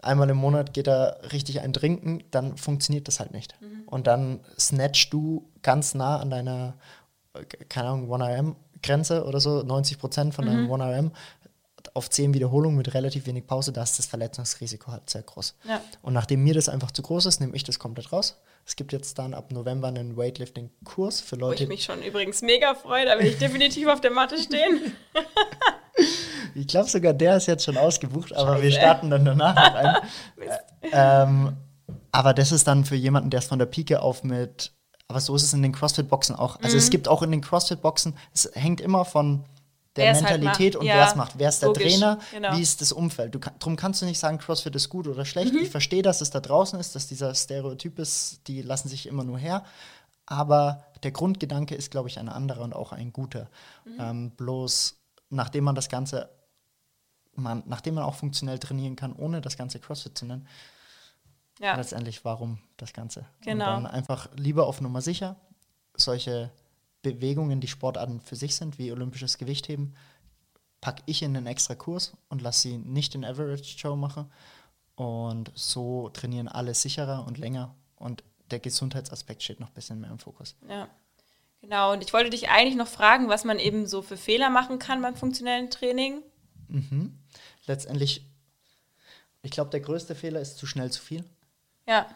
einmal 0.00 0.28
im 0.30 0.36
Monat 0.36 0.72
geht 0.72 0.88
er 0.88 1.18
richtig 1.32 1.60
ein 1.60 1.72
Trinken, 1.72 2.22
dann 2.30 2.56
funktioniert 2.56 3.08
das 3.08 3.20
halt 3.20 3.32
nicht. 3.32 3.54
Mhm. 3.60 3.86
Und 3.86 4.06
dann 4.06 4.40
snatchst 4.58 5.12
du 5.12 5.48
ganz 5.62 5.94
nah 5.94 6.18
an 6.18 6.30
deiner, 6.30 6.74
keine 7.68 7.88
Ahnung, 7.88 8.10
1RM-Grenze 8.10 9.24
oder 9.24 9.40
so, 9.40 9.62
90 9.62 9.98
Prozent 9.98 10.34
von 10.34 10.46
deinem 10.46 10.64
mhm. 10.64 10.72
1RM 10.72 11.10
auf 11.96 12.10
zehn 12.10 12.34
Wiederholungen 12.34 12.76
mit 12.76 12.92
relativ 12.94 13.26
wenig 13.26 13.46
Pause, 13.46 13.72
da 13.72 13.82
ist 13.82 13.98
das 13.98 14.06
Verletzungsrisiko 14.06 14.92
halt 14.92 15.08
sehr 15.08 15.22
groß. 15.22 15.56
Ja. 15.66 15.80
Und 16.02 16.12
nachdem 16.12 16.44
mir 16.44 16.54
das 16.54 16.68
einfach 16.68 16.90
zu 16.90 17.02
groß 17.02 17.26
ist, 17.26 17.40
nehme 17.40 17.56
ich 17.56 17.64
das 17.64 17.78
komplett 17.78 18.12
raus. 18.12 18.38
Es 18.66 18.76
gibt 18.76 18.92
jetzt 18.92 19.18
dann 19.18 19.32
ab 19.32 19.52
November 19.52 19.88
einen 19.88 20.16
Weightlifting-Kurs 20.16 21.20
für 21.20 21.36
Leute. 21.36 21.60
Wo 21.60 21.62
ich 21.64 21.68
mich 21.68 21.84
schon 21.84 22.02
übrigens 22.02 22.42
mega 22.42 22.74
freue, 22.74 23.06
da 23.06 23.18
will 23.18 23.26
ich 23.26 23.38
definitiv 23.38 23.88
auf 23.88 24.00
der 24.00 24.10
Matte 24.10 24.38
stehen. 24.38 24.92
ich 26.54 26.66
glaube 26.66 26.88
sogar, 26.88 27.14
der 27.14 27.36
ist 27.36 27.46
jetzt 27.46 27.64
schon 27.64 27.76
ausgebucht, 27.76 28.34
aber 28.34 28.54
Scheiße. 28.54 28.62
wir 28.62 28.72
starten 28.72 29.10
dann 29.10 29.24
danach 29.24 29.54
noch 29.54 29.74
ein. 29.74 29.96
ähm, 30.92 31.56
aber 32.12 32.34
das 32.34 32.52
ist 32.52 32.66
dann 32.66 32.84
für 32.84 32.96
jemanden, 32.96 33.30
der 33.30 33.40
es 33.40 33.46
von 33.46 33.58
der 33.58 33.66
Pike 33.66 34.02
auf 34.02 34.22
mit, 34.22 34.72
aber 35.08 35.20
so 35.20 35.34
ist 35.36 35.44
es 35.44 35.52
in 35.52 35.62
den 35.62 35.72
CrossFit-Boxen 35.72 36.34
auch. 36.34 36.60
Also 36.60 36.76
mhm. 36.76 36.80
es 36.80 36.90
gibt 36.90 37.08
auch 37.08 37.22
in 37.22 37.30
den 37.30 37.40
CrossFit-Boxen, 37.40 38.16
es 38.34 38.50
hängt 38.54 38.80
immer 38.80 39.04
von 39.04 39.44
der 39.96 40.14
halt 40.14 40.22
Mentalität 40.22 40.74
halt 40.74 40.76
und 40.76 40.86
ja, 40.86 40.96
wer 40.96 41.06
es 41.06 41.16
macht. 41.16 41.38
Wer 41.38 41.48
ist 41.48 41.62
der 41.62 41.68
logisch, 41.68 41.92
Trainer? 41.94 42.18
Genau. 42.30 42.56
Wie 42.56 42.62
ist 42.62 42.80
das 42.80 42.92
Umfeld? 42.92 43.34
Du, 43.34 43.38
darum 43.38 43.76
kannst 43.76 44.02
du 44.02 44.06
nicht 44.06 44.18
sagen, 44.18 44.38
CrossFit 44.38 44.74
ist 44.76 44.88
gut 44.88 45.06
oder 45.06 45.24
schlecht. 45.24 45.52
Mhm. 45.52 45.60
Ich 45.60 45.70
verstehe, 45.70 46.02
dass 46.02 46.20
es 46.20 46.30
da 46.30 46.40
draußen 46.40 46.78
ist, 46.78 46.94
dass 46.94 47.06
dieser 47.06 47.34
Stereotyp 47.34 47.98
ist, 47.98 48.46
die 48.48 48.62
lassen 48.62 48.88
sich 48.88 49.06
immer 49.06 49.24
nur 49.24 49.38
her. 49.38 49.64
Aber 50.26 50.84
der 51.02 51.12
Grundgedanke 51.12 51.74
ist, 51.74 51.90
glaube 51.90 52.08
ich, 52.08 52.18
ein 52.18 52.28
anderer 52.28 52.62
und 52.62 52.74
auch 52.74 52.92
ein 52.92 53.12
guter. 53.12 53.48
Mhm. 53.84 54.00
Ähm, 54.00 54.30
bloß 54.30 54.96
nachdem 55.30 55.64
man 55.64 55.74
das 55.74 55.88
Ganze, 55.88 56.28
man, 57.34 57.62
nachdem 57.66 57.94
man 57.94 58.04
auch 58.04 58.14
funktionell 58.14 58.58
trainieren 58.58 58.96
kann, 58.96 59.12
ohne 59.12 59.40
das 59.40 59.56
Ganze 59.56 59.78
CrossFit 59.78 60.16
zu 60.16 60.26
nennen, 60.26 60.46
ja. 61.58 61.74
letztendlich 61.76 62.24
warum 62.24 62.58
das 62.76 62.92
Ganze. 62.92 63.26
Genau. 63.42 63.76
Und 63.76 63.84
dann 63.84 63.86
einfach 63.86 64.28
lieber 64.36 64.66
auf 64.66 64.80
Nummer 64.80 65.00
sicher 65.00 65.36
solche 65.96 66.50
Bewegungen, 67.14 67.60
die 67.60 67.68
Sportarten 67.68 68.20
für 68.20 68.36
sich 68.36 68.54
sind, 68.56 68.78
wie 68.78 68.92
olympisches 68.92 69.38
Gewichtheben, 69.38 69.94
packe 70.80 71.02
ich 71.06 71.22
in 71.22 71.36
einen 71.36 71.46
extra 71.46 71.74
Kurs 71.74 72.12
und 72.28 72.42
lasse 72.42 72.62
sie 72.62 72.78
nicht 72.78 73.14
in 73.14 73.24
Average 73.24 73.78
Show 73.78 73.96
machen. 73.96 74.30
Und 74.94 75.50
so 75.54 76.08
trainieren 76.10 76.48
alle 76.48 76.74
sicherer 76.74 77.26
und 77.26 77.38
länger. 77.38 77.74
Und 77.96 78.24
der 78.50 78.60
Gesundheitsaspekt 78.60 79.42
steht 79.42 79.60
noch 79.60 79.68
ein 79.68 79.74
bisschen 79.74 80.00
mehr 80.00 80.10
im 80.10 80.18
Fokus. 80.18 80.56
Ja, 80.68 80.88
genau. 81.60 81.92
Und 81.92 82.02
ich 82.02 82.12
wollte 82.12 82.30
dich 82.30 82.48
eigentlich 82.48 82.76
noch 82.76 82.88
fragen, 82.88 83.28
was 83.28 83.44
man 83.44 83.58
eben 83.58 83.86
so 83.86 84.02
für 84.02 84.16
Fehler 84.16 84.50
machen 84.50 84.78
kann 84.78 85.02
beim 85.02 85.16
funktionellen 85.16 85.70
Training. 85.70 86.22
Mhm. 86.68 87.18
Letztendlich, 87.66 88.26
ich 89.42 89.50
glaube, 89.50 89.70
der 89.70 89.80
größte 89.80 90.14
Fehler 90.14 90.40
ist 90.40 90.56
zu 90.56 90.66
schnell 90.66 90.90
zu 90.90 91.02
viel. 91.02 91.24
Ja. 91.86 92.06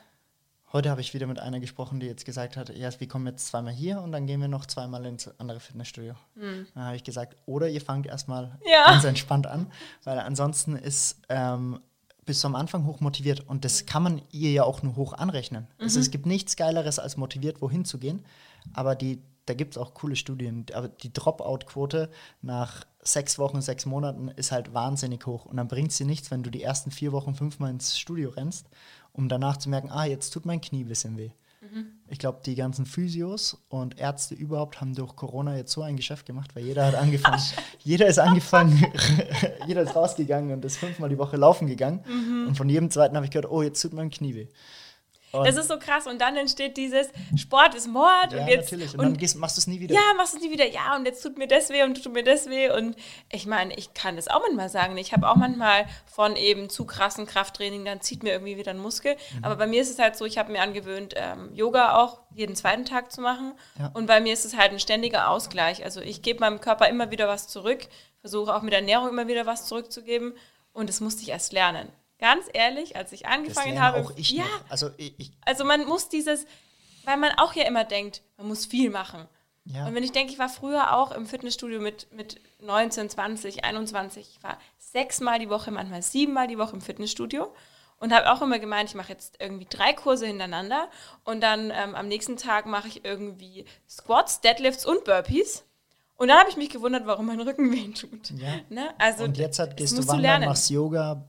Heute 0.72 0.88
habe 0.88 1.00
ich 1.00 1.14
wieder 1.14 1.26
mit 1.26 1.40
einer 1.40 1.58
gesprochen, 1.58 1.98
die 1.98 2.06
jetzt 2.06 2.24
gesagt 2.24 2.56
hat, 2.56 2.68
ja, 2.76 2.88
wir 2.98 3.08
kommen 3.08 3.26
jetzt 3.26 3.48
zweimal 3.48 3.72
hier 3.72 4.00
und 4.00 4.12
dann 4.12 4.26
gehen 4.26 4.40
wir 4.40 4.46
noch 4.46 4.66
zweimal 4.66 5.04
ins 5.04 5.28
andere 5.40 5.58
Fitnessstudio. 5.58 6.14
Mhm. 6.36 6.66
Dann 6.74 6.84
habe 6.84 6.96
ich 6.96 7.02
gesagt, 7.02 7.36
oder 7.46 7.68
ihr 7.68 7.80
fangt 7.80 8.06
erstmal 8.06 8.56
ja. 8.70 8.84
ganz 8.84 9.04
entspannt 9.04 9.48
an, 9.48 9.66
weil 10.04 10.20
ansonsten 10.20 10.76
ist 10.76 11.20
ähm, 11.28 11.80
bist 12.24 12.44
du 12.44 12.48
am 12.48 12.54
Anfang 12.54 12.86
hoch 12.86 13.00
motiviert 13.00 13.40
und 13.48 13.64
das 13.64 13.86
kann 13.86 14.04
man 14.04 14.22
ihr 14.30 14.52
ja 14.52 14.62
auch 14.62 14.84
nur 14.84 14.94
hoch 14.94 15.14
anrechnen. 15.14 15.66
Mhm. 15.78 15.84
Also 15.84 15.98
es 15.98 16.12
gibt 16.12 16.26
nichts 16.26 16.54
Geileres, 16.54 17.00
als 17.00 17.16
motiviert 17.16 17.60
wohin 17.60 17.84
zu 17.84 17.98
gehen, 17.98 18.24
aber 18.72 18.94
die, 18.94 19.20
da 19.46 19.54
gibt 19.54 19.74
es 19.74 19.78
auch 19.78 19.94
coole 19.94 20.14
Studien, 20.14 20.64
aber 20.72 20.88
die 20.88 21.12
Dropout-Quote 21.12 22.08
nach 22.42 22.84
sechs 23.02 23.38
Wochen, 23.40 23.60
sechs 23.62 23.84
Monaten 23.86 24.28
ist 24.28 24.52
halt 24.52 24.72
wahnsinnig 24.72 25.26
hoch 25.26 25.46
und 25.46 25.56
dann 25.56 25.66
bringt 25.66 25.90
es 25.90 25.96
dir 25.96 26.06
nichts, 26.06 26.30
wenn 26.30 26.44
du 26.44 26.50
die 26.50 26.62
ersten 26.62 26.92
vier 26.92 27.10
Wochen 27.10 27.34
fünfmal 27.34 27.70
ins 27.70 27.98
Studio 27.98 28.30
rennst 28.30 28.68
um 29.12 29.28
danach 29.28 29.56
zu 29.56 29.68
merken, 29.68 29.90
ah, 29.90 30.04
jetzt 30.04 30.30
tut 30.30 30.46
mein 30.46 30.60
Knie 30.60 30.84
ein 30.84 30.88
bisschen 30.88 31.16
weh. 31.16 31.30
Mhm. 31.60 31.86
Ich 32.08 32.18
glaube, 32.18 32.40
die 32.44 32.54
ganzen 32.54 32.86
Physios 32.86 33.58
und 33.68 33.98
Ärzte 33.98 34.34
überhaupt 34.34 34.80
haben 34.80 34.94
durch 34.94 35.14
Corona 35.14 35.56
jetzt 35.56 35.72
so 35.72 35.82
ein 35.82 35.96
Geschäft 35.96 36.24
gemacht, 36.24 36.56
weil 36.56 36.64
jeder 36.64 36.86
hat 36.86 36.94
angefangen, 36.94 37.42
jeder 37.80 38.06
ist 38.06 38.18
angefangen, 38.18 38.86
jeder 39.66 39.82
ist 39.82 39.94
rausgegangen 39.94 40.52
und 40.52 40.64
ist 40.64 40.78
fünfmal 40.78 41.10
die 41.10 41.18
Woche 41.18 41.36
laufen 41.36 41.66
gegangen. 41.66 42.02
Mhm. 42.06 42.48
Und 42.48 42.56
von 42.56 42.68
jedem 42.68 42.90
zweiten 42.90 43.14
habe 43.14 43.26
ich 43.26 43.32
gehört, 43.32 43.50
oh, 43.50 43.62
jetzt 43.62 43.80
tut 43.82 43.92
mein 43.92 44.10
Knie 44.10 44.34
weh. 44.34 44.48
Und 45.32 45.46
das 45.46 45.56
ist 45.56 45.68
so 45.68 45.78
krass. 45.78 46.06
Und 46.06 46.20
dann 46.20 46.36
entsteht 46.36 46.76
dieses 46.76 47.08
Sport 47.36 47.74
ist 47.74 47.88
Mord. 47.88 48.32
Ja, 48.32 48.42
und 48.42 48.48
jetzt, 48.48 48.72
natürlich. 48.72 48.94
Und, 48.94 49.00
und 49.00 49.04
dann 49.06 49.16
gehst, 49.16 49.36
machst 49.36 49.56
du 49.56 49.60
es 49.60 49.66
nie 49.66 49.80
wieder. 49.80 49.94
Ja, 49.94 50.00
machst 50.16 50.34
du 50.34 50.38
es 50.38 50.42
nie 50.42 50.50
wieder. 50.50 50.66
Ja, 50.66 50.96
und 50.96 51.06
jetzt 51.06 51.22
tut 51.22 51.38
mir 51.38 51.46
das 51.46 51.70
weh 51.70 51.82
und 51.82 52.02
tut 52.02 52.12
mir 52.12 52.24
das 52.24 52.48
weh. 52.48 52.70
Und 52.70 52.96
ich 53.30 53.46
meine, 53.46 53.74
ich 53.74 53.94
kann 53.94 54.16
das 54.16 54.28
auch 54.28 54.40
manchmal 54.40 54.68
sagen. 54.68 54.96
Ich 54.96 55.12
habe 55.12 55.28
auch 55.28 55.36
manchmal 55.36 55.86
von 56.06 56.36
eben 56.36 56.68
zu 56.68 56.84
krassen 56.84 57.26
Krafttraining, 57.26 57.84
dann 57.84 58.00
zieht 58.00 58.22
mir 58.22 58.32
irgendwie 58.32 58.56
wieder 58.56 58.72
ein 58.72 58.78
Muskel. 58.78 59.14
Mhm. 59.14 59.44
Aber 59.44 59.56
bei 59.56 59.66
mir 59.66 59.82
ist 59.82 59.90
es 59.90 59.98
halt 59.98 60.16
so, 60.16 60.24
ich 60.24 60.38
habe 60.38 60.52
mir 60.52 60.62
angewöhnt, 60.62 61.14
ähm, 61.16 61.54
Yoga 61.54 61.96
auch 61.96 62.20
jeden 62.34 62.56
zweiten 62.56 62.84
Tag 62.84 63.12
zu 63.12 63.20
machen. 63.20 63.52
Ja. 63.78 63.90
Und 63.94 64.06
bei 64.06 64.20
mir 64.20 64.32
ist 64.32 64.44
es 64.44 64.56
halt 64.56 64.72
ein 64.72 64.80
ständiger 64.80 65.28
Ausgleich. 65.28 65.84
Also 65.84 66.00
ich 66.00 66.22
gebe 66.22 66.40
meinem 66.40 66.60
Körper 66.60 66.88
immer 66.88 67.10
wieder 67.10 67.28
was 67.28 67.48
zurück, 67.48 67.86
versuche 68.20 68.54
auch 68.54 68.62
mit 68.62 68.74
Ernährung 68.74 69.08
immer 69.08 69.28
wieder 69.28 69.46
was 69.46 69.66
zurückzugeben. 69.66 70.34
Und 70.72 70.88
das 70.88 71.00
musste 71.00 71.22
ich 71.22 71.30
erst 71.30 71.52
lernen. 71.52 71.88
Ganz 72.20 72.46
ehrlich, 72.52 72.96
als 72.96 73.12
ich 73.12 73.26
angefangen 73.26 73.80
habe. 73.80 74.00
Auch 74.00 74.12
ich 74.16 74.30
ja, 74.30 74.44
noch. 74.44 74.70
Also, 74.70 74.90
ich, 74.98 75.32
also 75.44 75.64
man 75.64 75.86
muss 75.86 76.08
dieses, 76.08 76.46
weil 77.04 77.16
man 77.16 77.32
auch 77.38 77.54
ja 77.54 77.64
immer 77.64 77.84
denkt, 77.84 78.22
man 78.36 78.48
muss 78.48 78.66
viel 78.66 78.90
machen. 78.90 79.26
Ja. 79.64 79.86
Und 79.86 79.94
wenn 79.94 80.04
ich 80.04 80.12
denke, 80.12 80.32
ich 80.32 80.38
war 80.38 80.48
früher 80.48 80.96
auch 80.96 81.12
im 81.12 81.26
Fitnessstudio 81.26 81.80
mit, 81.80 82.12
mit 82.12 82.40
19, 82.60 83.10
20, 83.10 83.64
21, 83.64 84.28
ich 84.36 84.42
war 84.42 84.58
sechsmal 84.78 85.38
die 85.38 85.50
Woche, 85.50 85.70
manchmal 85.70 86.02
siebenmal 86.02 86.46
die 86.46 86.58
Woche 86.58 86.74
im 86.74 86.80
Fitnessstudio 86.80 87.52
und 87.98 88.12
habe 88.12 88.30
auch 88.32 88.42
immer 88.42 88.58
gemeint, 88.58 88.88
ich 88.88 88.94
mache 88.94 89.12
jetzt 89.12 89.36
irgendwie 89.38 89.66
drei 89.68 89.92
Kurse 89.92 90.26
hintereinander 90.26 90.88
und 91.24 91.40
dann 91.42 91.70
ähm, 91.70 91.94
am 91.94 92.08
nächsten 92.08 92.36
Tag 92.36 92.66
mache 92.66 92.88
ich 92.88 93.04
irgendwie 93.04 93.64
Squats, 93.88 94.40
Deadlifts 94.40 94.84
und 94.84 95.04
Burpees. 95.04 95.64
Und 96.20 96.28
dann 96.28 96.38
habe 96.38 96.50
ich 96.50 96.58
mich 96.58 96.68
gewundert, 96.68 97.06
warum 97.06 97.24
mein 97.24 97.40
Rücken 97.40 97.72
weh 97.72 97.94
tut. 97.94 98.32
Ja. 98.38 98.56
Ne? 98.68 98.90
Also, 98.98 99.24
und 99.24 99.38
jetzt 99.38 99.58
halt, 99.58 99.78
gehst 99.78 99.96
du 99.96 100.06
wandern, 100.06 100.44
machst 100.44 100.68
Yoga, 100.68 101.26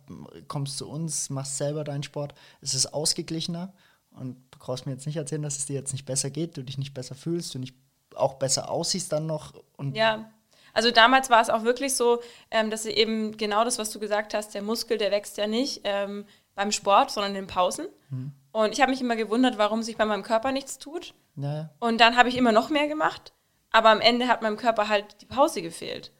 kommst 0.49 0.77
zu 0.77 0.89
uns, 0.89 1.29
machst 1.29 1.57
selber 1.57 1.85
deinen 1.85 2.03
Sport. 2.03 2.33
Es 2.59 2.73
ist 2.73 2.93
ausgeglichener 2.93 3.71
und 4.11 4.35
du 4.51 4.59
brauchst 4.59 4.85
mir 4.85 4.91
jetzt 4.91 5.05
nicht 5.05 5.15
erzählen, 5.15 5.43
dass 5.43 5.57
es 5.57 5.65
dir 5.65 5.75
jetzt 5.75 5.93
nicht 5.93 6.05
besser 6.05 6.29
geht, 6.29 6.57
du 6.57 6.61
dich 6.61 6.77
nicht 6.77 6.93
besser 6.93 7.15
fühlst, 7.15 7.55
du 7.55 7.59
nicht 7.59 7.73
auch 8.15 8.33
besser 8.33 8.69
aussiehst 8.69 9.13
dann 9.13 9.27
noch. 9.27 9.53
Und 9.77 9.95
ja, 9.95 10.29
Also 10.73 10.91
damals 10.91 11.29
war 11.29 11.41
es 11.41 11.49
auch 11.49 11.63
wirklich 11.63 11.95
so, 11.95 12.21
ähm, 12.49 12.69
dass 12.69 12.85
eben 12.85 13.37
genau 13.37 13.63
das, 13.63 13.79
was 13.79 13.91
du 13.91 13.99
gesagt 13.99 14.33
hast, 14.33 14.53
der 14.53 14.61
Muskel, 14.61 14.97
der 14.97 15.11
wächst 15.11 15.37
ja 15.37 15.47
nicht 15.47 15.83
ähm, 15.85 16.25
beim 16.53 16.73
Sport, 16.73 17.11
sondern 17.11 17.31
in 17.31 17.43
den 17.43 17.47
Pausen. 17.47 17.87
Mhm. 18.09 18.33
Und 18.51 18.73
ich 18.73 18.81
habe 18.81 18.91
mich 18.91 18.99
immer 18.99 19.15
gewundert, 19.15 19.57
warum 19.57 19.83
sich 19.83 19.95
bei 19.95 20.05
meinem 20.05 20.23
Körper 20.23 20.51
nichts 20.51 20.79
tut. 20.79 21.13
Ja. 21.37 21.69
Und 21.79 22.01
dann 22.01 22.17
habe 22.17 22.27
ich 22.27 22.35
immer 22.35 22.51
noch 22.51 22.69
mehr 22.69 22.89
gemacht. 22.89 23.31
Aber 23.71 23.89
am 23.89 24.01
Ende 24.01 24.27
hat 24.27 24.41
meinem 24.41 24.57
Körper 24.57 24.89
halt 24.89 25.21
die 25.21 25.25
Pause 25.25 25.61
gefehlt. 25.61 26.11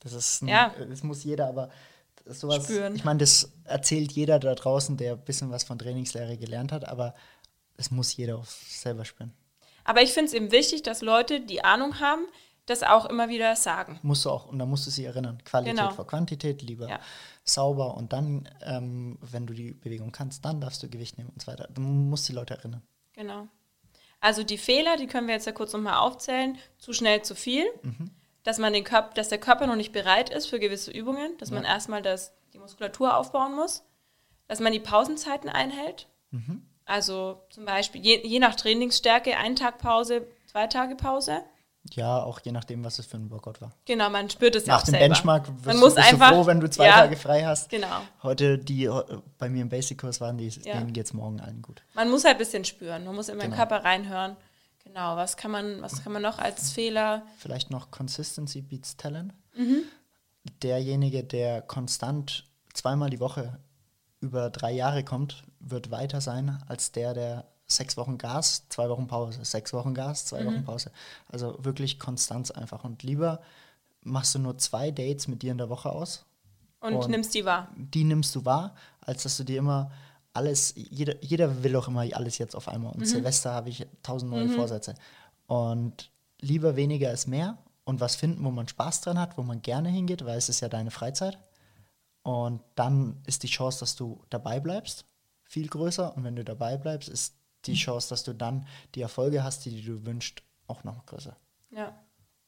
Das 0.00 0.12
ist, 0.12 0.42
ein, 0.42 0.48
ja. 0.48 0.74
das 0.88 1.02
muss 1.02 1.24
jeder 1.24 1.48
aber 1.48 1.70
sowas, 2.26 2.64
spüren. 2.64 2.96
Ich 2.96 3.04
meine, 3.04 3.20
das 3.20 3.52
erzählt 3.64 4.12
jeder 4.12 4.38
da 4.38 4.54
draußen, 4.54 4.96
der 4.96 5.12
ein 5.12 5.24
bisschen 5.24 5.50
was 5.50 5.64
von 5.64 5.78
Trainingslehre 5.78 6.36
gelernt 6.36 6.72
hat, 6.72 6.86
aber 6.86 7.14
das 7.76 7.90
muss 7.90 8.16
jeder 8.16 8.38
auch 8.38 8.46
selber 8.46 9.04
spüren. 9.04 9.32
Aber 9.84 10.02
ich 10.02 10.12
finde 10.12 10.28
es 10.28 10.34
eben 10.34 10.52
wichtig, 10.52 10.82
dass 10.82 11.02
Leute, 11.02 11.40
die 11.40 11.64
Ahnung 11.64 12.00
haben, 12.00 12.26
das 12.66 12.82
auch 12.82 13.06
immer 13.06 13.28
wieder 13.28 13.56
sagen. 13.56 13.98
Musst 14.02 14.24
du 14.24 14.30
auch, 14.30 14.46
und 14.46 14.58
da 14.58 14.66
musst 14.66 14.86
du 14.86 14.90
sie 14.90 15.04
erinnern. 15.04 15.42
Qualität 15.44 15.76
genau. 15.76 15.90
vor 15.90 16.06
Quantität, 16.06 16.62
lieber 16.62 16.88
ja. 16.88 17.00
sauber 17.44 17.96
und 17.96 18.12
dann, 18.12 18.48
ähm, 18.62 19.18
wenn 19.20 19.46
du 19.46 19.54
die 19.54 19.72
Bewegung 19.72 20.12
kannst, 20.12 20.44
dann 20.44 20.60
darfst 20.60 20.82
du 20.82 20.88
Gewicht 20.88 21.18
nehmen 21.18 21.30
und 21.30 21.42
so 21.42 21.50
weiter. 21.50 21.68
Du 21.72 21.80
musst 21.80 22.28
die 22.28 22.32
Leute 22.32 22.54
erinnern. 22.54 22.82
Genau. 23.14 23.48
Also 24.22 24.44
die 24.44 24.56
Fehler, 24.56 24.96
die 24.96 25.08
können 25.08 25.26
wir 25.26 25.34
jetzt 25.34 25.46
ja 25.46 25.52
kurz 25.52 25.72
nochmal 25.72 25.96
aufzählen. 25.96 26.56
Zu 26.78 26.92
schnell, 26.92 27.22
zu 27.22 27.34
viel. 27.34 27.66
Mhm. 27.82 28.10
Dass, 28.44 28.58
man 28.58 28.72
den 28.72 28.84
Körper, 28.84 29.12
dass 29.14 29.28
der 29.28 29.38
Körper 29.38 29.66
noch 29.66 29.76
nicht 29.76 29.92
bereit 29.92 30.30
ist 30.30 30.46
für 30.46 30.60
gewisse 30.60 30.92
Übungen. 30.92 31.36
Dass 31.38 31.50
ja. 31.50 31.56
man 31.56 31.64
erstmal 31.64 32.02
das, 32.02 32.32
die 32.54 32.58
Muskulatur 32.58 33.16
aufbauen 33.16 33.54
muss. 33.56 33.84
Dass 34.46 34.60
man 34.60 34.72
die 34.72 34.78
Pausenzeiten 34.80 35.50
einhält. 35.50 36.06
Mhm. 36.30 36.62
Also 36.84 37.42
zum 37.50 37.64
Beispiel 37.64 38.00
je, 38.00 38.24
je 38.24 38.38
nach 38.38 38.54
Trainingsstärke, 38.54 39.36
ein 39.36 39.56
Tag 39.56 39.78
Pause, 39.78 40.28
zwei 40.46 40.68
Tage 40.68 40.94
Pause. 40.94 41.42
Ja, 41.90 42.22
auch 42.22 42.40
je 42.40 42.52
nachdem, 42.52 42.84
was 42.84 42.98
es 42.98 43.06
für 43.06 43.16
ein 43.16 43.30
Workout 43.30 43.60
war. 43.60 43.72
Genau, 43.84 44.08
man 44.08 44.30
spürt 44.30 44.54
es 44.54 44.66
ja 44.66 44.76
auch 44.76 44.78
Nach 44.78 44.84
dem 44.84 45.00
Benchmark 45.00 45.48
wirst 45.48 45.66
man 45.66 45.78
muss 45.78 45.94
du, 45.94 46.00
bist 46.00 46.12
einfach, 46.12 46.30
froh, 46.30 46.46
wenn 46.46 46.60
du 46.60 46.70
zwei 46.70 46.86
ja, 46.86 46.92
Tage 46.92 47.16
frei 47.16 47.44
hast. 47.44 47.68
Genau. 47.70 48.00
Heute, 48.22 48.58
die 48.58 48.88
bei 49.38 49.48
mir 49.48 49.62
im 49.62 49.68
Basic-Kurs 49.68 50.20
waren, 50.20 50.38
die, 50.38 50.48
ja. 50.48 50.78
denen 50.78 50.92
geht 50.92 51.06
es 51.06 51.12
morgen 51.12 51.40
allen 51.40 51.60
gut. 51.60 51.82
Man 51.94 52.10
muss 52.10 52.24
halt 52.24 52.36
ein 52.36 52.38
bisschen 52.38 52.64
spüren, 52.64 53.04
man 53.04 53.14
muss 53.14 53.28
in 53.28 53.38
den 53.38 53.50
genau. 53.50 53.56
Körper 53.56 53.84
reinhören. 53.84 54.36
Genau, 54.84 55.16
was 55.16 55.36
kann, 55.36 55.50
man, 55.50 55.82
was 55.82 56.02
kann 56.02 56.12
man 56.12 56.22
noch 56.22 56.38
als 56.38 56.72
Fehler? 56.72 57.22
Vielleicht 57.38 57.70
noch 57.70 57.90
Consistency 57.90 58.62
beats 58.62 58.96
Talent. 58.96 59.32
Mhm. 59.56 59.82
Derjenige, 60.62 61.24
der 61.24 61.62
konstant 61.62 62.46
zweimal 62.74 63.10
die 63.10 63.20
Woche 63.20 63.58
über 64.20 64.50
drei 64.50 64.72
Jahre 64.72 65.04
kommt, 65.04 65.44
wird 65.60 65.90
weiter 65.90 66.20
sein 66.20 66.62
als 66.68 66.92
der, 66.92 67.14
der 67.14 67.51
sechs 67.76 67.96
Wochen 67.96 68.18
Gas, 68.18 68.68
zwei 68.68 68.88
Wochen 68.88 69.06
Pause, 69.06 69.44
sechs 69.44 69.72
Wochen 69.72 69.94
Gas, 69.94 70.26
zwei 70.26 70.42
mhm. 70.42 70.46
Wochen 70.46 70.64
Pause. 70.64 70.90
Also 71.28 71.56
wirklich 71.60 71.98
Konstanz 71.98 72.50
einfach. 72.50 72.84
Und 72.84 73.02
lieber 73.02 73.40
machst 74.02 74.34
du 74.34 74.38
nur 74.38 74.58
zwei 74.58 74.90
Dates 74.90 75.28
mit 75.28 75.42
dir 75.42 75.52
in 75.52 75.58
der 75.58 75.68
Woche 75.68 75.90
aus. 75.90 76.24
Und, 76.80 76.94
und 76.94 77.10
nimmst 77.10 77.34
die 77.34 77.44
wahr. 77.44 77.68
Die 77.76 78.04
nimmst 78.04 78.34
du 78.34 78.44
wahr, 78.44 78.74
als 79.00 79.22
dass 79.22 79.36
du 79.36 79.44
dir 79.44 79.58
immer 79.58 79.90
alles, 80.34 80.72
jeder, 80.76 81.22
jeder 81.22 81.62
will 81.62 81.76
auch 81.76 81.88
immer 81.88 82.00
alles 82.12 82.38
jetzt 82.38 82.56
auf 82.56 82.68
einmal. 82.68 82.92
Und 82.92 83.00
mhm. 83.00 83.06
Silvester 83.06 83.52
habe 83.52 83.68
ich 83.68 83.86
tausend 84.02 84.30
neue 84.30 84.46
mhm. 84.46 84.54
Vorsätze. 84.54 84.94
Und 85.46 86.10
lieber 86.40 86.76
weniger 86.76 87.12
ist 87.12 87.28
mehr 87.28 87.58
und 87.84 88.00
was 88.00 88.16
finden, 88.16 88.44
wo 88.44 88.50
man 88.50 88.68
Spaß 88.68 89.02
dran 89.02 89.18
hat, 89.18 89.36
wo 89.38 89.42
man 89.42 89.62
gerne 89.62 89.88
hingeht, 89.88 90.24
weil 90.24 90.38
es 90.38 90.48
ist 90.48 90.60
ja 90.60 90.68
deine 90.68 90.90
Freizeit. 90.90 91.38
Und 92.22 92.60
dann 92.74 93.20
ist 93.26 93.42
die 93.42 93.48
Chance, 93.48 93.80
dass 93.80 93.96
du 93.96 94.22
dabei 94.30 94.60
bleibst, 94.60 95.04
viel 95.42 95.68
größer. 95.68 96.16
Und 96.16 96.24
wenn 96.24 96.36
du 96.36 96.44
dabei 96.44 96.76
bleibst, 96.76 97.08
ist 97.08 97.34
die 97.66 97.74
Chance, 97.74 98.08
dass 98.08 98.24
du 98.24 98.32
dann 98.32 98.66
die 98.94 99.02
Erfolge 99.02 99.44
hast, 99.44 99.64
die 99.64 99.82
du 99.82 100.04
wünschst, 100.04 100.42
auch 100.66 100.84
noch 100.84 101.06
größer. 101.06 101.36
Ja. 101.70 101.94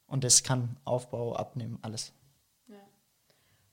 Und 0.07 0.23
das 0.23 0.43
kann 0.43 0.77
Aufbau, 0.85 1.35
Abnehmen, 1.35 1.79
alles. 1.81 2.13
Ja. 2.67 2.75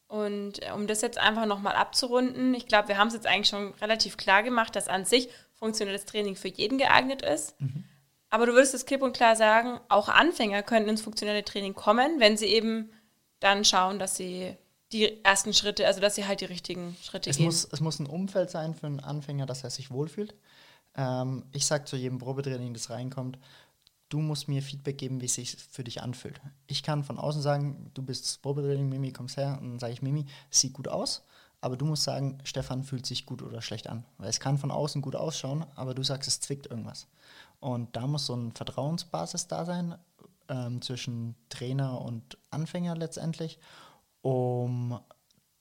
Und 0.09 0.63
äh, 0.63 0.73
um 0.73 0.87
das 0.87 1.03
jetzt 1.03 1.19
einfach 1.19 1.47
nochmal 1.47 1.75
abzurunden, 1.75 2.55
ich 2.55 2.67
glaube, 2.67 2.89
wir 2.89 2.99
haben 2.99 3.09
es 3.09 3.15
jetzt 3.15 3.27
eigentlich 3.27 3.49
schon 3.49 3.75
relativ 3.75 4.17
klar 4.17 4.43
gemacht, 4.43 4.75
dass 4.77 4.89
an 4.89 5.05
sich 5.05 5.29
funktionelles 5.55 6.07
Training 6.07 6.37
für 6.37 6.49
jeden 6.49 6.79
geeignet 6.79 7.23
ist. 7.23 7.61
Mhm. 7.61 7.85
Aber 8.31 8.47
du 8.47 8.53
würdest 8.53 8.75
es 8.75 8.87
klipp 8.87 9.03
und 9.03 9.15
klar 9.15 9.37
sagen, 9.37 9.79
auch 9.89 10.09
Anfänger 10.09 10.63
können 10.63 10.89
ins 10.89 11.03
funktionelle 11.03 11.45
Training 11.45 11.75
kommen, 11.75 12.19
wenn 12.19 12.39
sie 12.39 12.47
eben 12.47 12.91
dann 13.41 13.65
schauen, 13.65 13.99
dass 13.99 14.17
sie 14.17 14.57
die 14.93 15.23
ersten 15.25 15.53
Schritte, 15.53 15.87
also 15.87 16.01
dass 16.01 16.15
sie 16.15 16.27
halt 16.27 16.41
die 16.41 16.47
richtigen 16.47 16.97
Schritte 17.03 17.31
es 17.31 17.37
gehen. 17.37 17.47
Muss, 17.47 17.69
es 17.71 17.81
muss 17.81 17.99
ein 17.99 18.07
Umfeld 18.07 18.51
sein 18.51 18.75
für 18.75 18.87
einen 18.87 19.01
Anfänger, 19.01 19.47
dass 19.47 19.65
er 19.65 19.71
sich 19.71 19.91
wohlfühlt. 19.91 20.35
Ähm, 20.95 21.45
ich 21.53 21.67
sage 21.67 21.85
zu 21.85 21.97
jedem 21.97 22.19
Probetraining, 22.19 22.75
das 22.75 22.91
reinkommt, 22.91 23.39
du 24.09 24.21
musst 24.21 24.49
mir 24.49 24.63
Feedback 24.63 24.99
geben, 24.99 25.21
wie 25.21 25.27
es 25.27 25.35
sich 25.35 25.57
für 25.57 25.85
dich 25.85 26.03
anfühlt. 26.03 26.41
Ich 26.67 26.83
kann 26.83 27.03
von 27.03 27.19
außen 27.19 27.41
sagen, 27.41 27.91
du 27.95 28.03
bist 28.03 28.43
Probetraining, 28.43 28.89
Mimi, 28.89 29.13
kommst 29.13 29.37
her 29.37 29.59
und 29.61 29.71
dann 29.71 29.79
sage 29.79 29.95
ich, 29.95 30.03
Mimi, 30.03 30.27
sieht 30.51 30.75
gut 30.75 30.89
aus. 30.89 31.25
Aber 31.63 31.77
du 31.77 31.85
musst 31.87 32.03
sagen, 32.03 32.39
Stefan 32.43 32.83
fühlt 32.83 33.07
sich 33.07 33.25
gut 33.25 33.41
oder 33.41 33.63
schlecht 33.63 33.89
an. 33.89 34.05
Weil 34.19 34.29
es 34.29 34.41
kann 34.41 34.59
von 34.59 34.73
außen 34.73 35.01
gut 35.01 35.15
ausschauen, 35.15 35.65
aber 35.77 35.95
du 35.95 36.03
sagst, 36.03 36.29
es 36.29 36.41
zwickt 36.41 36.67
irgendwas. 36.67 37.07
Und 37.61 37.95
da 37.95 38.09
muss 38.09 38.27
so 38.27 38.35
eine 38.35 38.51
Vertrauensbasis 38.51 39.47
da 39.47 39.65
sein 39.65 39.95
ähm, 40.49 40.83
zwischen 40.83 41.37
Trainer 41.49 42.01
und 42.01 42.37
Anfänger 42.51 42.97
letztendlich, 42.97 43.61
um 44.23 44.99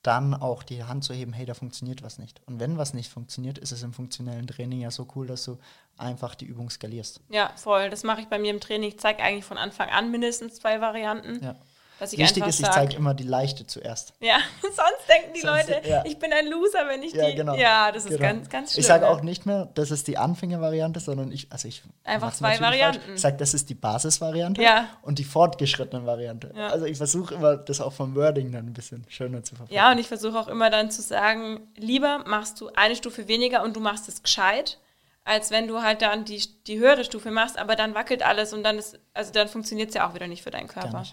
dann 0.03 0.33
auch 0.33 0.63
die 0.63 0.83
Hand 0.83 1.03
zu 1.03 1.13
heben, 1.13 1.33
hey, 1.33 1.45
da 1.45 1.53
funktioniert 1.53 2.01
was 2.01 2.17
nicht. 2.17 2.41
Und 2.45 2.59
wenn 2.59 2.77
was 2.77 2.93
nicht 2.93 3.11
funktioniert, 3.11 3.57
ist 3.57 3.71
es 3.71 3.83
im 3.83 3.93
funktionellen 3.93 4.47
Training 4.47 4.81
ja 4.81 4.91
so 4.91 5.07
cool, 5.15 5.27
dass 5.27 5.45
du 5.45 5.57
einfach 5.97 6.33
die 6.35 6.45
Übung 6.45 6.69
skalierst. 6.69 7.21
Ja, 7.29 7.51
voll. 7.55 7.89
Das 7.89 8.03
mache 8.03 8.21
ich 8.21 8.27
bei 8.27 8.39
mir 8.39 8.51
im 8.51 8.59
Training. 8.59 8.89
Ich 8.89 8.99
zeige 8.99 9.21
eigentlich 9.21 9.45
von 9.45 9.57
Anfang 9.57 9.89
an 9.89 10.09
mindestens 10.09 10.55
zwei 10.55 10.81
Varianten. 10.81 11.43
Ja. 11.43 11.55
Wichtig 12.01 12.47
ist, 12.47 12.59
ich 12.59 12.69
zeige 12.69 12.95
immer 12.95 13.13
die 13.13 13.23
leichte 13.23 13.67
zuerst. 13.67 14.13
Ja, 14.19 14.37
sonst 14.61 15.07
denken 15.07 15.33
die 15.35 15.41
sonst, 15.41 15.69
Leute, 15.69 15.87
ja. 15.87 16.03
ich 16.05 16.17
bin 16.17 16.33
ein 16.33 16.47
Loser, 16.47 16.87
wenn 16.87 17.03
ich 17.03 17.13
ja, 17.13 17.27
die. 17.27 17.35
Genau. 17.35 17.55
Ja, 17.55 17.91
das 17.91 18.05
ist 18.05 18.17
genau. 18.17 18.21
ganz, 18.21 18.49
ganz 18.49 18.71
schlimm. 18.71 18.81
Ich 18.81 18.87
sage 18.87 19.07
auch 19.07 19.21
nicht 19.21 19.45
mehr, 19.45 19.69
das 19.75 19.91
ist 19.91 20.07
die 20.07 20.17
Anfängervariante, 20.17 20.99
sondern 20.99 21.31
ich, 21.31 21.51
also 21.51 21.67
ich. 21.67 21.83
Einfach 22.03 22.33
zwei 22.33 22.59
Varianten. 22.59 23.01
Falsch. 23.01 23.15
Ich 23.15 23.21
sage, 23.21 23.37
das 23.37 23.53
ist 23.53 23.69
die 23.69 23.75
Basisvariante 23.75 24.61
ja. 24.61 24.87
und 25.03 25.19
die 25.19 25.23
fortgeschrittene 25.23 26.05
Variante. 26.05 26.51
Ja. 26.55 26.69
Also 26.69 26.85
ich 26.85 26.97
versuche 26.97 27.35
immer, 27.35 27.57
das 27.57 27.81
auch 27.81 27.93
vom 27.93 28.15
Wording 28.15 28.51
dann 28.51 28.65
ein 28.65 28.73
bisschen 28.73 29.05
schöner 29.07 29.43
zu 29.43 29.55
verfolgen. 29.55 29.73
Ja, 29.73 29.91
und 29.91 29.99
ich 29.99 30.07
versuche 30.07 30.39
auch 30.39 30.47
immer 30.47 30.69
dann 30.69 30.89
zu 30.89 31.01
sagen, 31.01 31.67
lieber 31.75 32.23
machst 32.25 32.59
du 32.61 32.69
eine 32.75 32.95
Stufe 32.95 33.27
weniger 33.27 33.63
und 33.63 33.75
du 33.75 33.79
machst 33.79 34.09
es 34.09 34.23
gescheit 34.23 34.79
als 35.23 35.51
wenn 35.51 35.67
du 35.67 35.81
halt 35.81 36.01
dann 36.01 36.25
die, 36.25 36.41
die 36.65 36.79
höhere 36.79 37.03
Stufe 37.03 37.31
machst, 37.31 37.57
aber 37.57 37.75
dann 37.75 37.93
wackelt 37.93 38.23
alles 38.23 38.53
und 38.53 38.63
dann 38.63 38.79
ist, 38.79 38.99
also 39.13 39.31
dann 39.31 39.47
funktioniert 39.47 39.89
es 39.89 39.95
ja 39.95 40.09
auch 40.09 40.15
wieder 40.15 40.27
nicht 40.27 40.41
für 40.41 40.51
deinen 40.51 40.67
Körper. 40.67 41.03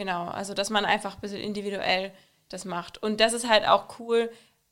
Genau, 0.00 0.28
also 0.28 0.54
dass 0.54 0.70
man 0.70 0.86
einfach 0.86 1.16
ein 1.16 1.20
bisschen 1.20 1.42
individuell 1.42 2.10
das 2.48 2.64
macht. 2.64 3.02
Und 3.02 3.20
das 3.20 3.34
ist 3.34 3.46
halt 3.46 3.68
auch 3.68 3.98
cool, 3.98 4.30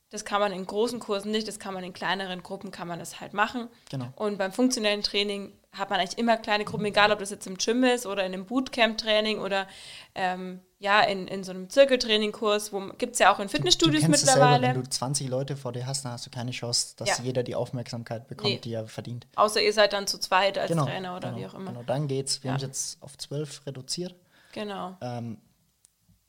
das 0.08 0.24
kann 0.24 0.40
man 0.40 0.52
in 0.52 0.64
großen 0.64 1.00
Kursen 1.00 1.32
nicht, 1.32 1.46
das 1.46 1.58
kann 1.58 1.74
man 1.74 1.84
in 1.84 1.92
kleineren 1.92 2.42
Gruppen, 2.42 2.70
kann 2.70 2.88
man 2.88 2.98
das 2.98 3.20
halt 3.20 3.34
machen. 3.34 3.68
Genau. 3.90 4.06
Und 4.16 4.38
beim 4.38 4.52
funktionellen 4.52 5.02
Training 5.02 5.52
hat 5.70 5.90
man 5.90 6.00
eigentlich 6.00 6.16
immer 6.16 6.38
kleine 6.38 6.64
Gruppen, 6.64 6.86
egal 6.86 7.12
ob 7.12 7.18
das 7.18 7.28
jetzt 7.28 7.46
im 7.46 7.58
Gym 7.58 7.84
ist 7.84 8.06
oder 8.06 8.24
in 8.24 8.32
einem 8.32 8.46
Bootcamp-Training 8.46 9.38
oder 9.40 9.68
ähm, 10.14 10.62
ja, 10.78 11.02
in, 11.02 11.28
in 11.28 11.44
so 11.44 11.50
einem 11.50 11.68
Zirkeltraining-Kurs, 11.68 12.72
wo 12.72 12.80
gibt 12.96 13.12
es 13.12 13.18
ja 13.18 13.30
auch 13.30 13.38
in 13.38 13.50
Fitnessstudios 13.50 14.00
du, 14.00 14.06
du 14.06 14.12
mittlerweile. 14.12 14.60
Selber, 14.60 14.76
wenn 14.76 14.82
du 14.84 14.88
20 14.88 15.28
Leute 15.28 15.56
vor 15.58 15.72
dir 15.72 15.86
hast, 15.86 16.06
dann 16.06 16.12
hast 16.12 16.24
du 16.24 16.30
keine 16.30 16.52
Chance, 16.52 16.94
dass 16.96 17.18
ja. 17.18 17.22
jeder 17.22 17.42
die 17.42 17.54
Aufmerksamkeit 17.54 18.28
bekommt, 18.28 18.50
nee. 18.50 18.60
die 18.60 18.72
er 18.72 18.86
verdient. 18.86 19.26
Außer 19.36 19.60
ihr 19.60 19.74
seid 19.74 19.92
dann 19.92 20.06
zu 20.06 20.18
zweit 20.18 20.56
als 20.56 20.70
genau, 20.70 20.86
Trainer 20.86 21.14
oder 21.18 21.28
genau, 21.28 21.40
wie 21.42 21.46
auch 21.46 21.54
immer. 21.54 21.72
Genau, 21.72 21.82
dann 21.82 22.08
geht's. 22.08 22.42
Wir 22.42 22.48
ja. 22.48 22.52
haben 22.54 22.62
es 22.62 22.62
jetzt 22.62 23.02
auf 23.02 23.18
12 23.18 23.66
reduziert. 23.66 24.14
Genau. 24.52 24.96
Ähm, 25.00 25.40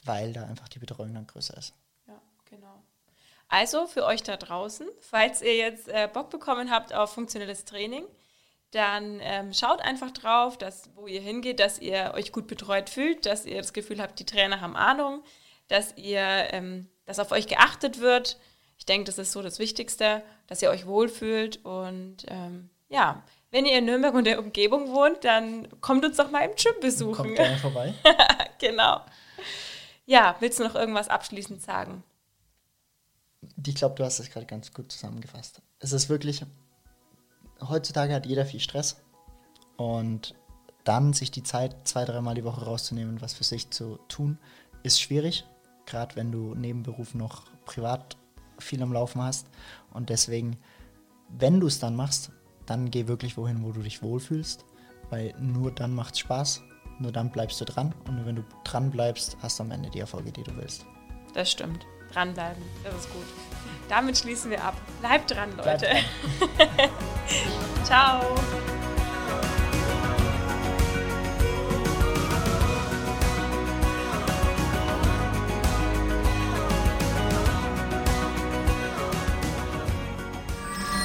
weil 0.04 0.34
da 0.34 0.46
einfach 0.46 0.70
die 0.70 0.80
Betreuung 0.80 1.14
dann 1.14 1.28
größer 1.28 1.58
ist. 1.58 1.74
Ja, 2.08 2.22
genau. 2.46 2.84
Also 3.48 3.88
für 3.88 4.06
euch 4.06 4.24
da 4.24 4.38
draußen, 4.38 4.88
falls 5.00 5.42
ihr 5.42 5.56
jetzt 5.56 5.88
äh, 5.88 6.08
Bock 6.12 6.30
bekommen 6.30 6.70
habt 6.70 6.94
auf 6.94 7.14
funktionelles 7.14 7.66
Training, 7.66 8.06
dann 8.72 9.20
ähm, 9.22 9.54
schaut 9.54 9.82
einfach 9.82 10.12
drauf, 10.12 10.58
dass, 10.58 10.92
wo 10.96 11.08
ihr 11.08 11.22
hingeht, 11.22 11.60
dass 11.60 11.80
ihr 11.80 12.12
euch 12.14 12.32
gut 12.32 12.48
betreut 12.48 12.90
fühlt, 12.90 13.26
dass 13.26 13.46
ihr 13.46 13.58
das 13.58 13.74
Gefühl 13.74 14.02
habt, 14.02 14.20
die 14.20 14.26
Trainer 14.26 14.62
haben 14.62 14.76
Ahnung, 14.76 15.24
dass 15.68 15.98
ihr, 15.98 16.22
ähm, 16.22 16.88
dass 17.06 17.20
auf 17.20 17.32
euch 17.32 17.48
geachtet 17.48 18.00
wird. 18.00 18.40
Ich 18.78 18.86
denke, 18.86 19.06
das 19.06 19.18
ist 19.18 19.32
so 19.32 19.42
das 19.42 19.58
Wichtigste, 19.58 20.22
dass 20.46 20.62
ihr 20.62 20.70
euch 20.70 20.86
wohlfühlt 20.86 21.66
und 21.66 22.26
ähm, 22.28 22.70
ja, 22.88 23.24
wenn 23.52 23.66
ihr 23.66 23.80
in 23.80 23.86
Nürnberg 23.86 24.14
und 24.14 24.26
der 24.26 24.40
Umgebung 24.40 24.90
wohnt, 24.90 25.24
dann 25.24 25.68
kommt 25.82 26.06
uns 26.06 26.18
doch 26.18 26.30
mal 26.30 26.42
im 26.42 26.56
Gym 26.56 26.74
besuchen. 26.82 27.16
Kommt 27.16 27.36
gerne 27.36 27.58
vorbei. 27.58 27.94
genau. 28.60 29.02
Ja, 30.06 30.36
willst 30.40 30.60
du 30.60 30.64
noch 30.64 30.76
irgendwas 30.76 31.08
abschließend 31.08 31.62
sagen? 31.62 32.04
Ich 33.66 33.76
glaube, 33.76 33.96
du 33.96 34.04
hast 34.04 34.20
es 34.20 34.30
gerade 34.30 34.46
ganz 34.46 34.74
gut 34.74 34.92
zusammengefasst. 34.92 35.62
Es 35.80 35.94
ist 35.94 36.10
wirklich, 36.10 36.46
heutzutage 37.62 38.14
hat 38.14 38.26
jeder 38.26 38.46
viel 38.46 38.60
Stress 38.60 38.98
und 39.78 40.36
dann 40.84 41.14
sich 41.14 41.32
die 41.32 41.44
Zeit 41.44 41.88
zwei, 41.88 42.06
dreimal 42.06 42.36
die 42.36 42.44
Woche 42.44 42.66
rauszunehmen, 42.66 43.22
was 43.22 43.34
für 43.34 43.44
sich 43.44 43.70
zu 43.70 44.00
tun, 44.08 44.38
ist 44.84 45.02
schwierig, 45.02 45.46
gerade 45.86 46.16
wenn 46.16 46.32
du 46.32 46.56
neben 46.56 46.84
Beruf 46.84 47.14
noch 47.14 47.46
privat 47.66 48.18
viel 48.60 48.82
am 48.82 48.94
Laufen 48.94 49.22
hast. 49.22 49.48
Und 49.92 50.10
deswegen, 50.10 50.58
wenn 51.30 51.60
du 51.60 51.68
es 51.68 51.80
dann 51.80 51.96
machst, 51.96 52.32
dann 52.70 52.92
geh 52.92 53.08
wirklich 53.08 53.38
wohin, 53.38 53.64
wo 53.64 53.72
du 53.72 53.82
dich 53.82 54.02
wohlfühlst, 54.02 54.66
weil 55.10 55.34
nur 55.40 55.72
dann 55.72 55.94
macht 55.94 56.14
es 56.14 56.20
Spaß 56.20 56.62
nur 57.00 57.12
dann 57.12 57.30
bleibst 57.30 57.60
du 57.62 57.66
dran. 57.66 57.94
Und 58.08 58.18
nur 58.18 58.26
wenn 58.26 58.36
du 58.36 58.44
dran 58.64 58.92
bleibst, 58.92 59.38
hast 59.42 59.60
du 59.60 59.64
am 59.64 59.72
Ende 59.72 59.90
die 59.90 60.00
Erfolge, 60.00 60.32
die 60.32 60.44
du 60.44 60.56
willst. 60.58 60.86
Das 61.34 61.52
stimmt. 61.52 61.86
Dranbleiben, 62.14 62.62
das 62.84 62.94
ist 62.96 63.14
gut. 63.14 63.26
Damit 63.88 64.18
schließen 64.18 64.52
wir 64.52 64.64
ab. 64.64 64.76
Bleibt 65.00 65.32
dran, 65.32 65.50
Leute. 65.56 65.88
Bleibt 65.88 66.78
dran. 66.78 66.90
Ciao. 67.84 68.22